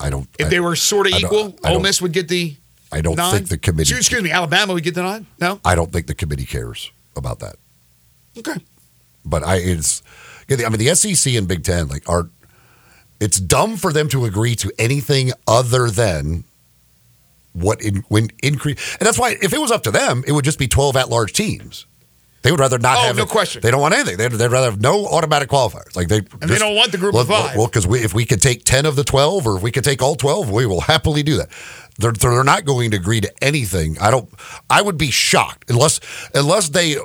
I 0.00 0.10
don't. 0.10 0.28
if 0.38 0.46
I, 0.46 0.48
they 0.50 0.60
were 0.60 0.76
sort 0.76 1.06
of 1.06 1.14
equal, 1.14 1.56
Ole 1.64 1.80
Miss 1.80 2.02
would 2.02 2.12
get 2.12 2.28
the 2.28 2.56
I 2.92 3.00
don't 3.00 3.16
nod? 3.16 3.32
think 3.32 3.48
the 3.48 3.58
committee. 3.58 3.82
Excuse, 3.82 4.00
excuse 4.00 4.22
me, 4.22 4.30
Alabama 4.30 4.72
would 4.74 4.84
get 4.84 4.94
the 4.94 5.02
nod. 5.02 5.26
No. 5.40 5.60
I 5.64 5.74
don't 5.74 5.92
think 5.92 6.06
the 6.06 6.14
committee 6.14 6.46
cares 6.46 6.90
about 7.16 7.40
that. 7.40 7.56
Okay. 8.38 8.56
But 9.24 9.42
I 9.42 9.56
it's. 9.56 10.02
I 10.48 10.54
mean, 10.68 10.78
the 10.78 10.94
SEC 10.94 11.34
and 11.34 11.48
Big 11.48 11.64
Ten 11.64 11.88
like 11.88 12.08
are. 12.08 12.28
It's 13.18 13.40
dumb 13.40 13.76
for 13.76 13.92
them 13.92 14.08
to 14.10 14.26
agree 14.26 14.54
to 14.56 14.70
anything 14.78 15.32
other 15.48 15.88
than 15.88 16.44
what 17.54 17.80
in, 17.80 18.04
when 18.08 18.28
increase, 18.42 18.96
and 19.00 19.06
that's 19.06 19.18
why 19.18 19.36
if 19.40 19.54
it 19.54 19.60
was 19.60 19.70
up 19.70 19.82
to 19.84 19.90
them, 19.90 20.22
it 20.26 20.32
would 20.32 20.44
just 20.44 20.58
be 20.58 20.68
twelve 20.68 20.96
at-large 20.96 21.32
teams. 21.32 21.86
They 22.46 22.52
would 22.52 22.60
rather 22.60 22.78
not 22.78 22.98
Oh, 22.98 23.00
have 23.08 23.16
no 23.16 23.24
it. 23.24 23.28
question. 23.28 23.60
They 23.60 23.72
don't 23.72 23.80
want 23.80 23.94
anything. 23.94 24.18
They'd, 24.18 24.30
they'd 24.30 24.46
rather 24.46 24.70
have 24.70 24.80
no 24.80 25.04
automatic 25.06 25.48
qualifiers. 25.48 25.96
Like 25.96 26.06
they 26.06 26.18
And 26.18 26.48
they 26.48 26.58
don't 26.58 26.76
want 26.76 26.92
the 26.92 26.98
group 26.98 27.12
well, 27.12 27.22
of 27.24 27.28
five. 27.28 27.56
Well, 27.56 27.66
because 27.66 27.88
we, 27.88 27.98
if 28.04 28.14
we 28.14 28.24
could 28.24 28.40
take 28.40 28.62
ten 28.64 28.86
of 28.86 28.94
the 28.94 29.02
twelve, 29.02 29.48
or 29.48 29.56
if 29.56 29.62
we 29.64 29.72
could 29.72 29.82
take 29.82 30.00
all 30.00 30.14
twelve, 30.14 30.48
we 30.48 30.64
will 30.64 30.82
happily 30.82 31.24
do 31.24 31.38
that. 31.38 31.48
They're, 31.98 32.12
they're 32.12 32.44
not 32.44 32.64
going 32.64 32.92
to 32.92 32.96
agree 32.98 33.20
to 33.20 33.32
anything. 33.42 33.98
I 33.98 34.12
don't. 34.12 34.28
I 34.70 34.80
would 34.80 34.96
be 34.96 35.10
shocked 35.10 35.68
unless 35.70 35.98
unless 36.34 36.68
they 36.68 36.96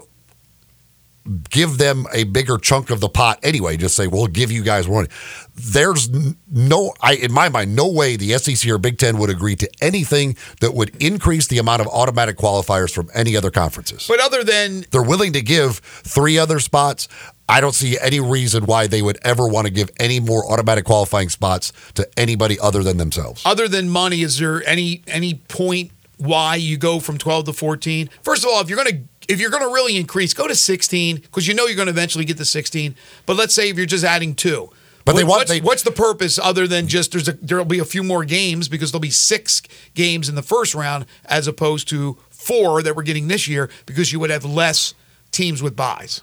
give 1.49 1.77
them 1.77 2.05
a 2.13 2.23
bigger 2.23 2.57
chunk 2.57 2.89
of 2.89 2.99
the 2.99 3.09
pot 3.09 3.39
anyway. 3.43 3.77
Just 3.77 3.95
say 3.95 4.07
we'll 4.07 4.27
give 4.27 4.51
you 4.51 4.63
guys 4.63 4.87
one. 4.87 5.07
There's 5.55 6.09
no, 6.49 6.93
I 7.01 7.13
in 7.15 7.31
my 7.31 7.49
mind, 7.49 7.75
no 7.75 7.87
way 7.87 8.15
the 8.15 8.37
SEC 8.37 8.69
or 8.69 8.77
Big 8.77 8.97
Ten 8.97 9.17
would 9.17 9.29
agree 9.29 9.55
to 9.57 9.69
anything 9.81 10.35
that 10.61 10.73
would 10.73 10.95
increase 11.01 11.47
the 11.47 11.59
amount 11.59 11.81
of 11.81 11.87
automatic 11.87 12.37
qualifiers 12.37 12.93
from 12.93 13.09
any 13.13 13.35
other 13.37 13.51
conferences. 13.51 14.05
But 14.07 14.19
other 14.19 14.43
than 14.43 14.85
They're 14.91 15.03
willing 15.03 15.33
to 15.33 15.41
give 15.41 15.77
three 15.77 16.37
other 16.37 16.59
spots. 16.59 17.07
I 17.47 17.59
don't 17.59 17.75
see 17.75 17.97
any 17.99 18.21
reason 18.21 18.65
why 18.65 18.87
they 18.87 19.01
would 19.01 19.19
ever 19.23 19.45
want 19.45 19.67
to 19.67 19.73
give 19.73 19.89
any 19.99 20.21
more 20.21 20.49
automatic 20.49 20.85
qualifying 20.85 21.27
spots 21.27 21.73
to 21.95 22.07
anybody 22.17 22.57
other 22.59 22.81
than 22.81 22.97
themselves. 22.97 23.41
other 23.45 23.67
than 23.67 23.89
money, 23.89 24.21
is 24.21 24.37
there 24.37 24.65
any 24.65 25.03
any 25.05 25.33
point 25.35 25.91
why 26.17 26.55
you 26.55 26.77
go 26.77 26.99
from 27.01 27.17
12 27.17 27.45
to 27.45 27.53
14? 27.53 28.09
First 28.23 28.43
of 28.43 28.49
all, 28.49 28.61
if 28.61 28.69
you're 28.69 28.81
going 28.81 28.95
to 28.95 29.10
if 29.31 29.39
you're 29.39 29.49
going 29.49 29.63
to 29.67 29.73
really 29.73 29.97
increase, 29.97 30.33
go 30.33 30.47
to 30.47 30.55
16 30.55 31.17
because 31.17 31.47
you 31.47 31.53
know 31.53 31.65
you're 31.65 31.75
going 31.75 31.87
to 31.87 31.91
eventually 31.93 32.25
get 32.25 32.37
to 32.37 32.45
16. 32.45 32.95
But 33.25 33.37
let's 33.37 33.53
say 33.53 33.69
if 33.69 33.77
you're 33.77 33.85
just 33.85 34.03
adding 34.03 34.35
two. 34.35 34.69
But 35.05 35.15
they 35.15 35.23
want- 35.23 35.39
what's, 35.41 35.49
they- 35.51 35.61
what's 35.61 35.83
the 35.83 35.91
purpose 35.91 36.37
other 36.37 36.67
than 36.67 36.87
just 36.87 37.11
there's 37.11 37.27
a, 37.27 37.33
there'll 37.33 37.65
be 37.65 37.79
a 37.79 37.85
few 37.85 38.03
more 38.03 38.23
games 38.25 38.67
because 38.67 38.91
there'll 38.91 38.99
be 39.01 39.09
six 39.09 39.61
games 39.95 40.29
in 40.29 40.35
the 40.35 40.43
first 40.43 40.75
round 40.75 41.05
as 41.25 41.47
opposed 41.47 41.87
to 41.89 42.17
four 42.29 42.83
that 42.83 42.95
we're 42.95 43.03
getting 43.03 43.27
this 43.27 43.47
year 43.47 43.69
because 43.85 44.11
you 44.11 44.19
would 44.19 44.29
have 44.29 44.45
less 44.45 44.93
teams 45.31 45.63
with 45.63 45.75
buys. 45.75 46.21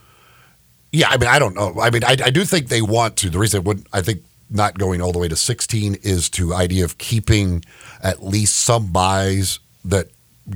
Yeah, 0.92 1.08
I 1.10 1.16
mean, 1.16 1.28
I 1.28 1.38
don't 1.38 1.54
know. 1.54 1.80
I 1.80 1.90
mean, 1.90 2.04
I, 2.04 2.16
I 2.24 2.30
do 2.30 2.44
think 2.44 2.68
they 2.68 2.80
want 2.82 3.16
to. 3.18 3.30
The 3.30 3.38
reason 3.38 3.58
I 3.60 3.62
wouldn't, 3.62 3.86
I 3.92 4.00
think 4.00 4.22
not 4.50 4.78
going 4.78 5.02
all 5.02 5.12
the 5.12 5.18
way 5.18 5.28
to 5.28 5.36
16 5.36 5.96
is 6.02 6.30
to 6.30 6.54
idea 6.54 6.84
of 6.84 6.96
keeping 6.98 7.64
at 8.02 8.24
least 8.24 8.56
some 8.56 8.86
buys 8.92 9.58
that 9.84 10.06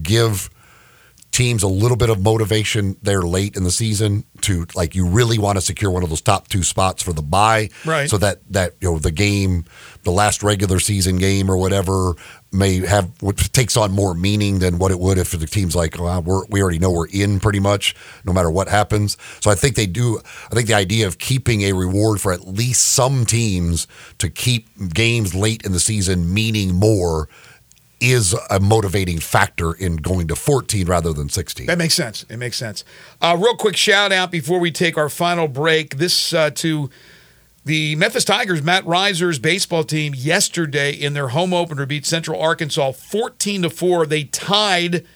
give 0.03 0.49
teams 1.33 1.63
a 1.63 1.69
little 1.69 1.97
bit 1.97 2.11
of 2.11 2.21
motivation 2.21 2.97
there 3.03 3.23
late 3.23 3.57
in 3.57 3.65
the 3.65 3.71
season 3.71 4.23
to 4.43 4.67
like 4.75 4.95
you 4.95 5.07
really 5.07 5.39
want 5.39 5.57
to 5.57 5.61
secure 5.63 5.91
one 5.91 6.03
of 6.03 6.11
those 6.11 6.21
top 6.21 6.47
two 6.49 6.63
spots 6.63 7.03
for 7.03 7.13
the 7.15 7.23
buy 7.23 7.71
Right. 7.87 8.09
so 8.09 8.19
that 8.19 8.41
that 8.53 8.75
you 8.81 8.91
know 8.93 8.99
the 8.99 9.11
game 9.11 9.65
the 10.03 10.11
last 10.13 10.43
regular 10.43 10.79
season 10.79 11.17
game 11.17 11.51
or 11.51 11.57
whatever 11.57 12.15
may 12.55 12.85
have 12.87 13.11
what 13.21 13.39
takes 13.55 13.79
on 13.79 13.93
more 13.93 14.13
meaning 14.15 14.59
than 14.59 14.79
what 14.79 14.91
it 14.91 15.01
would 15.01 15.17
if 15.17 15.31
the 15.31 15.47
team's 15.47 15.75
like, 15.75 15.99
well, 15.99 16.21
we're, 16.21 16.45
we 16.51 16.61
already 16.61 16.79
know 16.79 16.91
we're 16.91 17.07
in 17.07 17.41
pretty 17.41 17.61
much, 17.61 17.95
no 18.27 18.33
matter 18.35 18.51
what 18.51 18.69
happens. 18.69 19.17
So 19.41 19.51
I 19.51 19.55
think 19.55 19.75
they 19.75 19.87
do. 19.87 20.21
I 20.51 20.55
think 20.55 20.67
the 20.67 20.75
idea 20.75 21.07
of 21.07 21.17
keeping 21.19 21.63
a 21.63 21.73
reward 21.73 22.21
for 22.21 22.31
at 22.31 22.47
least 22.47 22.83
some 22.93 23.25
teams 23.25 23.87
to 24.19 24.29
keep 24.29 24.69
games 24.93 25.35
late 25.35 25.63
in 25.65 25.73
the 25.73 25.81
season 25.81 26.35
meaning 26.35 26.75
more 26.75 27.31
is 28.03 28.35
a 28.51 28.59
motivating 28.59 29.21
factor 29.21 29.73
in 29.73 29.97
going 29.97 30.27
to 30.27 30.35
14 30.35 30.87
rather 30.87 31.13
than 31.13 31.29
16. 31.29 31.67
That 31.67 31.79
makes 31.79 31.95
sense. 31.95 32.25
It 32.29 32.37
makes 32.37 32.57
sense. 32.57 32.85
Uh, 33.21 33.39
real 33.41 33.55
quick 33.55 33.77
shout 33.77 34.11
out 34.11 34.33
before 34.33 34.59
we 34.59 34.73
take 34.73 34.99
our 34.99 35.09
final 35.09 35.47
break. 35.47 35.97
This 35.99 36.35
uh, 36.35 36.51
to 36.51 36.91
the 37.65 37.95
Memphis 37.95 38.25
Tigers, 38.25 38.61
Matt 38.61 38.85
Riser's 38.85 39.39
baseball 39.39 39.85
team 39.85 40.15
yesterday 40.17 40.91
in 40.91 41.15
their 41.15 41.29
home 41.29 41.55
opener 41.55 41.87
beat 41.87 42.05
Central 42.05 42.41
Arkansas 42.41 42.91
14 42.91 43.63
to 43.63 43.71
4. 43.71 44.07
They 44.07 44.25
tied 44.25 45.07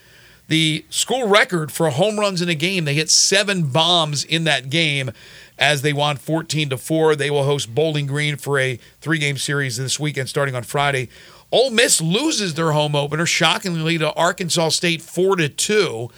the 0.47 0.85
school 0.89 1.27
record 1.27 1.73
for 1.73 1.89
home 1.89 2.17
runs 2.17 2.41
in 2.41 2.47
a 2.47 2.55
game. 2.55 2.85
They 2.85 2.93
hit 2.93 3.09
seven 3.09 3.63
bombs 3.63 4.23
in 4.23 4.45
that 4.45 4.69
game 4.69 5.11
as 5.59 5.81
they 5.81 5.91
won 5.91 6.15
14 6.15 6.69
to 6.69 6.77
4. 6.77 7.17
They 7.17 7.29
will 7.29 7.43
host 7.43 7.75
Bowling 7.75 8.05
Green 8.07 8.37
for 8.37 8.57
a 8.57 8.79
three 9.01 9.17
game 9.17 9.37
series 9.37 9.75
this 9.75 9.99
weekend 9.99 10.29
starting 10.29 10.55
on 10.55 10.63
Friday. 10.63 11.09
Ole 11.51 11.71
Miss 11.71 12.01
loses 12.01 12.55
their 12.55 12.71
home 12.71 12.95
opener 12.95 13.25
shockingly 13.25 13.97
to 13.97 14.11
Arkansas 14.13 14.69
State 14.69 15.01
4 15.01 15.37
to 15.37 15.49
2. 15.49 16.09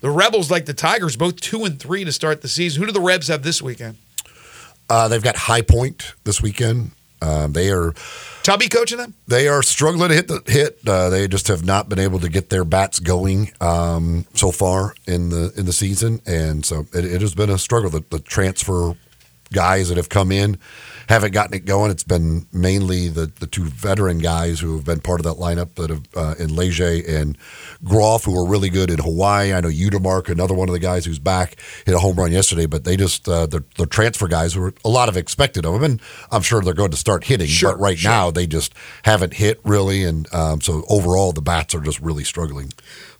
The 0.00 0.10
Rebels, 0.10 0.50
like 0.50 0.66
the 0.66 0.74
Tigers, 0.74 1.16
both 1.16 1.40
2 1.40 1.64
and 1.64 1.78
3 1.78 2.04
to 2.04 2.12
start 2.12 2.40
the 2.40 2.48
season. 2.48 2.80
Who 2.80 2.86
do 2.86 2.92
the 2.92 3.00
Rebs 3.00 3.28
have 3.28 3.42
this 3.42 3.60
weekend? 3.60 3.98
Uh, 4.88 5.08
they've 5.08 5.22
got 5.22 5.36
High 5.36 5.62
Point 5.62 6.14
this 6.24 6.40
weekend. 6.40 6.92
Uh, 7.20 7.48
they 7.48 7.70
are 7.70 7.94
Tubby 8.42 8.68
coaching 8.68 8.96
them. 8.96 9.12
They 9.26 9.48
are 9.48 9.62
struggling 9.62 10.08
to 10.08 10.14
hit 10.14 10.28
the 10.28 10.42
hit. 10.46 10.78
Uh, 10.86 11.10
they 11.10 11.26
just 11.28 11.48
have 11.48 11.64
not 11.64 11.88
been 11.88 11.98
able 11.98 12.20
to 12.20 12.28
get 12.28 12.48
their 12.48 12.64
bats 12.64 13.00
going 13.00 13.50
um, 13.60 14.24
so 14.34 14.52
far 14.52 14.94
in 15.06 15.28
the 15.30 15.52
in 15.56 15.66
the 15.66 15.72
season, 15.72 16.22
and 16.26 16.64
so 16.64 16.86
it, 16.94 17.04
it 17.04 17.20
has 17.20 17.34
been 17.34 17.50
a 17.50 17.58
struggle. 17.58 17.90
The, 17.90 18.04
the 18.08 18.20
transfer 18.20 18.94
guys 19.52 19.88
that 19.88 19.96
have 19.96 20.08
come 20.08 20.32
in 20.32 20.58
haven't 21.08 21.32
gotten 21.32 21.54
it 21.54 21.64
going. 21.64 21.90
It's 21.90 22.04
been 22.04 22.46
mainly 22.52 23.08
the, 23.08 23.26
the 23.26 23.46
two 23.46 23.64
veteran 23.64 24.18
guys 24.18 24.60
who 24.60 24.76
have 24.76 24.84
been 24.84 25.00
part 25.00 25.20
of 25.20 25.24
that 25.24 25.42
lineup 25.42 25.74
that 25.76 25.90
have 25.90 26.02
uh, 26.14 26.34
in 26.38 26.54
Leger 26.54 27.00
and 27.08 27.36
Groff, 27.82 28.24
who 28.24 28.38
are 28.38 28.46
really 28.46 28.68
good 28.68 28.90
in 28.90 28.98
Hawaii. 28.98 29.54
I 29.54 29.60
know 29.60 29.68
Utermark, 29.68 30.28
another 30.28 30.54
one 30.54 30.68
of 30.68 30.74
the 30.74 30.78
guys 30.78 31.06
who's 31.06 31.18
back, 31.18 31.56
hit 31.86 31.94
a 31.94 31.98
home 31.98 32.16
run 32.16 32.30
yesterday. 32.30 32.66
But 32.66 32.84
they 32.84 32.96
just 32.96 33.26
uh, 33.26 33.46
they're, 33.46 33.64
they're 33.76 33.86
transfer 33.86 34.28
guys 34.28 34.52
who 34.52 34.64
are 34.64 34.74
a 34.84 34.88
lot 34.88 35.08
of 35.08 35.16
expected 35.16 35.64
of 35.64 35.74
them, 35.74 35.84
and 35.84 36.02
I'm 36.30 36.42
sure 36.42 36.60
they're 36.60 36.74
going 36.74 36.90
to 36.90 36.96
start 36.96 37.24
hitting. 37.24 37.46
Sure, 37.46 37.72
but 37.72 37.80
right 37.80 37.98
sure. 37.98 38.10
now 38.10 38.30
they 38.30 38.46
just 38.46 38.74
haven't 39.04 39.34
hit 39.34 39.60
really, 39.64 40.04
and 40.04 40.32
um, 40.34 40.60
so 40.60 40.84
overall 40.88 41.32
the 41.32 41.42
bats 41.42 41.74
are 41.74 41.80
just 41.80 42.00
really 42.00 42.24
struggling. 42.24 42.70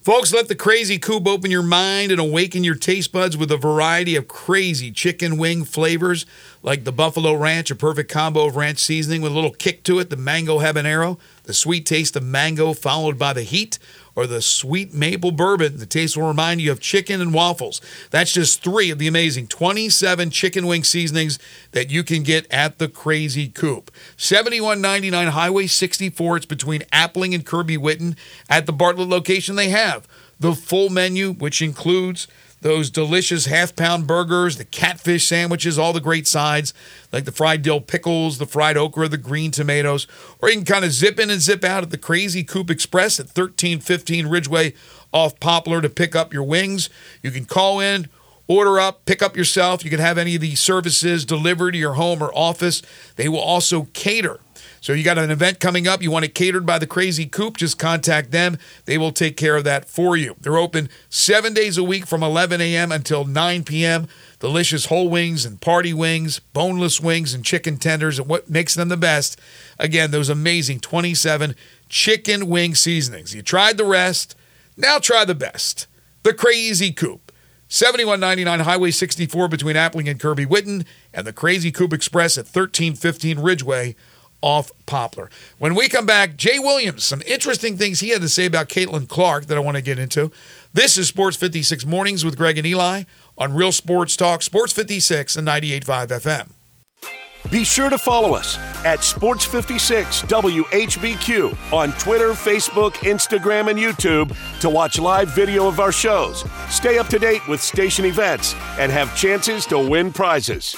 Folks, 0.01 0.33
let 0.33 0.47
the 0.47 0.55
crazy 0.55 0.97
coop 0.97 1.27
open 1.27 1.51
your 1.51 1.63
mind 1.63 2.13
and 2.13 2.21
awaken 2.21 2.63
your 2.63 2.77
taste 2.77 3.13
buds 3.13 3.37
with 3.37 3.51
a 3.51 3.57
variety 3.57 4.15
of 4.15 4.29
crazy 4.29 4.93
chicken 4.93 5.37
wing 5.37 5.65
flavors 5.65 6.25
like 6.63 6.85
the 6.85 6.93
Buffalo 6.93 7.35
Ranch, 7.35 7.71
a 7.71 7.77
perfect 7.77 8.11
combo 8.11 8.47
of 8.47 8.57
ranch 8.57 8.79
seasoning 8.79 9.23
with 9.23 9.33
a 9.33 9.35
little 9.35 9.53
kick 9.53 9.85
to 9.85 9.99
it, 9.99 10.11
the 10.11 10.17
mango 10.17 10.59
habanero, 10.59 11.19
the 11.45 11.55
sweet 11.55 11.87
taste 11.87 12.17
of 12.17 12.23
mango 12.23 12.73
followed 12.73 13.19
by 13.19 13.33
the 13.33 13.43
heat, 13.43 13.79
or 14.19 14.27
the 14.27 14.43
sweet 14.43 14.93
maple 14.93 15.31
bourbon. 15.31 15.79
The 15.79 15.87
taste 15.87 16.17
will 16.17 16.27
remind 16.27 16.61
you 16.61 16.73
of 16.73 16.81
chicken 16.81 17.21
and 17.21 17.33
waffles. 17.33 17.81
That's 18.11 18.33
just 18.33 18.65
three 18.65 18.91
of 18.91 18.99
the 18.99 19.07
amazing 19.07 19.47
27 19.47 20.31
chicken 20.31 20.67
wing 20.67 20.83
seasonings 20.83 21.39
that 21.71 21.91
you 21.91 22.03
can 22.03 22.25
get 22.25 22.45
at 22.53 22.79
the 22.79 22.89
Crazy 22.89 23.49
Coop. 23.49 23.93
7199 24.17 25.29
Highway 25.29 25.69
64. 25.69 26.39
It's 26.39 26.47
between 26.47 26.81
Appling 26.93 27.33
and 27.33 27.47
Kirby 27.47 27.79
Whitten. 27.79 28.17
At 28.49 28.67
the 28.67 28.73
Bartlett 28.73 29.09
location, 29.09 29.55
they 29.55 29.69
have 29.69 30.09
the 30.41 30.55
full 30.55 30.89
menu, 30.89 31.33
which 31.35 31.63
includes 31.63 32.27
those 32.61 32.91
delicious 32.91 33.47
half 33.47 33.77
pound 33.77 34.07
burgers, 34.07 34.57
the 34.57 34.65
catfish 34.65 35.27
sandwiches, 35.27 35.79
all 35.79 35.93
the 35.93 36.01
great 36.01 36.27
sides 36.27 36.75
like 37.13 37.25
the 37.25 37.33
fried 37.33 37.63
dill 37.63 37.81
pickles, 37.81 38.39
the 38.39 38.47
fried 38.47 38.77
okra, 38.77 39.09
the 39.09 39.17
green 39.17 39.51
tomatoes, 39.51 40.07
or 40.41 40.49
you 40.49 40.57
can 40.57 40.65
kind 40.65 40.85
of 40.85 40.93
zip 40.93 41.19
in 41.19 41.31
and 41.31 41.41
zip 41.41 41.65
out 41.65 41.83
at 41.83 41.91
the 41.91 41.99
Crazy 41.99 42.43
Coop 42.43 42.71
Express 42.71 43.21
at 43.21 43.27
1315 43.27 44.27
Ridgeway 44.27 44.75
off 45.13 45.39
Poplar 45.41 45.81
to 45.81 45.89
pick 45.89 46.15
up 46.17 46.33
your 46.33 46.43
wings. 46.43 46.91
You 47.23 47.31
can 47.31 47.45
call 47.45 47.81
in, 47.81 48.09
order 48.47 48.81
up, 48.81 49.05
pick 49.05 49.23
up 49.23 49.37
yourself. 49.37 49.85
You 49.85 49.91
can 49.91 50.01
have 50.01 50.19
any 50.19 50.35
of 50.35 50.41
these 50.41 50.61
services 50.61 51.25
delivered 51.25 51.73
to 51.73 51.79
your 51.79 51.95
home 51.95 52.23
or 52.23 52.33
office. 52.35 52.83
They 53.17 53.29
will 53.29 53.39
also 53.39 53.89
cater. 53.93 54.41
So 54.81 54.93
you 54.93 55.03
got 55.03 55.19
an 55.19 55.31
event 55.31 55.61
coming 55.61 55.89
up, 55.89 56.03
you 56.03 56.11
want 56.11 56.25
it 56.25 56.35
catered 56.35 56.65
by 56.65 56.79
the 56.79 56.87
Crazy 56.87 57.27
Coop, 57.27 57.57
just 57.57 57.79
contact 57.79 58.31
them. 58.31 58.59
They 58.85 58.99
will 58.99 59.13
take 59.13 59.37
care 59.37 59.57
of 59.57 59.65
that 59.65 59.87
for 59.87 60.17
you. 60.17 60.37
They're 60.41 60.57
open 60.57 60.89
seven 61.09 61.55
days 61.55 61.79
a 61.79 61.85
week 61.85 62.07
from 62.07 62.23
11 62.23 62.61
a.m. 62.61 62.93
until 62.93 63.25
9 63.25 63.65
p.m. 63.65 64.09
Delicious 64.39 64.87
whole 64.87 65.09
wings 65.09 65.45
and 65.45 65.61
party 65.61 65.93
wings, 65.93 66.39
boneless 66.39 67.01
wings 67.01 67.35
and 67.35 67.45
chicken 67.45 67.77
tenders, 67.77 68.19
and 68.19 68.29
what 68.29 68.49
makes 68.49 68.75
them 68.75 68.89
the 68.89 68.97
best, 68.97 69.39
again, 69.79 70.11
those 70.11 70.29
amazing 70.29 70.81
27 70.81 71.55
chicken 71.89 72.49
wing 72.49 72.75
seasonings. 72.75 73.35
You 73.35 73.43
tried 73.43 73.77
the 73.77 73.85
rest, 73.85 74.37
now 74.77 74.99
try 74.99 75.25
the 75.25 75.35
best. 75.35 75.87
The 76.23 76.35
Crazy 76.35 76.93
Coop. 76.93 77.33
7199 77.71 78.61
Highway 78.61 78.91
64 78.91 79.49
between 79.49 79.77
Appling 79.77 80.11
and 80.11 80.19
Kirby 80.19 80.47
Whitten, 80.47 80.87
and 81.13 81.27
the 81.27 81.35
Crazy 81.35 81.71
Coop 81.71 81.93
Express 81.93 82.39
at 82.39 82.47
1315 82.47 83.39
Ridgeway 83.41 83.95
off 84.41 84.71
Poplar. 84.87 85.31
When 85.59 85.75
we 85.75 85.89
come 85.89 86.07
back, 86.07 86.37
Jay 86.37 86.59
Williams, 86.59 87.05
some 87.05 87.23
interesting 87.27 87.77
things 87.77 88.01
he 88.01 88.11
had 88.11 88.23
to 88.23 88.29
say 88.29 88.47
about 88.47 88.69
Caitlin 88.69 89.09
Clark 89.09 89.47
that 89.47 89.57
I 89.57 89.61
want 89.61 89.77
to 89.77 89.83
get 89.83 89.99
into. 89.99 90.31
This 90.73 90.97
is 90.97 91.09
Sports 91.09 91.37
56 91.37 91.87
Mornings 91.87 92.25
with 92.25 92.37
Greg 92.37 92.59
and 92.59 92.67
Eli 92.67 93.05
on 93.37 93.55
Real 93.55 93.73
Sports 93.73 94.17
Talk, 94.17 94.43
Sports 94.43 94.73
56 94.73 95.37
and 95.37 95.47
98.5 95.47 96.09
FM. 96.09 96.49
Be 97.51 97.65
sure 97.65 97.89
to 97.89 97.97
follow 97.97 98.35
us 98.35 98.59
at 98.85 99.03
Sports 99.03 99.45
56 99.45 100.23
WHBQ 100.23 101.73
on 101.73 101.93
Twitter, 101.93 102.31
Facebook, 102.31 102.93
Instagram, 102.97 103.71
and 103.71 103.79
YouTube 103.79 104.37
to 104.61 104.69
watch 104.69 104.99
live 104.99 105.31
video 105.31 105.67
of 105.67 105.81
our 105.81 105.93
shows, 105.93 106.45
stay 106.69 106.99
up 106.99 107.07
to 107.09 107.19
date 107.19 107.47
with 107.49 107.63
station 107.63 108.05
events, 108.05 108.55
and 108.79 108.93
have 108.93 109.17
chances 109.17 109.65
to 109.67 109.79
win 109.79 110.13
prizes. 110.13 110.77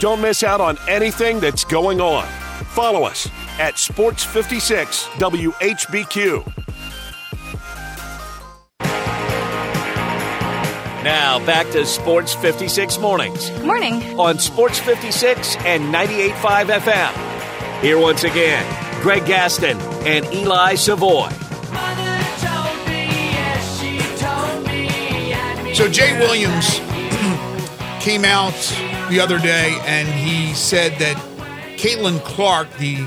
Don't 0.00 0.20
miss 0.20 0.42
out 0.42 0.60
on 0.60 0.78
anything 0.88 1.40
that's 1.40 1.64
going 1.64 2.00
on. 2.00 2.26
Follow 2.74 3.04
us 3.04 3.28
at 3.58 3.78
Sports 3.78 4.24
56 4.24 5.04
WHBQ. 5.18 6.52
Now 11.04 11.44
back 11.44 11.68
to 11.72 11.84
Sports 11.84 12.34
56 12.34 12.98
Mornings 12.98 13.50
Good 13.50 13.66
morning. 13.66 14.18
on 14.18 14.38
Sports 14.38 14.78
56 14.78 15.56
and 15.56 15.92
98.5 15.94 16.80
FM. 16.80 17.80
Here 17.82 17.98
once 17.98 18.24
again, 18.24 18.64
Greg 19.02 19.26
Gaston 19.26 19.76
and 20.06 20.24
Eli 20.32 20.76
Savoy. 20.76 21.28
So 25.74 25.88
Jay 25.88 26.16
Williams 26.20 26.78
came 28.00 28.24
out 28.24 28.54
the 29.10 29.20
other 29.20 29.38
day 29.38 29.78
and 29.82 30.08
he 30.08 30.54
said 30.54 30.92
that 30.98 31.16
Caitlin 31.76 32.22
Clark, 32.24 32.70
the 32.78 33.06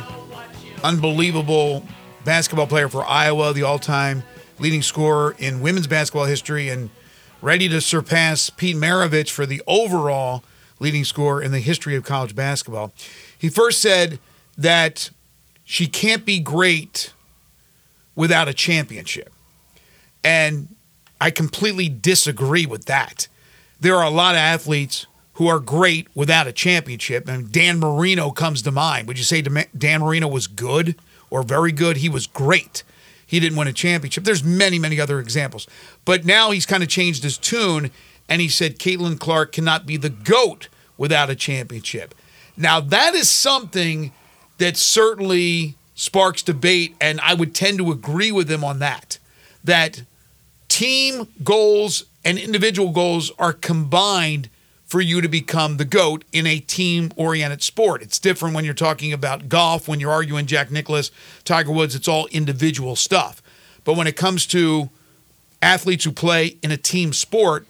unbelievable 0.83 1.83
basketball 2.23 2.67
player 2.67 2.87
for 2.87 3.03
Iowa, 3.03 3.51
the 3.51 3.63
all-time 3.63 4.23
leading 4.59 4.83
scorer 4.83 5.35
in 5.39 5.59
women's 5.59 5.87
basketball 5.87 6.25
history, 6.25 6.69
and 6.69 6.91
ready 7.41 7.67
to 7.69 7.81
surpass 7.81 8.49
Pete 8.49 8.75
Maravich 8.75 9.31
for 9.31 9.45
the 9.45 9.61
overall 9.65 10.43
leading 10.79 11.03
scorer 11.03 11.41
in 11.41 11.51
the 11.51 11.59
history 11.59 11.95
of 11.95 12.03
college 12.03 12.35
basketball. 12.35 12.93
He 13.37 13.49
first 13.49 13.81
said 13.81 14.19
that 14.57 15.09
she 15.63 15.87
can't 15.87 16.25
be 16.25 16.39
great 16.39 17.13
without 18.15 18.47
a 18.47 18.53
championship. 18.53 19.31
And 20.23 20.75
I 21.19 21.31
completely 21.31 21.89
disagree 21.89 22.65
with 22.67 22.85
that. 22.85 23.27
There 23.79 23.95
are 23.95 24.03
a 24.03 24.11
lot 24.11 24.35
of 24.35 24.39
athletes 24.39 25.07
who 25.37 25.47
are 25.47 25.59
great 25.59 26.07
without 26.15 26.47
a 26.47 26.51
championship, 26.51 27.27
and 27.27 27.51
Dan 27.51 27.77
Marino 27.79 28.31
comes 28.31 28.63
to 28.63 28.71
mind. 28.71 29.07
Would 29.07 29.19
you 29.19 29.23
say 29.23 29.43
Dan 29.43 30.01
Marino 30.01 30.27
was 30.27 30.47
good 30.47 30.95
or 31.29 31.43
very 31.43 31.71
good? 31.71 31.97
He 31.97 32.09
was 32.09 32.25
great. 32.25 32.81
He 33.23 33.39
didn't 33.39 33.55
win 33.55 33.67
a 33.67 33.73
championship. 33.73 34.23
There's 34.23 34.43
many, 34.43 34.79
many 34.79 34.99
other 34.99 35.19
examples. 35.19 35.67
But 36.05 36.25
now 36.25 36.49
he's 36.49 36.65
kind 36.65 36.81
of 36.81 36.89
changed 36.89 37.21
his 37.21 37.37
tune, 37.37 37.91
and 38.27 38.41
he 38.41 38.47
said 38.47 38.79
Caitlin 38.79 39.19
Clark 39.19 39.51
cannot 39.51 39.85
be 39.85 39.95
the 39.95 40.09
GOAT 40.09 40.69
without 40.97 41.29
a 41.29 41.35
championship. 41.35 42.15
Now, 42.55 42.79
that 42.79 43.13
is 43.13 43.29
something 43.29 44.13
that 44.57 44.75
certainly 44.75 45.75
sparks 45.93 46.41
debate, 46.41 46.95
and 46.99 47.21
I 47.21 47.35
would 47.35 47.53
tend 47.53 47.77
to 47.77 47.91
agree 47.91 48.31
with 48.31 48.49
him 48.49 48.63
on 48.63 48.79
that. 48.79 49.19
That 49.63 50.01
team 50.67 51.27
goals 51.43 52.05
and 52.25 52.39
individual 52.39 52.91
goals 52.91 53.31
are 53.37 53.53
combined 53.53 54.49
for 54.87 55.01
you 55.01 55.19
to 55.19 55.27
become 55.27 55.77
the 55.77 55.85
GOAT 55.85 56.23
in 56.31 56.47
a 56.47 56.59
team 56.59 57.11
oriented 57.17 57.61
sport. 57.61 58.01
It's 58.01 58.19
different 58.19 58.55
when 58.55 58.63
you're 58.63 58.73
talking 58.73 59.11
about 59.11 59.49
golf, 59.49 59.87
when 59.87 59.99
you're 59.99 60.11
arguing 60.11 60.45
Jack 60.45 60.71
Nicklaus, 60.71 61.11
Tiger 61.43 61.71
Woods, 61.71 61.93
it's 61.93 62.07
all 62.07 62.27
individual 62.27 62.95
stuff. 62.95 63.41
But 63.83 63.97
when 63.97 64.07
it 64.07 64.15
comes 64.15 64.45
to 64.47 64.89
athletes 65.61 66.05
who 66.05 66.11
play 66.11 66.57
in 66.63 66.71
a 66.71 66.77
team 66.77 67.11
sport, 67.11 67.67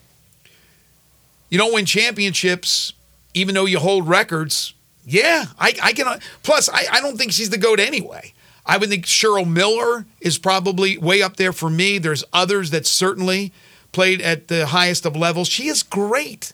you 1.50 1.58
don't 1.58 1.74
win 1.74 1.86
championships, 1.86 2.94
even 3.34 3.56
though 3.56 3.66
you 3.66 3.80
hold 3.80 4.08
records. 4.08 4.74
Yeah, 5.06 5.46
I, 5.58 5.74
I 5.82 5.94
can. 5.94 6.20
Plus, 6.44 6.70
I, 6.70 6.86
I 6.92 7.02
don't 7.02 7.18
think 7.18 7.32
she's 7.32 7.50
the 7.50 7.58
GOAT 7.58 7.80
anyway. 7.80 8.34
I 8.66 8.78
would 8.78 8.90
think 8.90 9.06
Cheryl 9.06 9.50
Miller 9.50 10.06
is 10.20 10.38
probably 10.38 10.98
way 10.98 11.22
up 11.22 11.38
there 11.38 11.54
for 11.54 11.70
me. 11.70 11.98
There's 11.98 12.26
others 12.34 12.72
that 12.72 12.86
certainly 12.86 13.54
played 13.94 14.22
at 14.22 14.50
the 14.50 14.68
highest 14.68 15.06
of 15.06 15.16
levels. 15.16 15.48
She 15.48 15.68
is 15.68 15.82
great. 15.82 16.54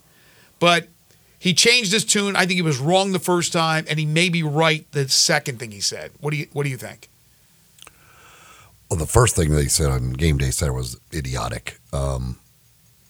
But 0.64 0.88
he 1.38 1.54
changed 1.54 1.92
his 1.92 2.06
tune. 2.06 2.38
I 2.38 2.46
think 2.46 2.52
he 2.54 2.62
was 2.62 2.80
wrong 2.80 3.12
the 3.12 3.20
first 3.20 3.52
time, 3.52 3.84
and 3.90 4.00
he 4.00 4.06
may 4.06 4.30
be 4.30 4.44
right 4.44 4.90
the 4.94 5.10
second 5.10 5.60
thing 5.60 5.72
he 5.72 5.82
said. 5.82 6.12
What 6.22 6.32
do 6.32 6.38
you 6.38 6.48
What 6.54 6.64
do 6.64 6.70
you 6.70 6.78
think? 6.78 7.10
Well, 8.90 8.98
the 8.98 9.06
first 9.06 9.36
thing 9.36 9.52
they 9.52 9.66
said 9.66 9.88
on 9.88 10.14
game 10.14 10.38
day 10.38 10.52
said 10.52 10.72
was 10.72 11.02
idiotic. 11.14 11.82
Um, 11.92 12.40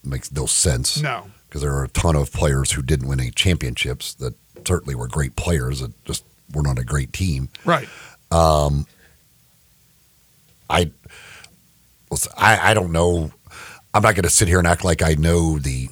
makes 0.03 0.31
no 0.31 0.47
sense. 0.47 0.99
No, 0.99 1.27
because 1.47 1.61
there 1.61 1.73
are 1.73 1.83
a 1.83 1.89
ton 1.89 2.15
of 2.15 2.33
players 2.33 2.71
who 2.71 2.81
didn't 2.81 3.07
win 3.07 3.19
any 3.19 3.29
championships 3.29 4.15
that 4.15 4.33
certainly 4.65 4.95
were 4.95 5.07
great 5.07 5.35
players 5.35 5.81
that 5.81 6.05
just 6.05 6.25
were 6.55 6.63
not 6.63 6.79
a 6.79 6.83
great 6.83 7.13
team. 7.13 7.49
Right. 7.65 7.87
Um, 8.31 8.87
I, 10.71 10.91
I, 12.35 12.71
I 12.71 12.73
don't 12.73 12.91
know. 12.91 13.31
I'm 13.93 14.01
not 14.01 14.15
going 14.15 14.23
to 14.23 14.31
sit 14.31 14.47
here 14.47 14.57
and 14.57 14.67
act 14.67 14.83
like 14.83 15.03
I 15.03 15.13
know 15.13 15.59
the 15.59 15.89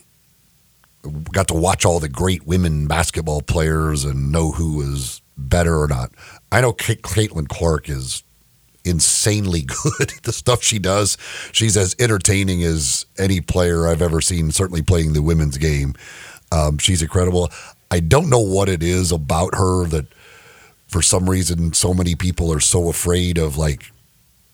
got 1.32 1.48
to 1.50 1.54
watch 1.54 1.86
all 1.86 2.00
the 2.00 2.10
great 2.10 2.46
women 2.46 2.88
basketball 2.88 3.42
players 3.42 4.04
and 4.04 4.32
know 4.32 4.52
who 4.52 4.78
was 4.78 5.22
better 5.38 5.82
or 5.82 5.88
not. 5.88 6.12
I 6.52 6.62
know 6.62 6.74
Caitlin 6.74 7.48
Clark 7.48 7.90
is 7.90 8.24
insanely 8.84 9.62
good. 9.84 10.14
the 10.24 10.34
stuff 10.34 10.64
she 10.64 10.80
does, 10.80 11.18
she's 11.52 11.78
as 11.78 11.96
entertaining 12.00 12.64
as 12.64 13.06
any 13.18 13.42
player 13.42 13.88
I've 13.88 14.02
ever 14.02 14.22
seen. 14.22 14.52
Certainly 14.52 14.84
playing 14.84 15.14
the 15.14 15.22
women's 15.22 15.58
game, 15.58 15.94
um, 16.52 16.78
she's 16.78 17.02
incredible. 17.02 17.50
I 17.90 18.00
don't 18.00 18.30
know 18.30 18.40
what 18.40 18.70
it 18.70 18.84
is 18.84 19.12
about 19.12 19.56
her 19.56 19.86
that, 19.88 20.06
for 20.88 21.02
some 21.02 21.30
reason, 21.30 21.74
so 21.74 21.94
many 21.94 22.16
people 22.16 22.52
are 22.52 22.60
so 22.60 22.90
afraid 22.90 23.38
of 23.38 23.58
like 23.58 23.92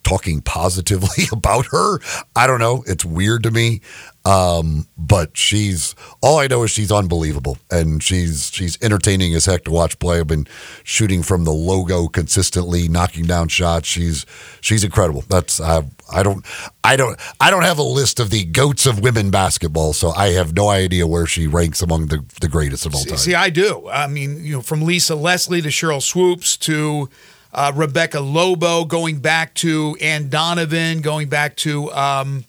talking 0.04 0.42
positively 0.42 1.26
about 1.32 1.68
her. 1.68 2.00
I 2.36 2.48
don't 2.48 2.60
know. 2.60 2.84
It's 2.88 3.06
weird 3.06 3.44
to 3.44 3.52
me. 3.52 3.82
Um, 4.28 4.88
but 4.98 5.38
she's 5.38 5.96
all 6.22 6.40
I 6.40 6.48
know 6.48 6.64
is 6.64 6.72
she's 6.72 6.92
unbelievable 6.92 7.58
and 7.72 8.04
she's 8.04 8.52
she's 8.52 8.78
entertaining 8.82 9.34
as 9.36 9.46
heck 9.46 9.64
to 9.66 9.72
watch 9.72 9.98
play. 10.00 10.20
I've 10.20 10.28
been 10.28 10.48
shooting 10.84 11.24
from 11.24 11.46
the 11.46 11.54
logo 11.54 12.10
consistently, 12.10 12.90
knocking 12.90 13.26
down 13.26 13.48
shots. 13.48 13.88
She's 13.88 14.26
she's 14.60 14.84
incredible. 14.84 15.24
That's 15.30 15.62
I, 15.62 15.84
I 16.12 16.24
don't 16.24 16.46
I 16.84 16.98
don't 16.98 17.18
I 17.40 17.50
don't 17.50 17.64
have 17.64 17.78
a 17.78 17.84
list 17.84 18.20
of 18.20 18.30
the 18.30 18.44
goats 18.44 18.86
of 18.86 19.00
women 19.00 19.32
basketball, 19.32 19.94
so 19.94 20.10
I 20.10 20.32
have 20.32 20.54
no 20.54 20.68
idea 20.68 21.08
where 21.08 21.26
she 21.26 21.48
ranks 21.48 21.82
among 21.82 22.08
the, 22.08 22.26
the 22.42 22.50
greatest 22.50 22.86
of 22.86 22.96
all 22.96 23.06
time. 23.06 23.18
See, 23.18 23.34
I 23.34 23.50
do. 23.50 23.88
I 23.88 24.08
mean, 24.08 24.44
you 24.44 24.56
know, 24.56 24.62
from 24.62 24.82
Lisa 24.82 25.16
Leslie 25.16 25.62
to 25.62 25.70
Sheryl 25.70 26.02
Swoopes 26.02 26.58
to 26.58 27.10
uh, 27.54 27.72
Rebecca 27.76 28.20
Lobo, 28.20 28.86
going 28.86 29.20
back 29.20 29.54
to 29.56 29.98
Anne 30.02 30.30
Donovan, 30.30 31.02
going 31.02 31.30
back 31.30 31.56
to 31.58 31.92
um, 31.94 32.46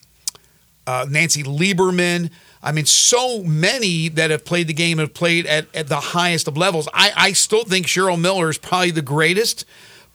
uh, 0.87 1.07
Nancy 1.09 1.43
Lieberman. 1.43 2.31
I 2.63 2.73
mean, 2.73 2.87
so 2.87 3.43
many 3.45 4.09
that 4.09 4.31
have 4.31 4.45
played 4.45 4.67
the 4.67 4.75
game 4.75 4.99
have 4.99 5.15
played 5.15 5.47
at, 5.47 5.67
at 5.75 5.89
the 5.89 6.01
highest 6.01 6.49
of 6.49 6.57
levels. 6.57 6.89
I, 6.93 7.13
I 7.17 7.33
still 7.33 7.65
think 7.65 7.87
Cheryl 7.87 8.21
Miller 8.21 8.51
is 8.51 8.59
probably 8.59 8.91
the 8.91 9.03
greatest, 9.03 9.65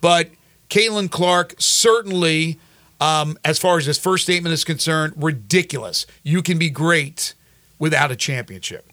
but 0.01 0.29
Caitlin 0.69 1.09
Clark 1.09 1.55
certainly, 1.57 2.59
um, 2.99 3.37
as 3.45 3.59
far 3.59 3.77
as 3.77 3.85
his 3.85 3.97
first 3.97 4.23
statement 4.23 4.53
is 4.53 4.63
concerned, 4.63 5.13
ridiculous. 5.15 6.05
You 6.23 6.41
can 6.41 6.57
be 6.57 6.69
great 6.69 7.33
without 7.79 8.11
a 8.11 8.15
championship. 8.15 8.89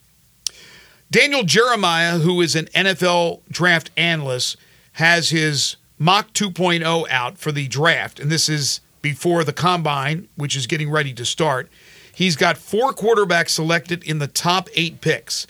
Daniel 1.10 1.42
Jeremiah, 1.42 2.18
who 2.18 2.40
is 2.40 2.54
an 2.54 2.66
NFL 2.66 3.40
draft 3.50 3.90
analyst, 3.96 4.56
has 4.92 5.30
his 5.30 5.76
mock 6.00 6.32
2.0 6.32 7.08
out 7.10 7.38
for 7.38 7.52
the 7.52 7.68
draft, 7.68 8.18
and 8.18 8.32
this 8.32 8.48
is 8.48 8.80
before 9.02 9.44
the 9.44 9.52
combine, 9.52 10.26
which 10.34 10.56
is 10.56 10.66
getting 10.66 10.90
ready 10.90 11.12
to 11.12 11.24
start. 11.24 11.68
He's 12.12 12.34
got 12.34 12.58
four 12.58 12.92
quarterbacks 12.92 13.50
selected 13.50 14.02
in 14.02 14.18
the 14.18 14.26
top 14.26 14.68
eight 14.74 15.00
picks. 15.00 15.46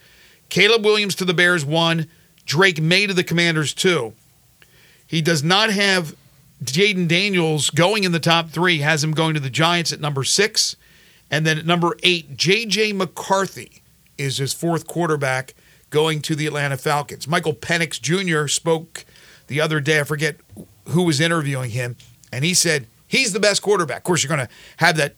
Caleb 0.51 0.85
Williams 0.85 1.15
to 1.17 1.25
the 1.25 1.33
Bears, 1.33 1.65
one. 1.65 2.09
Drake 2.45 2.83
Maye 2.83 3.07
to 3.07 3.15
the 3.15 3.25
Commanders, 3.25 3.73
two. 3.73 4.13
He 5.07 5.23
does 5.23 5.43
not 5.43 5.71
have 5.71 6.17
Jayden 6.65 7.09
Daniels 7.09 7.71
going 7.71 8.05
in 8.05 8.13
the 8.13 8.21
top 8.21 8.51
three, 8.51 8.79
has 8.79 9.03
him 9.03 9.13
going 9.13 9.35
to 9.35 9.41
the 9.41 9.51
Giants 9.51 9.93
at 9.93 10.01
number 10.01 10.25
six. 10.25 10.77
And 11.31 11.47
then 11.47 11.59
at 11.59 11.67
number 11.67 11.97
eight, 12.03 12.37
J.J. 12.37 12.93
McCarthy 12.93 13.83
is 14.19 14.39
his 14.39 14.53
fourth 14.53 14.87
quarterback 14.89 15.55
going 15.91 16.23
to 16.23 16.35
the 16.35 16.47
Atlanta 16.47 16.77
Falcons. 16.77 17.29
Michael 17.29 17.55
Penix 17.55 18.01
Jr. 18.01 18.49
spoke 18.49 19.05
the 19.51 19.61
other 19.61 19.81
day. 19.81 20.01
I 20.01 20.05
forget 20.05 20.37
who 20.87 21.03
was 21.03 21.21
interviewing 21.21 21.71
him, 21.73 21.97
and 22.33 22.43
he 22.45 22.55
said 22.55 22.87
He's 23.11 23.33
the 23.33 23.41
best 23.41 23.61
quarterback. 23.61 23.99
Of 23.99 24.05
course, 24.05 24.23
you're 24.23 24.35
going 24.35 24.47
to 24.47 24.53
have 24.77 24.97
that 24.99 25.17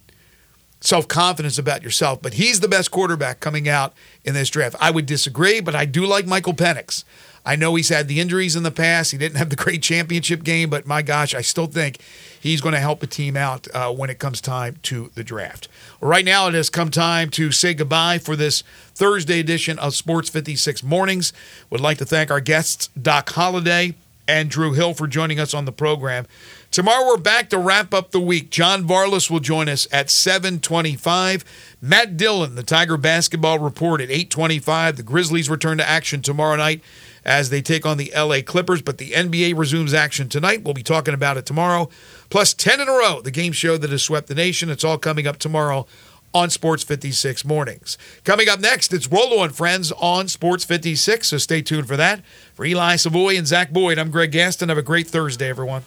self 0.81 1.07
confidence 1.07 1.59
about 1.59 1.83
yourself, 1.83 2.23
but 2.23 2.35
he's 2.35 2.61
the 2.61 2.69
best 2.69 2.91
quarterback 2.91 3.39
coming 3.39 3.69
out 3.69 3.93
in 4.25 4.33
this 4.33 4.49
draft. 4.49 4.77
I 4.81 4.91
would 4.91 5.05
disagree, 5.05 5.61
but 5.61 5.75
I 5.75 5.85
do 5.85 6.07
like 6.07 6.27
Michael 6.27 6.55
Penix. 6.55 7.05
I 7.45 7.55
know 7.55 7.75
he's 7.75 7.91
had 7.91 8.09
the 8.09 8.19
injuries 8.19 8.57
in 8.57 8.63
the 8.63 8.71
past. 8.71 9.11
He 9.11 9.19
didn't 9.19 9.37
have 9.37 9.51
the 9.51 9.57
great 9.57 9.83
championship 9.83 10.43
game, 10.43 10.71
but 10.71 10.87
my 10.87 11.03
gosh, 11.03 11.35
I 11.35 11.43
still 11.43 11.67
think 11.67 12.01
he's 12.41 12.63
going 12.63 12.73
to 12.73 12.81
help 12.81 13.03
a 13.03 13.07
team 13.07 13.37
out 13.37 13.69
uh, 13.75 13.93
when 13.93 14.09
it 14.09 14.19
comes 14.19 14.41
time 14.41 14.79
to 14.85 15.11
the 15.15 15.23
draft. 15.23 15.69
Right 16.01 16.25
now, 16.25 16.49
it 16.49 16.55
has 16.55 16.71
come 16.71 16.91
time 16.91 17.29
to 17.31 17.53
say 17.53 17.75
goodbye 17.75 18.17
for 18.17 18.37
this 18.37 18.63
Thursday 18.95 19.39
edition 19.39 19.79
of 19.79 19.95
Sports 19.95 20.31
56 20.31 20.83
Mornings. 20.83 21.35
Would 21.69 21.83
like 21.83 21.99
to 21.99 22.07
thank 22.07 22.31
our 22.31 22.41
guests, 22.41 22.89
Doc 22.99 23.29
Holliday 23.29 23.97
and 24.27 24.51
Drew 24.51 24.73
Hill, 24.73 24.95
for 24.95 25.07
joining 25.07 25.41
us 25.41 25.55
on 25.55 25.65
the 25.65 25.73
program. 25.73 26.27
Tomorrow 26.71 27.07
we're 27.07 27.17
back 27.19 27.51
to 27.51 27.59
wrap 27.59 27.93
up 27.93 28.13
the 28.13 28.21
week. 28.21 28.51
John 28.51 28.87
Varlas 28.87 29.31
will 29.31 29.41
join 29.41 29.69
us 29.69 29.87
at 29.93 30.11
725. 30.11 31.45
Matt 31.83 32.17
Dillon, 32.17 32.55
the 32.55 32.63
Tiger 32.63 32.97
Basketball 32.97 33.59
Report 33.59 34.01
at 34.01 34.11
825. 34.11 34.97
The 34.97 35.03
Grizzlies 35.03 35.51
return 35.51 35.79
to 35.79 35.89
action 35.89 36.23
tomorrow 36.23 36.57
night 36.57 36.81
as 37.25 37.51
they 37.51 37.63
take 37.63 37.87
on 37.87 37.99
the 37.99 38.13
LA 38.17 38.41
Clippers, 38.45 38.83
but 38.83 38.99
the 38.99 39.13
NBA 39.13 39.57
resumes 39.57 39.95
action 39.95 40.29
tonight. 40.29 40.65
We'll 40.65 40.75
be 40.75 40.83
talking 40.83 41.15
about 41.15 41.37
it 41.37 41.47
tomorrow. 41.47 41.89
Plus 42.31 42.55
10 42.55 42.81
in 42.81 42.89
a 42.89 42.93
row, 42.93 43.21
the 43.21 43.31
game 43.31 43.53
show 43.53 43.77
that 43.77 43.91
has 43.91 44.03
swept 44.03 44.29
the 44.29 44.35
nation. 44.35 44.71
It's 44.71 44.85
all 44.85 44.99
coming 44.99 45.27
up 45.27 45.39
tomorrow 45.39 45.87
on 46.35 46.51
Sports 46.51 46.83
56 46.83 47.45
mornings. 47.45 47.99
Coming 48.25 48.49
up 48.49 48.61
next, 48.61 48.93
it's 48.93 49.07
Rolo 49.09 49.43
and 49.43 49.55
Friends 49.55 49.93
on 49.93 50.29
Sports 50.29 50.65
56, 50.65 51.29
so 51.29 51.39
stay 51.39 51.63
tuned 51.63 51.89
for 51.89 51.97
that. 51.97 52.23
For 52.55 52.65
Eli 52.65 52.97
Savoy 52.97 53.37
and 53.37 53.47
Zach 53.47 53.71
Boyd, 53.71 53.99
I'm 53.99 54.11
Greg 54.11 54.33
Gaston. 54.33 54.69
Have 54.69 54.79
a 54.79 54.83
great 54.83 55.07
Thursday, 55.07 55.49
everyone. 55.49 55.83